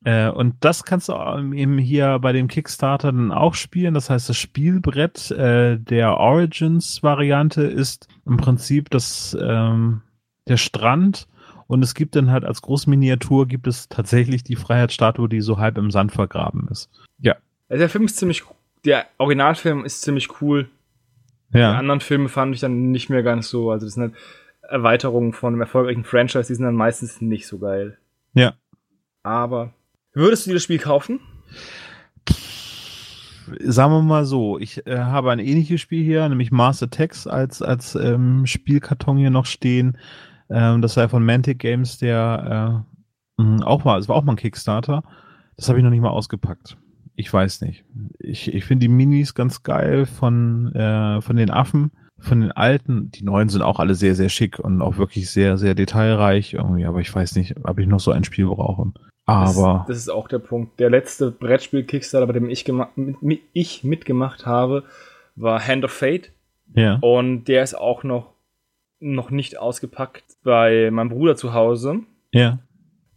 Äh, 0.04 0.30
und 0.30 0.54
das 0.61 0.84
kannst 0.84 1.09
du 1.09 1.12
eben 1.52 1.78
hier 1.78 2.18
bei 2.20 2.32
dem 2.32 2.48
Kickstarter 2.48 3.12
dann 3.12 3.32
auch 3.32 3.54
spielen. 3.54 3.94
Das 3.94 4.11
heißt, 4.11 4.28
das 4.28 4.36
Spielbrett 4.36 5.30
äh, 5.32 5.78
der 5.78 6.16
Origins-Variante 6.16 7.62
ist 7.62 8.09
im 8.24 8.36
Prinzip 8.36 8.90
das, 8.90 9.36
ähm, 9.40 10.02
der 10.46 10.56
Strand. 10.56 11.26
Und 11.66 11.82
es 11.82 11.94
gibt 11.94 12.16
dann 12.16 12.30
halt 12.30 12.44
als 12.44 12.62
Großminiatur 12.62 13.46
gibt 13.46 13.66
es 13.66 13.88
tatsächlich 13.88 14.42
die 14.42 14.56
Freiheitsstatue, 14.56 15.28
die 15.28 15.40
so 15.40 15.59
halb 15.59 15.76
im 15.76 15.90
Sand 15.90 16.12
vergraben 16.12 16.68
ist. 16.70 16.90
Ja. 17.18 17.36
Also 17.68 17.80
der 17.80 17.90
Film 17.90 18.04
ist 18.04 18.16
ziemlich, 18.16 18.44
der 18.84 19.06
Originalfilm 19.18 19.84
ist 19.84 20.00
ziemlich 20.00 20.40
cool. 20.40 20.70
Ja. 21.52 21.72
Die 21.72 21.78
anderen 21.78 22.00
Filme 22.00 22.28
fand 22.28 22.54
ich 22.54 22.61
dann 22.61 22.90
nicht 22.90 23.11
mehr 23.11 23.22
ganz 23.22 23.48
so. 23.48 23.70
Also 23.70 23.86
das 23.86 23.94
sind 23.94 24.02
halt 24.02 24.14
Erweiterungen 24.68 25.32
von 25.32 25.54
einem 25.54 25.62
erfolgreichen 25.62 26.04
Franchise, 26.04 26.46
die 26.48 26.54
sind 26.54 26.64
dann 26.64 26.74
meistens 26.74 27.20
nicht 27.20 27.46
so 27.46 27.58
geil. 27.58 27.98
Ja. 28.34 28.54
Aber 29.22 29.72
Würdest 30.18 30.46
du 30.46 30.50
dir 30.50 30.54
das 30.54 30.64
Spiel 30.64 30.78
kaufen? 30.78 31.20
Sagen 33.60 33.92
wir 33.92 34.02
mal 34.02 34.24
so, 34.24 34.58
ich 34.58 34.84
äh, 34.86 34.98
habe 34.98 35.30
ein 35.30 35.38
ähnliches 35.38 35.80
Spiel 35.80 36.02
hier, 36.02 36.28
nämlich 36.28 36.50
Mars 36.50 36.82
Attacks 36.82 37.28
als, 37.28 37.62
als 37.62 37.94
ähm, 37.94 38.44
Spielkarton 38.46 39.16
hier 39.16 39.30
noch 39.30 39.46
stehen. 39.46 39.96
Ähm, 40.50 40.82
das 40.82 40.94
sei 40.94 41.08
von 41.08 41.24
Mantic 41.24 41.60
Games, 41.60 41.98
der 41.98 42.84
äh, 43.40 43.62
auch 43.62 43.84
mal, 43.84 44.00
es 44.00 44.08
war 44.08 44.16
auch 44.16 44.24
mal 44.24 44.32
ein 44.32 44.36
Kickstarter. 44.36 45.04
Das 45.56 45.68
habe 45.68 45.78
ich 45.78 45.84
noch 45.84 45.90
nicht 45.90 46.02
mal 46.02 46.10
ausgepackt. 46.10 46.76
Ich 47.14 47.32
weiß 47.32 47.60
nicht. 47.60 47.84
Ich, 48.18 48.52
ich 48.52 48.64
finde 48.64 48.86
die 48.86 48.92
Minis 48.92 49.34
ganz 49.34 49.62
geil 49.62 50.04
von, 50.06 50.74
äh, 50.74 51.20
von 51.20 51.36
den 51.36 51.50
Affen, 51.50 51.92
von 52.18 52.40
den 52.40 52.52
alten. 52.52 53.10
Die 53.12 53.24
neuen 53.24 53.48
sind 53.48 53.62
auch 53.62 53.78
alle 53.78 53.94
sehr, 53.94 54.14
sehr 54.14 54.28
schick 54.28 54.58
und 54.58 54.82
auch 54.82 54.96
wirklich 54.96 55.30
sehr, 55.30 55.56
sehr 55.56 55.74
detailreich 55.74 56.54
irgendwie, 56.54 56.84
aber 56.84 57.00
ich 57.00 57.14
weiß 57.14 57.36
nicht, 57.36 57.54
ob 57.64 57.78
ich 57.78 57.86
noch 57.86 58.00
so 58.00 58.10
ein 58.10 58.24
Spiel 58.24 58.46
brauche. 58.46 58.92
Aber. 59.26 59.84
Das, 59.86 59.86
das, 59.88 59.96
ist 59.98 60.08
auch 60.08 60.28
der 60.28 60.38
Punkt. 60.38 60.80
Der 60.80 60.90
letzte 60.90 61.30
Brettspiel-Kickstarter, 61.30 62.26
bei 62.26 62.32
dem 62.32 62.48
ich, 62.48 62.66
mit, 62.96 63.40
ich 63.52 63.84
mitgemacht 63.84 64.46
habe, 64.46 64.84
war 65.36 65.66
Hand 65.66 65.84
of 65.84 65.92
Fate. 65.92 66.32
Ja. 66.74 66.98
Und 67.00 67.44
der 67.44 67.62
ist 67.62 67.74
auch 67.74 68.04
noch, 68.04 68.32
noch 69.00 69.30
nicht 69.30 69.58
ausgepackt 69.58 70.24
bei 70.42 70.90
meinem 70.90 71.10
Bruder 71.10 71.36
zu 71.36 71.52
Hause. 71.52 72.00
Ja. 72.32 72.58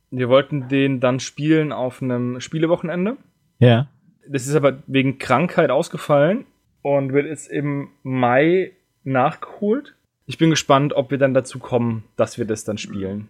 Wir 0.10 0.28
wollten 0.28 0.68
den 0.68 1.00
dann 1.00 1.20
spielen 1.20 1.72
auf 1.72 2.02
einem 2.02 2.40
Spielewochenende. 2.42 3.16
Ja. 3.60 3.88
Das 4.28 4.48
ist 4.48 4.56
aber 4.56 4.84
wegen 4.88 5.18
Krankheit 5.18 5.70
ausgefallen 5.70 6.46
und 6.82 7.14
wird 7.14 7.28
jetzt 7.28 7.50
im 7.50 7.90
Mai 8.04 8.72
nachgeholt. 9.04 9.96
Ich 10.26 10.38
bin 10.38 10.50
gespannt, 10.50 10.94
ob 10.94 11.12
wir 11.12 11.18
dann 11.18 11.34
dazu 11.34 11.60
kommen, 11.60 12.04
dass 12.16 12.38
wir 12.38 12.46
das 12.46 12.64
dann 12.64 12.78
spielen. 12.78 13.28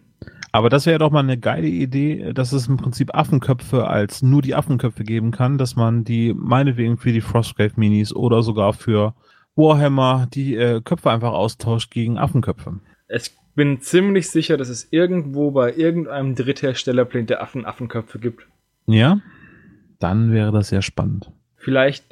Aber 0.52 0.70
das 0.70 0.86
wäre 0.86 1.00
doch 1.00 1.12
mal 1.12 1.20
eine 1.20 1.38
geile 1.38 1.68
Idee, 1.68 2.34
dass 2.34 2.52
es 2.52 2.68
im 2.68 2.78
Prinzip 2.78 3.16
Affenköpfe 3.16 3.88
als 3.88 4.22
nur 4.22 4.42
die 4.42 4.54
Affenköpfe 4.54 5.04
geben 5.04 5.32
kann, 5.32 5.58
dass 5.58 5.76
man 5.76 6.04
die 6.04 6.34
meinetwegen 6.34 6.98
für 6.98 7.14
die 7.14 7.22
Frostgrave 7.22 7.74
Minis 7.78 8.14
oder 8.14 8.44
sogar 8.44 8.74
für 8.74 9.16
Warhammer 9.56 10.28
die 10.34 10.56
äh, 10.56 10.82
Köpfe 10.82 11.10
einfach 11.10 11.32
austauscht 11.32 11.92
gegen 11.92 12.18
Affenköpfe. 12.18 12.80
Ich 13.08 13.32
bin 13.56 13.82
ziemlich 13.82 14.30
sicher, 14.30 14.58
dass 14.58 14.70
es 14.70 14.88
irgendwo 14.92 15.52
bei 15.52 15.74
irgendeinem 15.74 16.36
Dritthersteller 16.36 17.06
der 17.06 17.42
Affen 17.42 17.66
Affenköpfe 17.66 18.20
gibt. 18.20 18.46
Ja, 18.86 19.22
dann 20.00 20.32
wäre 20.32 20.52
das 20.52 20.70
sehr 20.70 20.82
spannend. 20.82 21.32
Vielleicht 21.56 22.06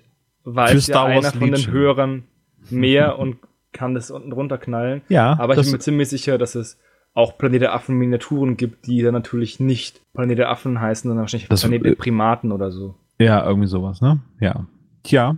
weiß 0.43 0.87
ja 0.87 1.03
einer 1.05 1.31
von 1.31 1.51
den 1.51 1.71
Hörern 1.71 2.23
mehr 2.69 3.19
und 3.19 3.37
kann 3.71 3.93
das 3.93 4.11
unten 4.11 4.31
runterknallen. 4.31 5.01
Ja. 5.09 5.37
Aber 5.39 5.57
ich 5.57 5.63
bin 5.63 5.71
mir 5.71 5.79
ziemlich 5.79 6.09
sicher, 6.09 6.37
dass 6.37 6.55
es 6.55 6.79
auch 7.13 7.37
Planet 7.37 7.63
der 7.63 7.73
Affen 7.73 7.97
Miniaturen 7.97 8.57
gibt, 8.57 8.87
die 8.87 9.01
dann 9.01 9.13
natürlich 9.13 9.59
nicht 9.59 10.01
Planet 10.13 10.37
der 10.37 10.49
Affen 10.49 10.79
heißen, 10.79 11.09
sondern 11.09 11.23
wahrscheinlich 11.23 11.49
das, 11.49 11.61
Planet 11.61 11.85
der 11.85 11.95
Primaten 11.95 12.51
oder 12.51 12.71
so. 12.71 12.95
Ja, 13.19 13.45
irgendwie 13.45 13.67
sowas, 13.67 14.01
ne? 14.01 14.19
Ja. 14.39 14.65
Tja, 15.03 15.37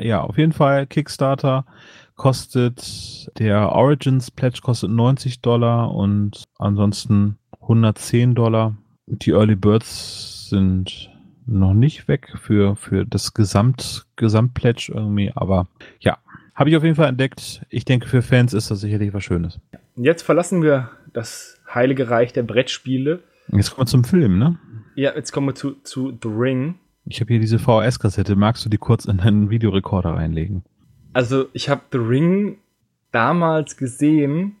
ja, 0.00 0.22
auf 0.22 0.38
jeden 0.38 0.52
Fall 0.52 0.86
Kickstarter 0.86 1.64
kostet 2.16 3.38
der 3.38 3.72
Origins 3.72 4.30
Pledge 4.30 4.60
kostet 4.62 4.90
90 4.90 5.40
Dollar 5.40 5.94
und 5.94 6.44
ansonsten 6.58 7.38
110 7.60 8.34
Dollar. 8.34 8.76
Die 9.06 9.30
Early 9.30 9.56
Birds 9.56 10.48
sind 10.48 11.10
noch 11.46 11.74
nicht 11.74 12.08
weg 12.08 12.34
für, 12.36 12.76
für 12.76 13.06
das 13.06 13.34
Gesamt, 13.34 14.06
Gesamtpledge 14.16 14.92
irgendwie, 14.94 15.32
aber 15.34 15.66
ja, 16.00 16.18
habe 16.58 16.70
ich 16.70 16.76
auf 16.76 16.82
jeden 16.82 16.96
Fall 16.96 17.08
entdeckt. 17.08 17.64
Ich 17.70 17.84
denke, 17.84 18.08
für 18.08 18.20
Fans 18.20 18.52
ist 18.52 18.70
das 18.70 18.80
sicherlich 18.80 19.14
was 19.14 19.22
Schönes. 19.22 19.60
Jetzt 19.94 20.22
verlassen 20.22 20.60
wir 20.60 20.90
das 21.12 21.60
heilige 21.72 22.10
Reich 22.10 22.32
der 22.32 22.42
Brettspiele. 22.42 23.22
Jetzt 23.52 23.70
kommen 23.70 23.86
wir 23.86 23.90
zum 23.90 24.02
Film, 24.02 24.38
ne? 24.38 24.58
Ja, 24.96 25.14
jetzt 25.14 25.30
kommen 25.30 25.46
wir 25.46 25.54
zu, 25.54 25.76
zu 25.84 26.18
The 26.20 26.28
Ring. 26.28 26.74
Ich 27.04 27.20
habe 27.20 27.32
hier 27.32 27.40
diese 27.40 27.60
VHS-Kassette. 27.60 28.34
Magst 28.34 28.64
du 28.64 28.68
die 28.68 28.76
kurz 28.76 29.04
in 29.04 29.18
deinen 29.18 29.50
Videorekorder 29.50 30.10
reinlegen? 30.14 30.64
Also, 31.12 31.46
ich 31.52 31.68
habe 31.68 31.82
The 31.92 31.98
Ring 31.98 32.58
damals 33.12 33.76
gesehen 33.76 34.56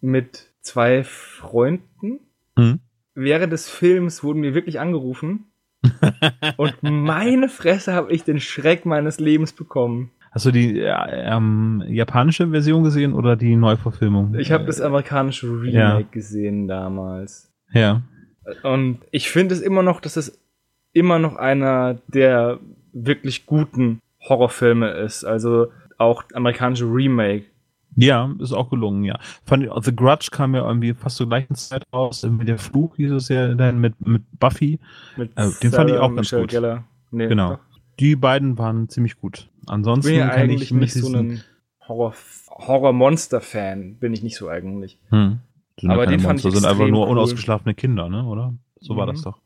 mit 0.00 0.48
zwei 0.62 1.04
Freunden. 1.04 2.20
Hm? 2.56 2.80
Während 3.14 3.52
des 3.52 3.68
Films 3.68 4.24
wurden 4.24 4.42
wir 4.42 4.54
wirklich 4.54 4.80
angerufen. 4.80 5.44
und 6.56 6.82
meine 6.82 7.50
Fresse 7.50 7.92
habe 7.92 8.10
ich 8.10 8.24
den 8.24 8.40
Schreck 8.40 8.86
meines 8.86 9.20
Lebens 9.20 9.52
bekommen. 9.52 10.12
Hast 10.32 10.46
du 10.46 10.50
die 10.50 10.80
äh, 10.80 10.94
ähm, 11.10 11.84
japanische 11.86 12.48
Version 12.48 12.82
gesehen 12.82 13.12
oder 13.12 13.36
die 13.36 13.54
Neuverfilmung? 13.54 14.34
Ich 14.36 14.50
habe 14.50 14.64
das 14.64 14.80
amerikanische 14.80 15.46
Remake 15.46 15.76
ja. 15.76 16.00
gesehen 16.10 16.68
damals. 16.68 17.52
Ja. 17.72 18.00
Und 18.62 19.00
ich 19.10 19.30
finde 19.30 19.54
es 19.54 19.60
immer 19.60 19.82
noch, 19.82 20.00
dass 20.00 20.16
es 20.16 20.40
immer 20.94 21.18
noch 21.18 21.36
einer 21.36 21.98
der 22.08 22.58
wirklich 22.94 23.44
guten 23.44 24.00
Horrorfilme 24.26 24.88
ist. 24.90 25.24
Also 25.24 25.66
auch 25.98 26.24
amerikanische 26.32 26.86
Remake. 26.86 27.44
Ja, 27.94 28.34
ist 28.38 28.52
auch 28.52 28.70
gelungen, 28.70 29.04
ja. 29.04 29.18
Fand, 29.44 29.68
The 29.84 29.94
Grudge 29.94 30.28
kam 30.30 30.54
ja 30.54 30.66
irgendwie 30.66 30.94
fast 30.94 31.16
zur 31.18 31.28
gleichen 31.28 31.54
Zeit 31.54 31.84
raus. 31.92 32.22
Mit 32.22 32.48
der 32.48 32.56
Flug 32.56 32.96
hieß 32.96 33.12
es 33.12 33.28
ja 33.28 33.54
dann 33.54 33.80
mit, 33.80 33.94
mit 34.06 34.22
Buffy. 34.40 34.80
Mit 35.18 35.32
also, 35.34 35.60
den 35.60 35.72
fand 35.72 35.90
ich 35.90 35.96
auch 35.96 36.08
ganz 36.08 36.32
Michelle 36.32 36.42
gut. 36.42 36.50
Geller. 36.50 36.84
Nee, 37.10 37.28
genau. 37.28 37.50
Doch. 37.50 37.58
Die 38.00 38.16
beiden 38.16 38.56
waren 38.56 38.88
ziemlich 38.88 39.20
gut. 39.20 39.50
Ansonsten 39.66 40.10
bin 40.10 40.20
kann 40.20 40.30
eigentlich 40.30 40.62
ich 40.62 40.72
nicht 40.72 40.94
so 40.94 41.12
ein 41.12 41.42
Horror, 41.86 42.14
Horror-Monster-Fan, 42.48 43.96
bin 43.96 44.12
ich 44.12 44.22
nicht 44.22 44.36
so 44.36 44.48
eigentlich. 44.48 44.98
Hm. 45.10 45.40
Aber 45.86 46.06
den 46.06 46.20
fand 46.20 46.42
Monster, 46.42 46.48
ich 46.48 46.54
sind 46.54 46.64
einfach 46.64 46.88
nur 46.88 47.06
cool. 47.06 47.12
unausgeschlafene 47.12 47.74
Kinder, 47.74 48.08
ne? 48.08 48.24
Oder? 48.24 48.54
So 48.80 48.94
mhm. 48.94 48.98
war 48.98 49.06
das 49.06 49.20
mhm. 49.20 49.24
doch. 49.24 49.38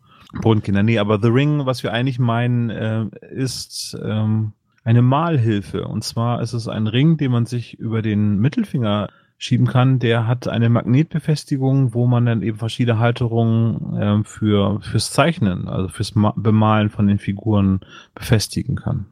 Bodenkinder. 0.42 0.82
Nee, 0.82 0.98
aber 0.98 1.20
The 1.20 1.28
Ring, 1.28 1.66
was 1.66 1.82
wir 1.82 1.92
eigentlich 1.92 2.18
meinen, 2.18 2.70
äh, 2.70 3.06
ist 3.30 3.96
ähm, 4.02 4.52
eine 4.84 5.02
Malhilfe. 5.02 5.86
Und 5.86 6.02
zwar 6.02 6.42
ist 6.42 6.52
es 6.52 6.68
ein 6.68 6.86
Ring, 6.86 7.16
den 7.16 7.30
man 7.30 7.46
sich 7.46 7.78
über 7.78 8.02
den 8.02 8.38
Mittelfinger 8.38 9.08
schieben 9.38 9.66
kann. 9.66 9.98
Der 9.98 10.26
hat 10.26 10.48
eine 10.48 10.68
Magnetbefestigung, 10.68 11.94
wo 11.94 12.06
man 12.06 12.26
dann 12.26 12.42
eben 12.42 12.58
verschiedene 12.58 12.98
Halterungen 12.98 13.96
äh, 13.96 14.24
für 14.24 14.80
fürs 14.80 15.12
Zeichnen, 15.12 15.68
also 15.68 15.88
fürs 15.88 16.14
Ma 16.14 16.32
Bemalen 16.36 16.90
von 16.90 17.06
den 17.06 17.18
Figuren 17.18 17.80
befestigen 18.14 18.76
kann. 18.76 19.06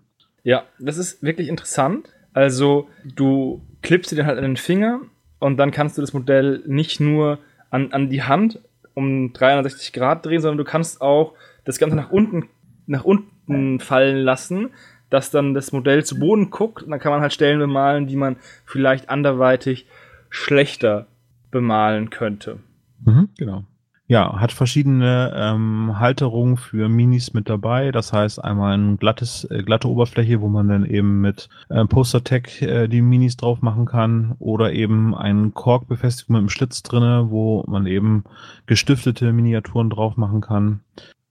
Ja, 0.44 0.64
das 0.78 0.98
ist 0.98 1.22
wirklich 1.22 1.48
interessant. 1.48 2.08
Also 2.32 2.88
du 3.04 3.62
klippst 3.82 4.12
dir 4.12 4.26
halt 4.26 4.38
an 4.38 4.44
den 4.44 4.56
Finger 4.56 5.00
und 5.40 5.56
dann 5.56 5.70
kannst 5.70 5.96
du 5.98 6.00
das 6.00 6.12
Modell 6.12 6.62
nicht 6.66 7.00
nur 7.00 7.38
an, 7.70 7.92
an 7.92 8.08
die 8.08 8.22
Hand 8.22 8.60
um 8.94 9.32
360 9.32 9.92
Grad 9.92 10.24
drehen, 10.24 10.40
sondern 10.40 10.58
du 10.58 10.64
kannst 10.64 11.00
auch 11.00 11.34
das 11.64 11.78
Ganze 11.78 11.96
nach 11.96 12.10
unten, 12.10 12.48
nach 12.86 13.04
unten 13.04 13.80
fallen 13.80 14.18
lassen, 14.18 14.70
dass 15.10 15.30
dann 15.30 15.54
das 15.54 15.72
Modell 15.72 16.04
zu 16.04 16.18
Boden 16.18 16.50
guckt 16.50 16.82
und 16.82 16.90
dann 16.90 17.00
kann 17.00 17.12
man 17.12 17.20
halt 17.20 17.32
Stellen 17.32 17.58
bemalen, 17.58 18.06
die 18.06 18.16
man 18.16 18.36
vielleicht 18.64 19.08
anderweitig 19.08 19.86
schlechter 20.28 21.06
bemalen 21.50 22.10
könnte. 22.10 22.58
Mhm, 23.04 23.28
genau. 23.38 23.64
Ja, 24.06 24.38
hat 24.38 24.52
verschiedene 24.52 25.32
ähm, 25.34 25.98
Halterungen 25.98 26.58
für 26.58 26.90
Minis 26.90 27.32
mit 27.32 27.48
dabei. 27.48 27.90
Das 27.90 28.12
heißt 28.12 28.42
einmal 28.44 28.76
ein 28.76 28.98
glattes, 28.98 29.44
äh, 29.50 29.62
glatte 29.62 29.88
Oberfläche, 29.88 30.42
wo 30.42 30.48
man 30.48 30.68
dann 30.68 30.84
eben 30.84 31.22
mit 31.22 31.48
äh, 31.70 31.86
Poster-Tech 31.86 32.60
äh, 32.60 32.86
die 32.86 33.00
Minis 33.00 33.38
drauf 33.38 33.62
machen 33.62 33.86
kann 33.86 34.34
oder 34.40 34.74
eben 34.74 35.14
ein 35.14 35.54
Korkbefestigung 35.54 36.34
mit 36.34 36.40
einem 36.40 36.48
Schlitz 36.50 36.82
drinne, 36.82 37.30
wo 37.30 37.64
man 37.66 37.86
eben 37.86 38.24
gestiftete 38.66 39.32
Miniaturen 39.32 39.88
drauf 39.88 40.18
machen 40.18 40.42
kann. 40.42 40.80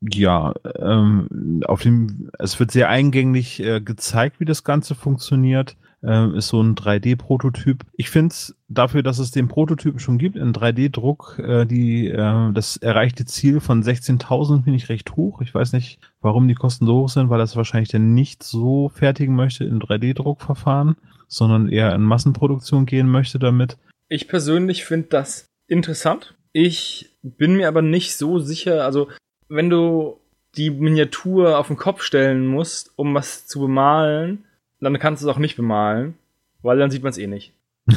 Ja, 0.02 0.54
ähm, 0.80 1.62
auf 1.68 1.84
dem, 1.84 2.32
es 2.40 2.60
wird 2.60 2.72
sehr 2.72 2.90
eingänglich 2.90 3.62
äh, 3.62 3.82
gezeigt, 3.82 4.40
wie 4.40 4.46
das 4.46 4.64
Ganze 4.64 4.96
funktioniert 4.96 5.78
äh, 6.04 6.38
ist 6.38 6.50
so 6.50 6.62
ein 6.62 6.76
3D-Prototyp. 6.76 7.84
Ich 7.94 8.10
finde 8.10 8.34
es 8.34 8.56
dafür, 8.68 9.04
dass 9.04 9.20
es 9.20 9.32
den 9.32 9.48
Prototypen 9.48 10.00
schon 10.00 10.18
gibt, 10.18 10.36
in 10.36 10.54
3D-Druck, 10.54 11.40
äh, 11.40 11.66
die 11.66 12.08
äh, 12.08 12.52
das 12.54 12.78
erreichte 12.78 13.26
Ziel 13.26 13.60
von 13.60 13.84
16.000 13.84 14.64
finde 14.64 14.78
ich 14.78 14.90
recht 14.90 15.16
hoch. 15.16 15.42
Ich 15.42 15.54
weiß 15.54 15.74
nicht, 15.74 16.00
warum 16.22 16.48
die 16.48 16.56
Kosten 16.56 16.86
so 16.86 17.02
hoch 17.02 17.10
sind, 17.10 17.30
weil 17.30 17.40
das 17.40 17.56
wahrscheinlich 17.56 17.90
dann 17.90 18.14
nicht 18.14 18.44
so 18.44 18.90
fertigen 18.90 19.36
möchte 19.36 19.64
in 19.64 19.80
3D-Druckverfahren, 19.80 20.96
sondern 21.28 21.70
eher 21.70 21.94
in 21.96 22.02
Massenproduktion 22.02 22.86
gehen 22.86 23.10
möchte 23.10 23.40
damit. 23.40 23.78
Ich 24.10 24.28
persönlich 24.28 24.86
finde 24.86 25.08
das 25.10 25.48
interessant. 25.68 26.36
Ich 26.52 27.10
bin 27.24 27.56
mir 27.56 27.68
aber 27.68 27.82
nicht 27.82 28.16
so 28.16 28.40
sicher, 28.40 28.84
also 28.84 29.08
wenn 29.50 29.70
du 29.70 30.20
die 30.56 30.70
Miniatur 30.70 31.58
auf 31.58 31.68
den 31.68 31.78
Kopf 31.78 32.04
stellen 32.04 32.46
musst, 32.46 32.92
um 32.96 33.16
was 33.16 33.48
zu 33.48 33.62
bemalen, 33.62 34.46
dann 34.84 35.00
kannst 35.00 35.22
du 35.22 35.28
es 35.28 35.34
auch 35.34 35.40
nicht 35.40 35.56
bemalen, 35.56 36.16
weil 36.62 36.78
dann 36.78 36.92
sieht 36.92 37.04
man 37.04 37.12
es 37.12 37.18
eh 37.18 37.28
nicht. 37.28 37.54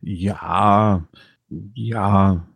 Ja, 0.00 1.02
ja, 1.74 2.46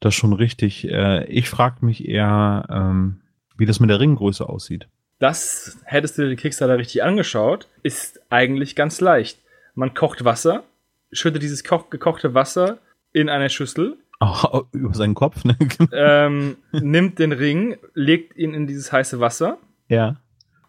das 0.00 0.14
ist 0.14 0.18
schon 0.18 0.32
richtig. 0.32 0.88
Äh, 0.88 1.26
ich 1.26 1.48
frage 1.48 1.84
mich 1.86 2.08
eher, 2.08 2.66
ähm, 2.68 3.20
wie 3.56 3.66
das 3.66 3.78
mit 3.78 3.88
der 3.88 4.00
Ringgröße 4.00 4.48
aussieht. 4.48 4.88
Das 5.18 5.78
hättest 5.84 6.18
du 6.18 6.28
den 6.28 6.36
Kickstarter 6.36 6.78
richtig 6.78 7.04
angeschaut, 7.04 7.68
ist 7.84 8.20
eigentlich 8.30 8.74
ganz 8.74 9.00
leicht. 9.00 9.38
Man 9.76 9.94
kocht 9.94 10.24
Wasser, 10.24 10.64
schüttet 11.12 11.42
dieses 11.42 11.62
gekochte 11.62 12.34
Wasser 12.34 12.78
in 13.12 13.28
eine 13.28 13.48
Schüssel. 13.48 13.98
Auch 14.18 14.66
über 14.72 14.94
seinen 14.94 15.14
Kopf, 15.14 15.44
ne? 15.44 15.56
ähm, 15.92 16.56
nimmt 16.72 17.18
den 17.18 17.32
Ring, 17.32 17.76
legt 17.94 18.36
ihn 18.36 18.54
in 18.54 18.66
dieses 18.66 18.92
heiße 18.92 19.20
Wasser. 19.20 19.58
Ja. 19.88 20.16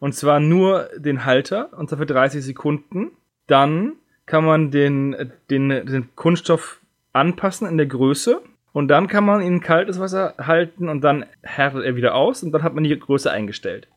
Und 0.03 0.11
zwar 0.11 0.41
nur 0.41 0.89
den 0.97 1.23
Halter, 1.23 1.69
und 1.77 1.87
zwar 1.87 1.97
für 1.97 2.05
30 2.05 2.43
Sekunden. 2.43 3.11
Dann 3.47 3.93
kann 4.25 4.43
man 4.43 4.69
den, 4.69 5.31
den, 5.49 5.69
den 5.69 6.13
Kunststoff 6.17 6.81
anpassen 7.13 7.69
in 7.69 7.77
der 7.77 7.85
Größe. 7.85 8.41
Und 8.73 8.89
dann 8.89 9.07
kann 9.07 9.23
man 9.23 9.39
ihn 9.39 9.53
in 9.53 9.61
kaltes 9.61 10.01
Wasser 10.01 10.33
halten 10.37 10.89
und 10.89 11.05
dann 11.05 11.23
härtet 11.41 11.85
er 11.85 11.95
wieder 11.95 12.15
aus 12.15 12.43
und 12.43 12.51
dann 12.51 12.63
hat 12.63 12.73
man 12.73 12.83
die 12.83 12.99
Größe 12.99 13.31
eingestellt. 13.31 13.87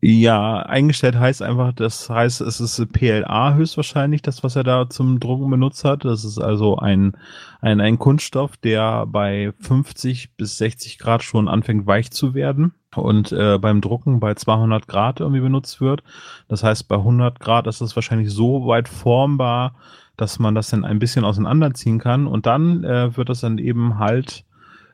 Ja, 0.00 0.60
eingestellt 0.60 1.16
heißt 1.16 1.42
einfach, 1.42 1.74
das 1.74 2.08
heißt, 2.08 2.40
es 2.40 2.58
ist 2.58 2.90
PLA 2.94 3.52
höchstwahrscheinlich, 3.52 4.22
das, 4.22 4.42
was 4.44 4.56
er 4.56 4.64
da 4.64 4.88
zum 4.88 5.20
Drucken 5.20 5.50
benutzt 5.50 5.84
hat. 5.84 6.06
Das 6.06 6.24
ist 6.24 6.38
also 6.38 6.78
ein, 6.78 7.18
ein, 7.60 7.82
ein 7.82 7.98
Kunststoff, 7.98 8.56
der 8.56 9.04
bei 9.04 9.52
50 9.60 10.38
bis 10.38 10.56
60 10.56 10.98
Grad 10.98 11.22
schon 11.22 11.48
anfängt 11.48 11.86
weich 11.86 12.10
zu 12.12 12.32
werden 12.32 12.72
und 12.96 13.32
äh, 13.32 13.58
beim 13.58 13.80
Drucken 13.80 14.20
bei 14.20 14.34
200 14.34 14.88
Grad 14.88 15.20
irgendwie 15.20 15.40
benutzt 15.40 15.80
wird. 15.80 16.02
Das 16.48 16.62
heißt, 16.62 16.88
bei 16.88 16.96
100 16.96 17.40
Grad 17.40 17.66
ist 17.66 17.80
es 17.80 17.96
wahrscheinlich 17.96 18.30
so 18.30 18.66
weit 18.66 18.88
formbar, 18.88 19.74
dass 20.16 20.38
man 20.38 20.54
das 20.54 20.70
dann 20.70 20.84
ein 20.84 20.98
bisschen 20.98 21.24
auseinanderziehen 21.24 21.98
kann 21.98 22.26
und 22.26 22.46
dann 22.46 22.84
äh, 22.84 23.16
wird 23.16 23.28
das 23.28 23.40
dann 23.40 23.58
eben 23.58 23.98
halt 23.98 24.44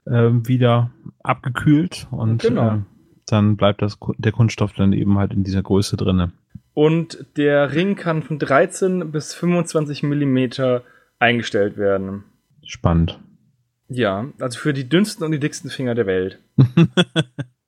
äh, 0.07 0.31
wieder 0.33 0.91
abgekühlt 1.23 2.07
und 2.11 2.43
genau. 2.43 2.75
äh, 2.75 2.79
dann 3.27 3.57
bleibt 3.57 3.83
das, 3.83 3.99
der 4.19 4.33
Kunststoff 4.33 4.73
dann 4.73 4.93
eben 4.93 5.19
halt 5.19 5.33
in 5.33 5.45
dieser 5.45 5.63
Größe 5.63 5.97
drinne. 5.97 6.33
Und 6.75 7.27
der 7.37 7.75
Ring 7.75 7.97
kann 7.97 8.23
von 8.23 8.39
13 8.39 9.11
bis 9.13 9.35
25 9.35 10.03
Millimeter 10.03 10.83
eingestellt 11.19 11.77
werden. 11.77 12.25
Spannend. 12.65 13.19
Ja, 13.89 14.27
also 14.39 14.59
für 14.59 14.73
die 14.73 14.89
dünnsten 14.89 15.25
und 15.25 15.33
die 15.33 15.41
dicksten 15.41 15.71
Finger 15.71 15.95
der 15.95 16.07
Welt. 16.07 16.39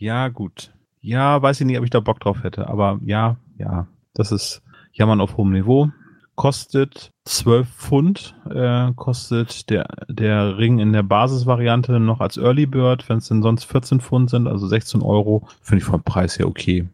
ja, 0.00 0.28
gut. 0.28 0.72
Ja, 1.00 1.40
weiß 1.40 1.60
ich 1.60 1.66
nicht, 1.66 1.78
ob 1.78 1.84
ich 1.84 1.90
da 1.90 2.00
Bock 2.00 2.20
drauf 2.20 2.42
hätte, 2.42 2.68
aber 2.68 3.00
ja, 3.04 3.36
ja, 3.58 3.86
das 4.14 4.32
ist 4.32 4.62
Jammern 4.92 5.20
auf 5.20 5.36
hohem 5.36 5.52
Niveau 5.52 5.90
kostet 6.40 7.12
12 7.26 7.68
Pfund, 7.68 8.34
äh, 8.48 8.92
kostet 8.96 9.68
der, 9.68 9.86
der 10.08 10.56
Ring 10.56 10.78
in 10.78 10.94
der 10.94 11.02
Basisvariante 11.02 12.00
noch 12.00 12.20
als 12.20 12.38
Early 12.38 12.64
Bird, 12.64 13.06
wenn 13.10 13.18
es 13.18 13.28
denn 13.28 13.42
sonst 13.42 13.64
14 13.64 14.00
Pfund 14.00 14.30
sind, 14.30 14.46
also 14.46 14.66
16 14.66 15.02
Euro, 15.02 15.46
finde 15.60 15.82
ich 15.82 15.84
vom 15.84 16.02
Preis 16.02 16.38
her 16.38 16.48
okay. 16.48 16.86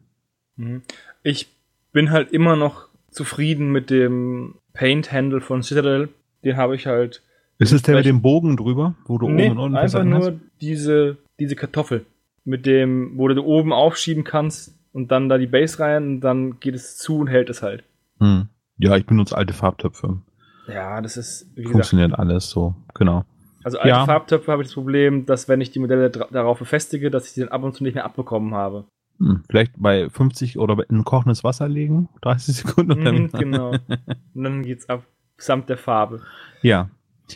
Mhm. 0.56 0.82
Ich 1.22 1.46
bin 1.92 2.10
halt 2.10 2.32
immer 2.32 2.56
noch 2.56 2.88
zufrieden 3.12 3.70
mit 3.70 3.88
dem 3.88 4.56
Paint-Handle 4.72 5.40
von 5.40 5.62
Citadel. 5.62 6.08
Den 6.42 6.56
habe 6.56 6.74
ich 6.74 6.88
halt. 6.88 7.22
Ist 7.58 7.70
es 7.70 7.82
der 7.82 7.94
mit 7.94 8.04
dem 8.04 8.22
Bogen 8.22 8.56
drüber, 8.56 8.96
wo 9.04 9.16
du 9.16 9.28
nee, 9.28 9.46
oben 9.46 9.58
und 9.58 9.64
unten 9.64 9.76
einfach 9.76 10.02
nur 10.02 10.32
hast? 10.32 10.32
diese, 10.60 11.18
diese 11.38 11.54
Kartoffel, 11.54 12.04
mit 12.46 12.64
dem, 12.64 13.18
wo 13.18 13.28
du 13.28 13.42
oben 13.42 13.72
aufschieben 13.72 14.24
kannst 14.24 14.74
und 14.92 15.10
dann 15.10 15.28
da 15.28 15.36
die 15.36 15.46
Base 15.46 15.78
rein 15.80 16.04
und 16.04 16.20
dann 16.20 16.58
geht 16.60 16.74
es 16.74 16.96
zu 16.96 17.18
und 17.18 17.26
hält 17.26 17.50
es 17.50 17.62
halt. 17.62 17.84
Hm. 18.18 18.48
Ja, 18.78 18.96
ich 18.96 19.06
benutze 19.06 19.36
alte 19.36 19.52
Farbtöpfe. 19.52 20.20
Ja, 20.68 21.00
das 21.00 21.16
ist, 21.16 21.50
wie 21.54 21.64
Funktioniert 21.64 22.10
gesagt, 22.10 22.20
alles 22.20 22.50
so, 22.50 22.74
genau. 22.94 23.24
Also 23.62 23.78
alte 23.78 23.88
ja. 23.88 24.04
Farbtöpfe 24.04 24.50
habe 24.50 24.62
ich 24.62 24.68
das 24.68 24.74
Problem, 24.74 25.26
dass 25.26 25.48
wenn 25.48 25.60
ich 25.60 25.70
die 25.70 25.80
Modelle 25.80 26.10
darauf 26.10 26.58
befestige, 26.58 27.10
dass 27.10 27.26
ich 27.26 27.34
die 27.34 27.40
dann 27.40 27.48
ab 27.48 27.62
und 27.62 27.74
zu 27.74 27.82
nicht 27.82 27.94
mehr 27.94 28.04
abbekommen 28.04 28.54
habe. 28.54 28.84
Hm, 29.18 29.42
vielleicht 29.48 29.72
bei 29.76 30.08
50 30.08 30.58
oder 30.58 30.88
in 30.88 31.04
kochendes 31.04 31.42
Wasser 31.42 31.68
legen, 31.68 32.08
30 32.22 32.56
Sekunden. 32.56 33.00
Mhm, 33.00 33.28
genau. 33.32 33.70
Und 33.70 34.44
dann 34.44 34.62
geht's 34.62 34.88
ab, 34.88 35.04
samt 35.36 35.68
der 35.68 35.78
Farbe. 35.78 36.22
Ja. 36.62 36.90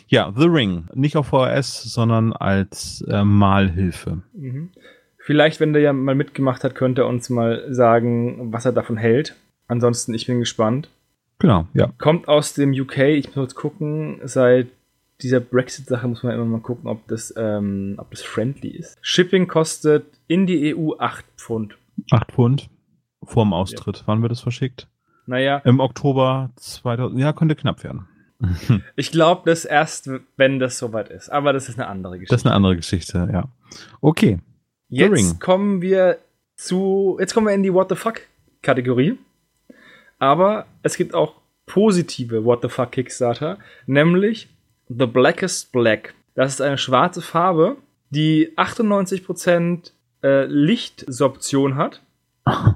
Ja, 0.07 0.31
The 0.35 0.45
Ring. 0.45 0.85
Nicht 0.93 1.17
auf 1.17 1.27
VHS, 1.27 1.83
sondern 1.83 2.31
als 2.31 3.03
äh, 3.09 3.25
Malhilfe. 3.25 4.21
Mhm. 4.33 4.69
Vielleicht, 5.23 5.59
wenn 5.59 5.73
der 5.73 5.81
ja 5.81 5.93
mal 5.93 6.15
mitgemacht 6.15 6.63
hat, 6.63 6.73
könnte 6.73 7.01
er 7.01 7.07
uns 7.07 7.29
mal 7.29 7.65
sagen, 7.71 8.51
was 8.51 8.65
er 8.65 8.71
davon 8.71 8.97
hält. 8.97 9.35
Ansonsten, 9.67 10.13
ich 10.13 10.25
bin 10.25 10.39
gespannt. 10.39 10.89
Genau, 11.39 11.67
ja. 11.73 11.91
Kommt 11.97 12.27
aus 12.27 12.53
dem 12.53 12.71
UK, 12.71 12.97
ich 12.99 13.35
muss 13.35 13.55
gucken, 13.55 14.19
seit 14.23 14.67
dieser 15.21 15.39
Brexit-Sache 15.39 16.07
muss 16.07 16.23
man 16.23 16.33
immer 16.33 16.45
mal 16.45 16.61
gucken, 16.61 16.89
ob 16.89 17.07
das, 17.07 17.33
ähm, 17.37 17.95
ob 17.97 18.09
das 18.11 18.21
friendly 18.23 18.69
ist. 18.69 18.97
Shipping 19.01 19.47
kostet 19.47 20.05
in 20.27 20.47
die 20.47 20.75
EU 20.75 20.93
8 20.97 21.23
Pfund. 21.37 21.77
8 22.09 22.31
Pfund 22.31 22.69
vorm 23.23 23.53
Austritt. 23.53 23.97
Ja. 23.97 24.03
Wann 24.07 24.21
wird 24.23 24.31
es 24.31 24.41
verschickt? 24.41 24.87
Naja. 25.27 25.61
Im 25.65 25.79
Oktober 25.79 26.49
2000. 26.55 27.19
Ja, 27.19 27.33
könnte 27.33 27.55
knapp 27.55 27.83
werden. 27.83 28.07
ich 28.95 29.11
glaube, 29.11 29.43
das 29.45 29.65
erst, 29.65 30.09
wenn 30.35 30.59
das 30.59 30.79
soweit 30.79 31.09
ist. 31.09 31.29
Aber 31.29 31.53
das 31.53 31.69
ist 31.69 31.79
eine 31.79 31.87
andere 31.87 32.13
Geschichte. 32.13 32.33
Das 32.33 32.41
ist 32.41 32.47
eine 32.47 32.55
andere 32.55 32.75
Geschichte, 32.75 33.29
ja. 33.31 33.47
Okay. 34.01 34.39
Jetzt 34.91 35.39
kommen 35.39 35.81
wir 35.81 36.19
zu. 36.55 37.17
Jetzt 37.19 37.33
kommen 37.33 37.47
wir 37.47 37.53
in 37.53 37.63
die 37.63 37.73
What 37.73 37.89
the 37.89 37.95
fuck 37.95 38.21
Kategorie. 38.61 39.17
Aber 40.19 40.67
es 40.83 40.97
gibt 40.97 41.15
auch 41.15 41.35
positive 41.65 42.43
What 42.43 42.61
the 42.61 42.69
fuck 42.69 42.91
Kickstarter, 42.91 43.57
nämlich 43.87 44.49
The 44.89 45.07
Blackest 45.07 45.71
Black. 45.71 46.13
Das 46.35 46.53
ist 46.53 46.61
eine 46.61 46.77
schwarze 46.77 47.21
Farbe, 47.21 47.77
die 48.09 48.51
98% 48.57 49.91
äh, 50.23 50.45
Lichtsorption 50.45 51.75
hat. 51.75 52.01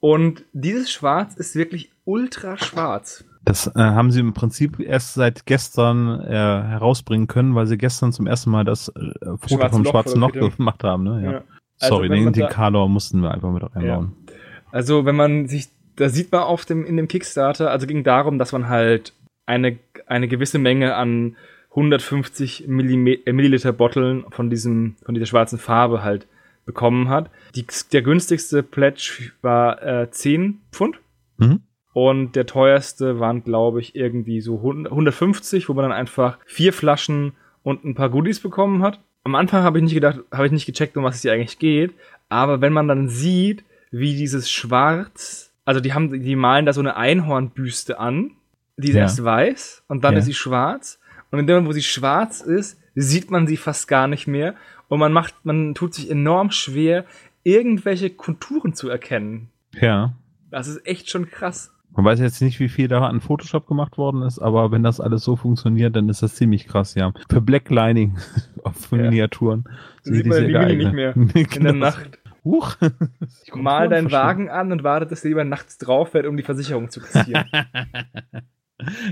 Und 0.00 0.44
dieses 0.52 0.90
Schwarz 0.90 1.34
ist 1.34 1.56
wirklich 1.56 1.90
ultra 2.04 2.56
schwarz. 2.56 3.24
Das 3.44 3.68
äh, 3.68 3.80
haben 3.80 4.10
sie 4.10 4.20
im 4.20 4.34
Prinzip 4.34 4.80
erst 4.80 5.14
seit 5.14 5.46
gestern 5.46 6.20
äh, 6.20 6.30
herausbringen 6.32 7.26
können, 7.26 7.54
weil 7.54 7.66
sie 7.66 7.78
gestern 7.78 8.12
zum 8.12 8.26
ersten 8.26 8.50
Mal 8.50 8.64
das 8.64 8.88
äh, 8.88 9.12
Foto 9.24 9.56
Schwarze 9.56 9.70
vom 9.70 9.84
Loch 9.84 9.90
schwarzen 9.92 10.20
Loch 10.20 10.32
gemacht 10.32 10.84
haben. 10.84 11.04
Ne? 11.04 11.22
Ja. 11.24 11.32
ja. 11.32 11.42
Also 11.80 11.96
Sorry, 11.96 12.08
den, 12.10 12.32
den 12.32 12.48
Kalor 12.48 12.88
mussten 12.88 13.22
wir 13.22 13.30
einfach 13.32 13.50
mit 13.50 13.62
reinbauen. 13.62 14.12
Ja. 14.28 14.34
Also 14.70 15.06
wenn 15.06 15.16
man 15.16 15.48
sich 15.48 15.70
da 16.00 16.08
sieht 16.08 16.32
man 16.32 16.42
auf 16.42 16.64
dem, 16.64 16.86
in 16.86 16.96
dem 16.96 17.08
Kickstarter, 17.08 17.70
also 17.70 17.86
ging 17.86 18.04
darum, 18.04 18.38
dass 18.38 18.52
man 18.52 18.68
halt 18.68 19.12
eine, 19.44 19.78
eine 20.06 20.28
gewisse 20.28 20.58
Menge 20.58 20.94
an 20.94 21.36
150 21.70 22.66
Millimeter, 22.68 23.32
Milliliter 23.32 23.72
Botteln 23.72 24.24
von 24.30 24.48
diesem, 24.48 24.96
von 25.04 25.14
dieser 25.14 25.26
schwarzen 25.26 25.58
Farbe 25.58 26.02
halt 26.02 26.26
bekommen 26.64 27.08
hat. 27.10 27.30
Die, 27.54 27.66
der 27.92 28.02
günstigste 28.02 28.62
Pledge 28.62 29.30
war 29.42 29.82
äh, 29.82 30.10
10 30.10 30.60
Pfund. 30.72 31.00
Mhm. 31.36 31.60
Und 31.92 32.36
der 32.36 32.46
teuerste 32.46 33.18
waren, 33.18 33.42
glaube 33.42 33.80
ich, 33.80 33.96
irgendwie 33.96 34.40
so 34.40 34.56
150, 34.56 35.68
wo 35.68 35.74
man 35.74 35.84
dann 35.84 35.92
einfach 35.92 36.38
vier 36.46 36.72
Flaschen 36.72 37.32
und 37.62 37.84
ein 37.84 37.94
paar 37.94 38.10
Goodies 38.10 38.40
bekommen 38.40 38.82
hat. 38.82 39.00
Am 39.24 39.34
Anfang 39.34 39.64
habe 39.64 39.78
ich 39.78 39.84
nicht 39.84 39.94
gedacht, 39.94 40.20
habe 40.32 40.46
ich 40.46 40.52
nicht 40.52 40.66
gecheckt, 40.66 40.96
um 40.96 41.04
was 41.04 41.16
es 41.16 41.22
hier 41.22 41.32
eigentlich 41.32 41.58
geht. 41.58 41.92
Aber 42.28 42.60
wenn 42.60 42.72
man 42.72 42.88
dann 42.88 43.08
sieht, 43.08 43.64
wie 43.90 44.16
dieses 44.16 44.50
Schwarz 44.50 45.50
also 45.70 45.80
die 45.80 45.94
haben, 45.94 46.22
die 46.22 46.34
malen 46.34 46.66
da 46.66 46.72
so 46.72 46.80
eine 46.80 46.96
Einhornbüste 46.96 48.00
an, 48.00 48.32
die 48.76 48.88
ist 48.88 48.94
ja. 48.94 49.02
erst 49.02 49.22
weiß 49.22 49.84
und 49.86 50.02
dann 50.02 50.14
ja. 50.14 50.18
ist 50.18 50.24
sie 50.24 50.34
schwarz. 50.34 50.98
Und 51.30 51.38
in 51.38 51.46
dem 51.46 51.54
Moment, 51.56 51.68
wo 51.68 51.72
sie 51.72 51.82
schwarz 51.82 52.40
ist, 52.40 52.80
sieht 52.96 53.30
man 53.30 53.46
sie 53.46 53.56
fast 53.56 53.86
gar 53.86 54.08
nicht 54.08 54.26
mehr. 54.26 54.56
Und 54.88 54.98
man 54.98 55.12
macht, 55.12 55.34
man 55.44 55.76
tut 55.76 55.94
sich 55.94 56.10
enorm 56.10 56.50
schwer, 56.50 57.04
irgendwelche 57.44 58.10
Konturen 58.10 58.74
zu 58.74 58.88
erkennen. 58.88 59.48
Ja. 59.80 60.14
Das 60.50 60.66
ist 60.66 60.84
echt 60.84 61.08
schon 61.08 61.30
krass. 61.30 61.72
Man 61.96 62.04
weiß 62.04 62.20
jetzt 62.20 62.40
nicht, 62.40 62.60
wie 62.60 62.68
viel 62.68 62.88
da 62.88 63.06
an 63.06 63.20
Photoshop 63.20 63.66
gemacht 63.66 63.98
worden 63.98 64.22
ist, 64.22 64.38
aber 64.38 64.70
wenn 64.70 64.82
das 64.82 65.00
alles 65.00 65.24
so 65.24 65.36
funktioniert, 65.36 65.96
dann 65.96 66.08
ist 66.08 66.22
das 66.22 66.36
ziemlich 66.36 66.66
krass, 66.66 66.94
ja. 66.94 67.12
Für 67.28 67.40
Blacklining 67.40 68.16
auf 68.62 68.92
Miniaturen. 68.92 69.64
Ja. 69.66 70.12
Sieht 70.12 70.26
man 70.26 70.46
die 70.46 70.52
Mini 70.52 70.76
nicht 70.76 70.92
mehr. 70.92 71.16
in 71.16 71.28
der 71.28 71.44
genau. 71.44 71.72
Nacht. 71.72 72.18
Huch. 72.44 72.76
Mal 73.54 73.88
deinen 73.88 74.10
Wagen 74.12 74.48
an 74.48 74.72
und 74.72 74.84
wartet, 74.84 75.10
dass 75.10 75.22
der 75.22 75.30
lieber 75.30 75.44
nachts 75.44 75.78
drauf 75.78 76.10
fährt, 76.10 76.26
um 76.26 76.36
die 76.36 76.42
Versicherung 76.42 76.90
zu 76.90 77.00
kassieren. 77.00 77.44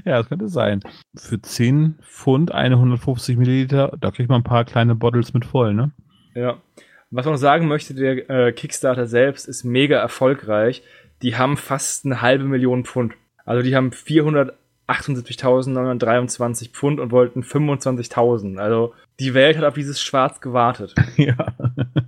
ja, 0.05 0.16
das 0.16 0.29
könnte 0.29 0.49
sein. 0.49 0.81
Für 1.14 1.41
10 1.41 1.97
Pfund, 2.01 2.53
eine 2.53 2.76
150 2.76 3.37
Milliliter, 3.37 3.93
da 4.01 4.11
kriegt 4.11 4.31
man 4.31 4.41
ein 4.41 4.45
paar 4.45 4.64
kleine 4.64 4.95
Bottles 4.95 5.35
mit 5.35 5.45
voll, 5.45 5.74
ne? 5.74 5.91
Ja. 6.35 6.57
Was 7.11 7.24
man 7.24 7.35
noch 7.35 7.41
sagen 7.41 7.68
möchte, 7.68 7.95
der 7.95 8.29
äh, 8.31 8.53
Kickstarter 8.53 9.07
selbst 9.07 9.49
ist 9.49 9.64
mega 9.64 9.99
erfolgreich. 9.99 10.83
Die 11.23 11.37
haben 11.37 11.57
fast 11.57 12.05
eine 12.07 12.23
halbe 12.23 12.45
Million 12.45 12.85
Pfund. 12.85 13.14
Also 13.45 13.62
die 13.62 13.75
haben 13.75 13.91
478.923 13.91 16.71
Pfund 16.73 17.01
und 17.01 17.11
wollten 17.12 17.43
25.000. 17.43 18.59
Also 18.59 18.95
die 19.21 19.35
Welt 19.35 19.57
hat 19.57 19.64
auf 19.64 19.75
dieses 19.75 20.01
Schwarz 20.01 20.41
gewartet. 20.41 20.95
Ja, 21.16 21.37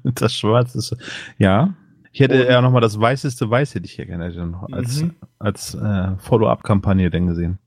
das 0.05 0.35
Schwarz 0.35 0.75
ist. 0.75 0.97
Ja. 1.39 1.75
Ich 2.13 2.21
hätte 2.21 2.45
ja 2.45 2.61
nochmal 2.61 2.81
das 2.81 3.01
weißeste 3.01 3.49
Weiß 3.51 3.75
hätte 3.75 3.87
ich 3.87 3.97
ja 3.97 4.05
gerne 4.05 4.31
noch 4.47 4.69
als, 4.73 5.03
Mhm. 5.03 5.15
als 5.39 5.75
äh, 5.75 6.17
Follow-up-Kampagne 6.19 7.09
denn 7.11 7.27
gesehen. 7.29 7.59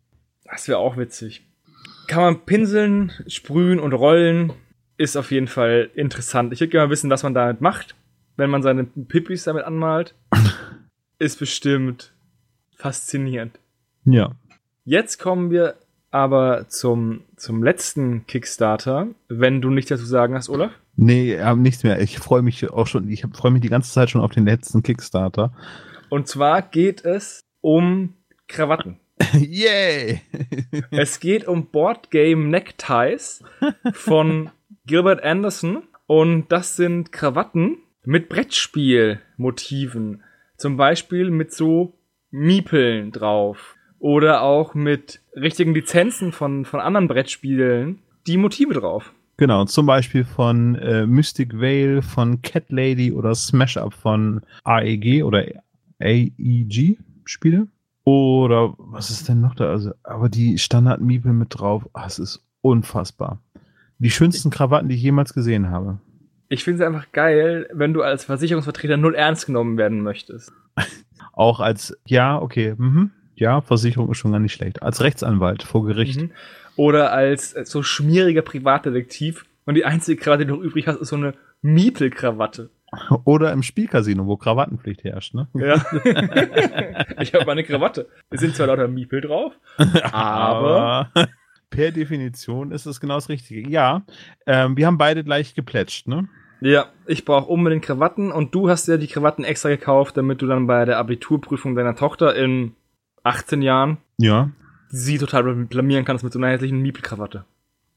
Das 0.45 0.67
wäre 0.67 0.79
auch 0.79 0.97
witzig. 0.97 1.45
Kann 2.07 2.21
man 2.23 2.45
pinseln, 2.45 3.11
sprühen 3.27 3.79
und 3.79 3.93
rollen. 3.93 4.51
Ist 4.97 5.15
auf 5.17 5.31
jeden 5.31 5.47
Fall 5.47 5.89
interessant. 5.95 6.51
Ich 6.53 6.59
würde 6.59 6.69
gerne 6.71 6.87
mal 6.87 6.91
wissen, 6.91 7.09
was 7.09 7.23
man 7.23 7.33
damit 7.33 7.61
macht, 7.61 7.95
wenn 8.35 8.49
man 8.49 8.61
seine 8.61 8.83
Pippis 8.83 9.45
damit 9.45 9.63
anmalt. 9.65 10.13
Ist 11.23 11.39
bestimmt 11.39 12.11
faszinierend. 12.75 13.57
Ja. 14.03 14.31
Jetzt 14.83 15.19
kommen 15.19 15.51
wir 15.51 15.75
aber 16.11 16.67
zum, 16.67 17.21
zum 17.37 17.63
letzten 17.63 18.27
Kickstarter, 18.27 19.07
wenn 19.29 19.61
du 19.61 19.69
nichts 19.69 19.87
dazu 19.87 20.03
sagen 20.03 20.35
hast, 20.35 20.49
Olaf. 20.49 20.73
Nee, 20.97 21.39
haben 21.39 21.61
nichts 21.61 21.85
mehr. 21.85 22.01
Ich 22.01 22.19
freue 22.19 22.41
mich 22.41 22.69
auch 22.69 22.87
schon, 22.87 23.07
ich 23.07 23.25
freue 23.31 23.51
mich 23.51 23.61
die 23.61 23.69
ganze 23.69 23.93
Zeit 23.93 24.09
schon 24.09 24.19
auf 24.19 24.33
den 24.33 24.43
letzten 24.43 24.83
Kickstarter. 24.83 25.53
Und 26.09 26.27
zwar 26.27 26.61
geht 26.61 27.05
es 27.05 27.39
um 27.61 28.15
Krawatten. 28.49 28.99
Yay! 29.33 30.19
Es 30.91 31.21
geht 31.21 31.47
um 31.47 31.67
Boardgame 31.67 32.49
Neckties 32.49 33.41
von 33.93 34.49
Gilbert 34.85 35.23
Anderson 35.23 35.83
und 36.05 36.51
das 36.51 36.75
sind 36.75 37.13
Krawatten 37.13 37.77
mit 38.03 38.27
Brettspielmotiven. 38.27 40.21
Zum 40.63 40.77
Beispiel 40.77 41.29
mit 41.29 41.51
so 41.51 41.93
Miepeln 42.31 43.11
drauf 43.11 43.75
oder 43.99 44.43
auch 44.43 44.73
mit 44.73 45.19
richtigen 45.35 45.73
Lizenzen 45.73 46.31
von, 46.31 46.63
von 46.63 46.79
anderen 46.79 47.09
Brettspielen 47.09 47.99
die 48.27 48.37
Motive 48.37 48.73
drauf. 48.73 49.11
Genau, 49.35 49.65
zum 49.65 49.85
Beispiel 49.85 50.23
von 50.23 50.75
äh, 50.75 51.05
Mystic 51.05 51.59
Veil, 51.59 52.01
von 52.01 52.41
Cat 52.41 52.63
Lady 52.69 53.11
oder 53.11 53.35
Smash 53.35 53.75
Up 53.75 53.93
von 53.93 54.39
AEG 54.63 55.25
oder 55.25 55.43
AEG 55.99 56.97
Spiele. 57.25 57.67
Oder 58.05 58.73
was 58.77 59.09
ist 59.09 59.27
denn 59.27 59.41
noch 59.41 59.55
da? 59.55 59.69
Also, 59.69 59.91
aber 60.03 60.29
die 60.29 60.57
Standard-Miepel 60.57 61.33
mit 61.33 61.59
drauf, 61.59 61.89
ah, 61.91 62.05
es 62.07 62.19
ist 62.19 62.41
unfassbar. 62.61 63.41
Die 63.99 64.11
schönsten 64.11 64.49
Krawatten, 64.49 64.87
die 64.87 64.95
ich 64.95 65.03
jemals 65.03 65.33
gesehen 65.33 65.71
habe. 65.71 65.99
Ich 66.53 66.63
finde 66.63 66.83
es 66.83 66.87
einfach 66.87 67.11
geil, 67.11 67.67
wenn 67.73 67.95
du 67.95 68.03
als 68.03 68.25
Versicherungsvertreter 68.25 68.95
null 68.95 69.15
ernst 69.15 69.47
genommen 69.47 69.75
werden 69.75 70.01
möchtest. 70.01 70.53
Auch 71.33 71.59
als, 71.59 71.97
ja, 72.05 72.39
okay, 72.39 72.75
mhm, 72.77 73.09
ja, 73.33 73.61
Versicherung 73.61 74.11
ist 74.11 74.19
schon 74.19 74.33
gar 74.33 74.39
nicht 74.39 74.53
schlecht. 74.53 74.83
Als 74.83 75.01
Rechtsanwalt 75.01 75.63
vor 75.63 75.83
Gericht. 75.83 76.21
Mhm. 76.21 76.31
Oder 76.75 77.11
als 77.11 77.53
äh, 77.53 77.65
so 77.65 77.81
schmieriger 77.81 78.43
Privatdetektiv 78.43 79.45
und 79.65 79.73
die 79.73 79.85
einzige 79.85 80.21
Krawatte, 80.21 80.45
die 80.45 80.51
du 80.51 80.57
noch 80.57 80.63
übrig 80.63 80.87
hast, 80.87 80.97
ist 80.97 81.09
so 81.09 81.15
eine 81.15 81.33
Miepelkrawatte. 81.63 82.69
Oder 83.25 83.51
im 83.51 83.63
Spielcasino, 83.63 84.27
wo 84.27 84.37
Krawattenpflicht 84.37 85.03
herrscht, 85.03 85.33
ne? 85.33 85.47
Ja. 85.55 85.83
ich 87.19 87.33
habe 87.33 87.45
meine 87.47 87.63
Krawatte. 87.63 88.07
Es 88.29 88.41
sind 88.41 88.55
zwar 88.55 88.67
lauter 88.67 88.87
Miepel 88.87 89.21
drauf, 89.21 89.53
aber 90.11 91.09
per 91.71 91.91
Definition 91.91 92.71
ist 92.71 92.85
es 92.85 92.99
genau 92.99 93.15
das 93.15 93.29
Richtige. 93.29 93.67
Ja, 93.67 94.03
ähm, 94.45 94.77
wir 94.77 94.85
haben 94.85 94.99
beide 94.99 95.23
gleich 95.23 95.55
geplätscht, 95.55 96.07
ne? 96.07 96.29
Ja, 96.63 96.85
ich 97.07 97.25
brauche 97.25 97.49
unbedingt 97.51 97.83
Krawatten 97.83 98.31
und 98.31 98.55
du 98.55 98.69
hast 98.69 98.87
ja 98.87 98.97
die 98.97 99.07
Krawatten 99.07 99.43
extra 99.43 99.69
gekauft, 99.69 100.15
damit 100.17 100.41
du 100.41 100.47
dann 100.47 100.67
bei 100.67 100.85
der 100.85 100.97
Abiturprüfung 100.97 101.75
deiner 101.75 101.95
Tochter 101.95 102.35
in 102.35 102.73
18 103.23 103.61
Jahren 103.61 103.97
Ja, 104.17 104.49
sie 104.89 105.17
total 105.17 105.43
blamieren 105.65 106.05
kannst 106.05 106.23
mit 106.23 106.31
so 106.33 106.39
einer 106.39 106.49
hässlichen 106.49 106.81
Miepelkrawatte. 106.81 107.45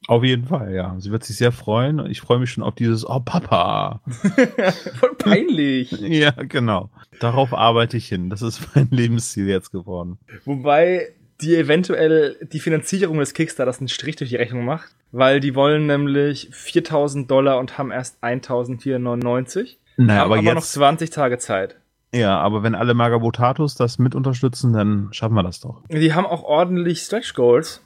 auf 0.09 0.23
jeden 0.25 0.47
Fall, 0.47 0.73
ja. 0.75 0.95
Sie 0.99 1.11
wird 1.11 1.25
sich 1.25 1.37
sehr 1.37 1.53
freuen. 1.53 2.05
Ich 2.07 2.21
freue 2.21 2.39
mich 2.39 2.51
schon 2.51 2.63
auf 2.65 2.75
dieses 2.75 3.05
Oh 3.09 3.21
Papa. 3.21 4.01
Voll 4.07 5.15
peinlich. 5.19 5.91
ja, 5.93 6.31
genau. 6.31 6.91
Darauf 7.21 7.53
arbeite 7.55 7.97
ich 7.97 8.07
hin. 8.09 8.31
Das 8.31 8.41
ist 8.43 8.75
mein 8.75 8.89
Lebensziel 8.91 9.49
jetzt 9.49 9.73
geworden. 9.73 10.19
Wobei 10.45 11.09
die 11.41 11.57
eventuell 11.57 12.37
die 12.53 12.61
Finanzierung 12.61 13.19
des 13.19 13.35
Kickstarters 13.35 13.79
einen 13.79 13.89
Strich 13.89 14.17
durch 14.17 14.31
die 14.31 14.37
Rechnung 14.37 14.65
macht, 14.65 14.95
weil 15.13 15.41
die 15.41 15.55
wollen 15.55 15.87
nämlich 15.87 16.49
4000 16.53 17.31
Dollar 17.31 17.59
und 17.59 17.79
haben 17.79 17.91
erst 17.91 18.23
1499. 18.23 19.79
Naja, 19.97 20.21
haben 20.21 20.33
aber, 20.33 20.39
aber 20.39 20.55
noch 20.55 20.63
jetzt. 20.63 20.73
20 20.73 21.11
Tage 21.11 21.39
Zeit. 21.39 21.77
Ja, 22.15 22.39
aber 22.39 22.63
wenn 22.63 22.75
alle 22.75 22.95
Magabotatos 22.95 23.75
das 23.75 23.99
mit 23.99 24.15
unterstützen, 24.15 24.73
dann 24.73 25.09
schaffen 25.13 25.35
wir 25.35 25.43
das 25.43 25.61
doch. 25.61 25.83
Die 25.89 26.15
haben 26.15 26.27
auch 26.27 26.45
ordentlich 26.45 27.01
Stretch 27.01 27.35
Goals. 27.35 27.83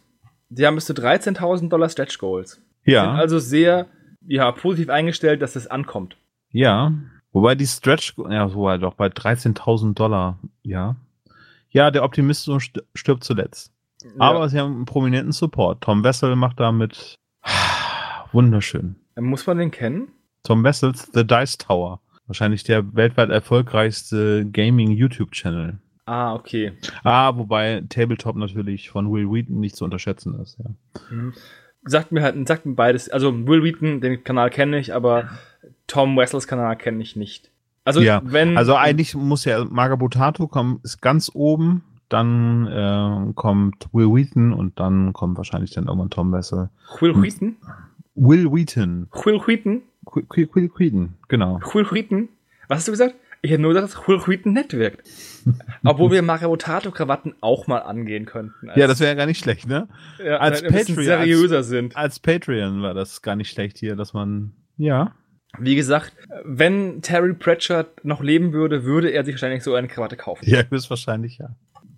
Die 0.51 0.67
haben 0.67 0.75
bis 0.75 0.87
zu 0.87 0.93
13.000 0.93 1.69
Dollar 1.69 1.89
Stretch 1.89 2.19
Goals. 2.19 2.61
Sind 2.85 2.95
Ja, 2.95 3.15
also 3.15 3.39
sehr 3.39 3.87
ja, 4.27 4.53
positiv 4.53 4.91
eingestellt, 4.91 5.43
dass 5.43 5.55
das 5.55 5.67
ankommt. 5.67 6.17
ja. 6.51 6.93
Wobei 7.33 7.55
die 7.55 7.67
Stretch, 7.67 8.15
ja, 8.29 8.49
so 8.49 8.69
halt 8.69 8.83
doch 8.83 8.95
bei 8.95 9.07
13.000 9.07 9.95
Dollar, 9.95 10.41
ja. 10.65 10.97
Ja, 11.71 11.91
der 11.91 12.03
Optimismus 12.05 12.65
st- 12.65 12.83
stirbt 12.95 13.25
zuletzt. 13.25 13.73
Aber 14.19 14.49
sie 14.49 14.59
haben 14.59 14.75
einen 14.77 14.85
prominenten 14.87 15.33
Support. 15.33 15.83
Tom 15.83 16.03
Wessel 16.05 16.35
macht 16.37 16.59
damit 16.59 17.17
wunderschön. 18.33 18.97
ja. 19.17 19.23
muss 19.23 19.47
man 19.47 19.59
den 19.59 19.71
kennen? 19.71 20.09
Tom 20.43 20.65
Wessels 20.65 21.11
The 21.13 21.27
Dice 21.27 21.59
Tower. 21.59 22.01
Wahrscheinlich 22.27 22.63
der 22.65 22.95
weltweit 22.95 23.31
erfolgreichste 23.31 24.47
Gaming-YouTube-Channel. 24.51 25.79
Ah, 26.07 26.35
okay. 26.35 26.73
Ah, 27.03 27.37
wobei 27.37 27.83
Tabletop 27.89 28.37
natürlich 28.37 28.89
von 28.91 29.13
Will 29.13 29.31
Wheaton 29.31 29.61
nicht 29.61 29.77
zu 29.77 29.85
unterschätzen 29.85 30.41
ist. 30.41 30.59
Ja. 30.59 30.71
Mhm. 31.11 31.35
Sagt 31.85 32.13
mir 32.13 32.23
halt, 32.23 32.47
sagt 32.49 32.67
mir 32.67 32.75
beides. 32.75 33.09
Also 33.09 33.47
Will 33.47 33.63
Wheaton, 33.63 34.01
den 34.01 34.23
Kanal 34.25 34.51
kenne 34.51 34.79
ich, 34.79 34.95
aber 34.95 35.29
Tom 35.87 36.17
Wessels 36.17 36.47
Kanal 36.47 36.77
kenne 36.77 37.03
ich 37.03 37.17
nicht. 37.17 37.51
Also 37.99 38.01
Ja, 38.07 38.23
wenn 38.25 38.57
Also 38.57 38.75
eigentlich 38.77 39.15
muss 39.15 39.45
ja 39.45 39.65
Magabotato 39.65 40.47
kommen, 40.49 40.81
ist 40.83 41.01
ganz 41.03 41.31
oben, 41.35 41.83
dann 42.09 42.67
äh, 42.67 43.33
kommt 43.35 43.89
Will 43.93 44.07
Wheaton 44.13 44.53
und 44.53 44.79
dann 44.81 45.13
kommt 45.13 45.37
wahrscheinlich 45.37 45.71
dann 45.73 45.87
irgendwann 45.87 46.11
Tom 46.11 46.33
Wessel. 46.33 46.71
Will 47.01 47.15
Wheaton, 47.21 47.57
Will 48.15 48.51
Wheaton. 48.53 49.09
Will 49.25 49.41
Wheaton, 49.47 49.83
Will, 50.13 50.49
Will, 50.55 50.71
Wheaton, 50.77 51.15
genau. 51.29 51.61
Will 51.73 51.87
Wheaton. 51.91 52.29
Was 52.69 52.79
hast 52.79 52.89
du 52.89 52.93
gesagt? 52.93 53.15
Ich 53.43 53.51
hätte 53.51 53.63
nur 53.63 53.73
gesagt, 53.73 53.95
dass 53.95 54.07
Will 54.09 54.21
Wheaton 54.27 54.53
nett 54.53 54.73
wirkt. 54.75 55.09
Obwohl 55.85 56.11
wir 56.11 56.21
Mario 56.23 56.55
Tato 56.57 56.91
Krawatten 56.91 57.35
auch 57.41 57.67
mal 57.69 57.79
angehen 57.79 58.27
könnten. 58.27 58.69
Als, 58.69 58.77
Ja, 58.79 58.87
das 58.87 59.01
wäre 59.01 59.11
ja 59.13 59.15
gar 59.17 59.27
nicht 59.27 59.39
schlecht, 59.43 59.67
ne? 59.67 59.89
ja, 60.23 60.37
als 60.37 60.63
Patreon- 60.63 61.03
seriöser 61.05 61.63
sind. 61.63 61.97
Als 61.97 62.19
Patreon 62.19 62.83
war 62.83 62.93
das 62.93 63.23
gar 63.23 63.37
nicht 63.37 63.49
schlecht 63.51 63.79
hier, 63.79 63.97
dass 63.97 64.13
man, 64.13 64.53
ja. 64.77 65.13
Wie 65.59 65.75
gesagt, 65.75 66.13
wenn 66.45 67.03
Terry 67.03 67.35
Pratchett 67.35 68.05
noch 68.05 68.23
leben 68.23 68.53
würde, 68.53 68.85
würde 68.85 69.11
er 69.11 69.25
sich 69.25 69.35
wahrscheinlich 69.35 69.63
so 69.65 69.75
eine 69.75 69.89
Krawatte 69.89 70.17
kaufen. 70.17 70.45
Ja, 70.49 70.63
höchstwahrscheinlich 70.69 71.39
ja. 71.39 71.51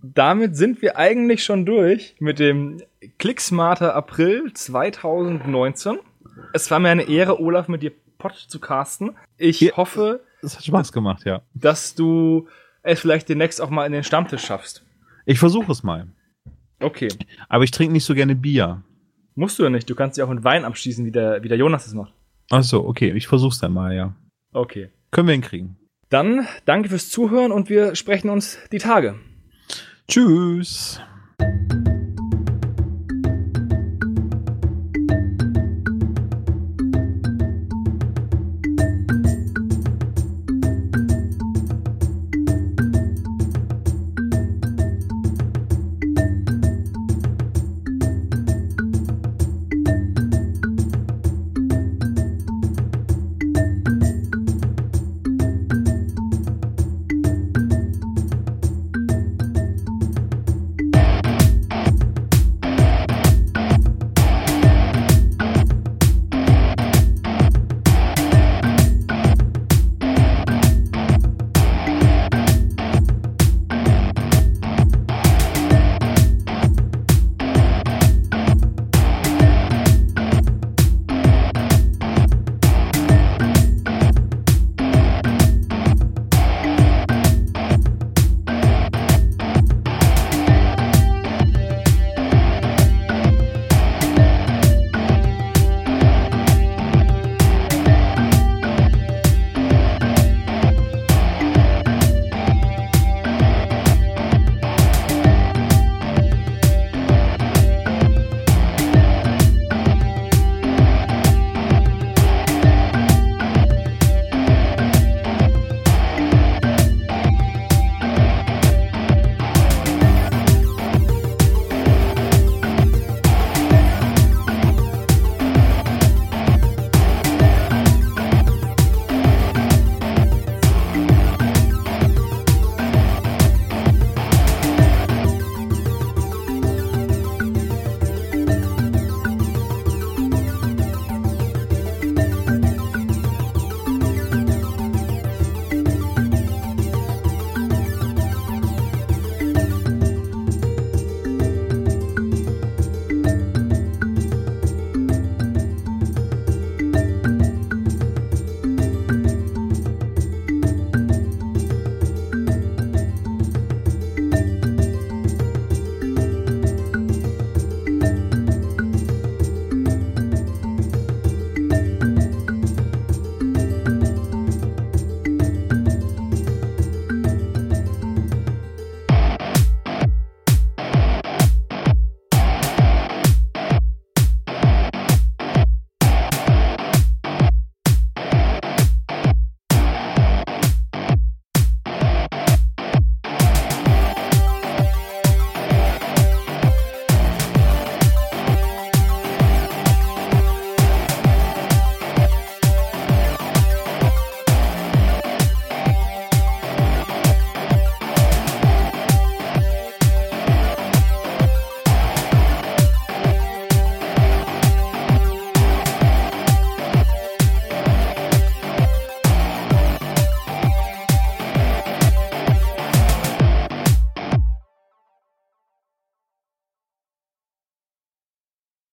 Damit 0.02 0.56
sind 0.56 0.82
wir 0.82 0.96
eigentlich 0.96 1.44
schon 1.44 1.64
durch 1.64 2.16
mit 2.18 2.38
dem 2.38 2.82
Clicksmarter 3.18 3.94
April 3.94 4.52
2019. 4.54 5.98
Es 6.52 6.70
war 6.70 6.78
mir 6.80 6.88
eine 6.90 7.08
Ehre, 7.08 7.40
Olaf, 7.40 7.68
mit 7.68 7.82
dir 7.82 7.92
Pod 8.18 8.34
zu 8.34 8.58
casten. 8.58 9.12
Ich 9.36 9.60
Ja. 9.60 9.76
hoffe, 9.76 10.20
Es 10.42 10.56
hat 10.56 10.64
Spaß 10.64 10.92
gemacht, 10.92 11.24
ja. 11.24 11.42
dass 11.54 11.94
du 11.94 12.48
es 12.82 13.00
vielleicht 13.00 13.28
demnächst 13.28 13.60
auch 13.60 13.70
mal 13.70 13.86
in 13.86 13.92
den 13.92 14.02
Stammtisch 14.04 14.44
schaffst. 14.44 14.84
Ich 15.24 15.38
versuche 15.38 15.70
es 15.70 15.82
mal. 15.84 16.06
Okay. 16.80 17.08
Aber 17.48 17.62
ich 17.64 17.70
trinke 17.70 17.92
nicht 17.92 18.04
so 18.04 18.14
gerne 18.14 18.34
Bier. 18.34 18.82
Musst 19.36 19.58
du 19.58 19.62
ja 19.62 19.70
nicht. 19.70 19.88
Du 19.88 19.94
kannst 19.94 20.18
ja 20.18 20.24
auch 20.24 20.28
mit 20.30 20.42
Wein 20.42 20.64
abschießen, 20.64 21.04
wie 21.04 21.12
der, 21.12 21.42
wie 21.44 21.48
der 21.48 21.56
Jonas 21.58 21.86
es 21.86 21.94
macht. 21.94 22.12
Ach 22.54 22.62
so, 22.62 22.86
okay, 22.86 23.12
ich 23.12 23.28
versuch's 23.28 23.58
dann 23.60 23.72
mal, 23.72 23.94
ja. 23.94 24.14
Okay. 24.52 24.90
Können 25.10 25.26
wir 25.26 25.32
hinkriegen. 25.32 25.76
Dann 26.10 26.46
danke 26.66 26.90
fürs 26.90 27.08
Zuhören 27.08 27.50
und 27.50 27.70
wir 27.70 27.94
sprechen 27.94 28.28
uns 28.28 28.58
die 28.70 28.78
Tage. 28.78 29.18
Tschüss. 30.06 31.00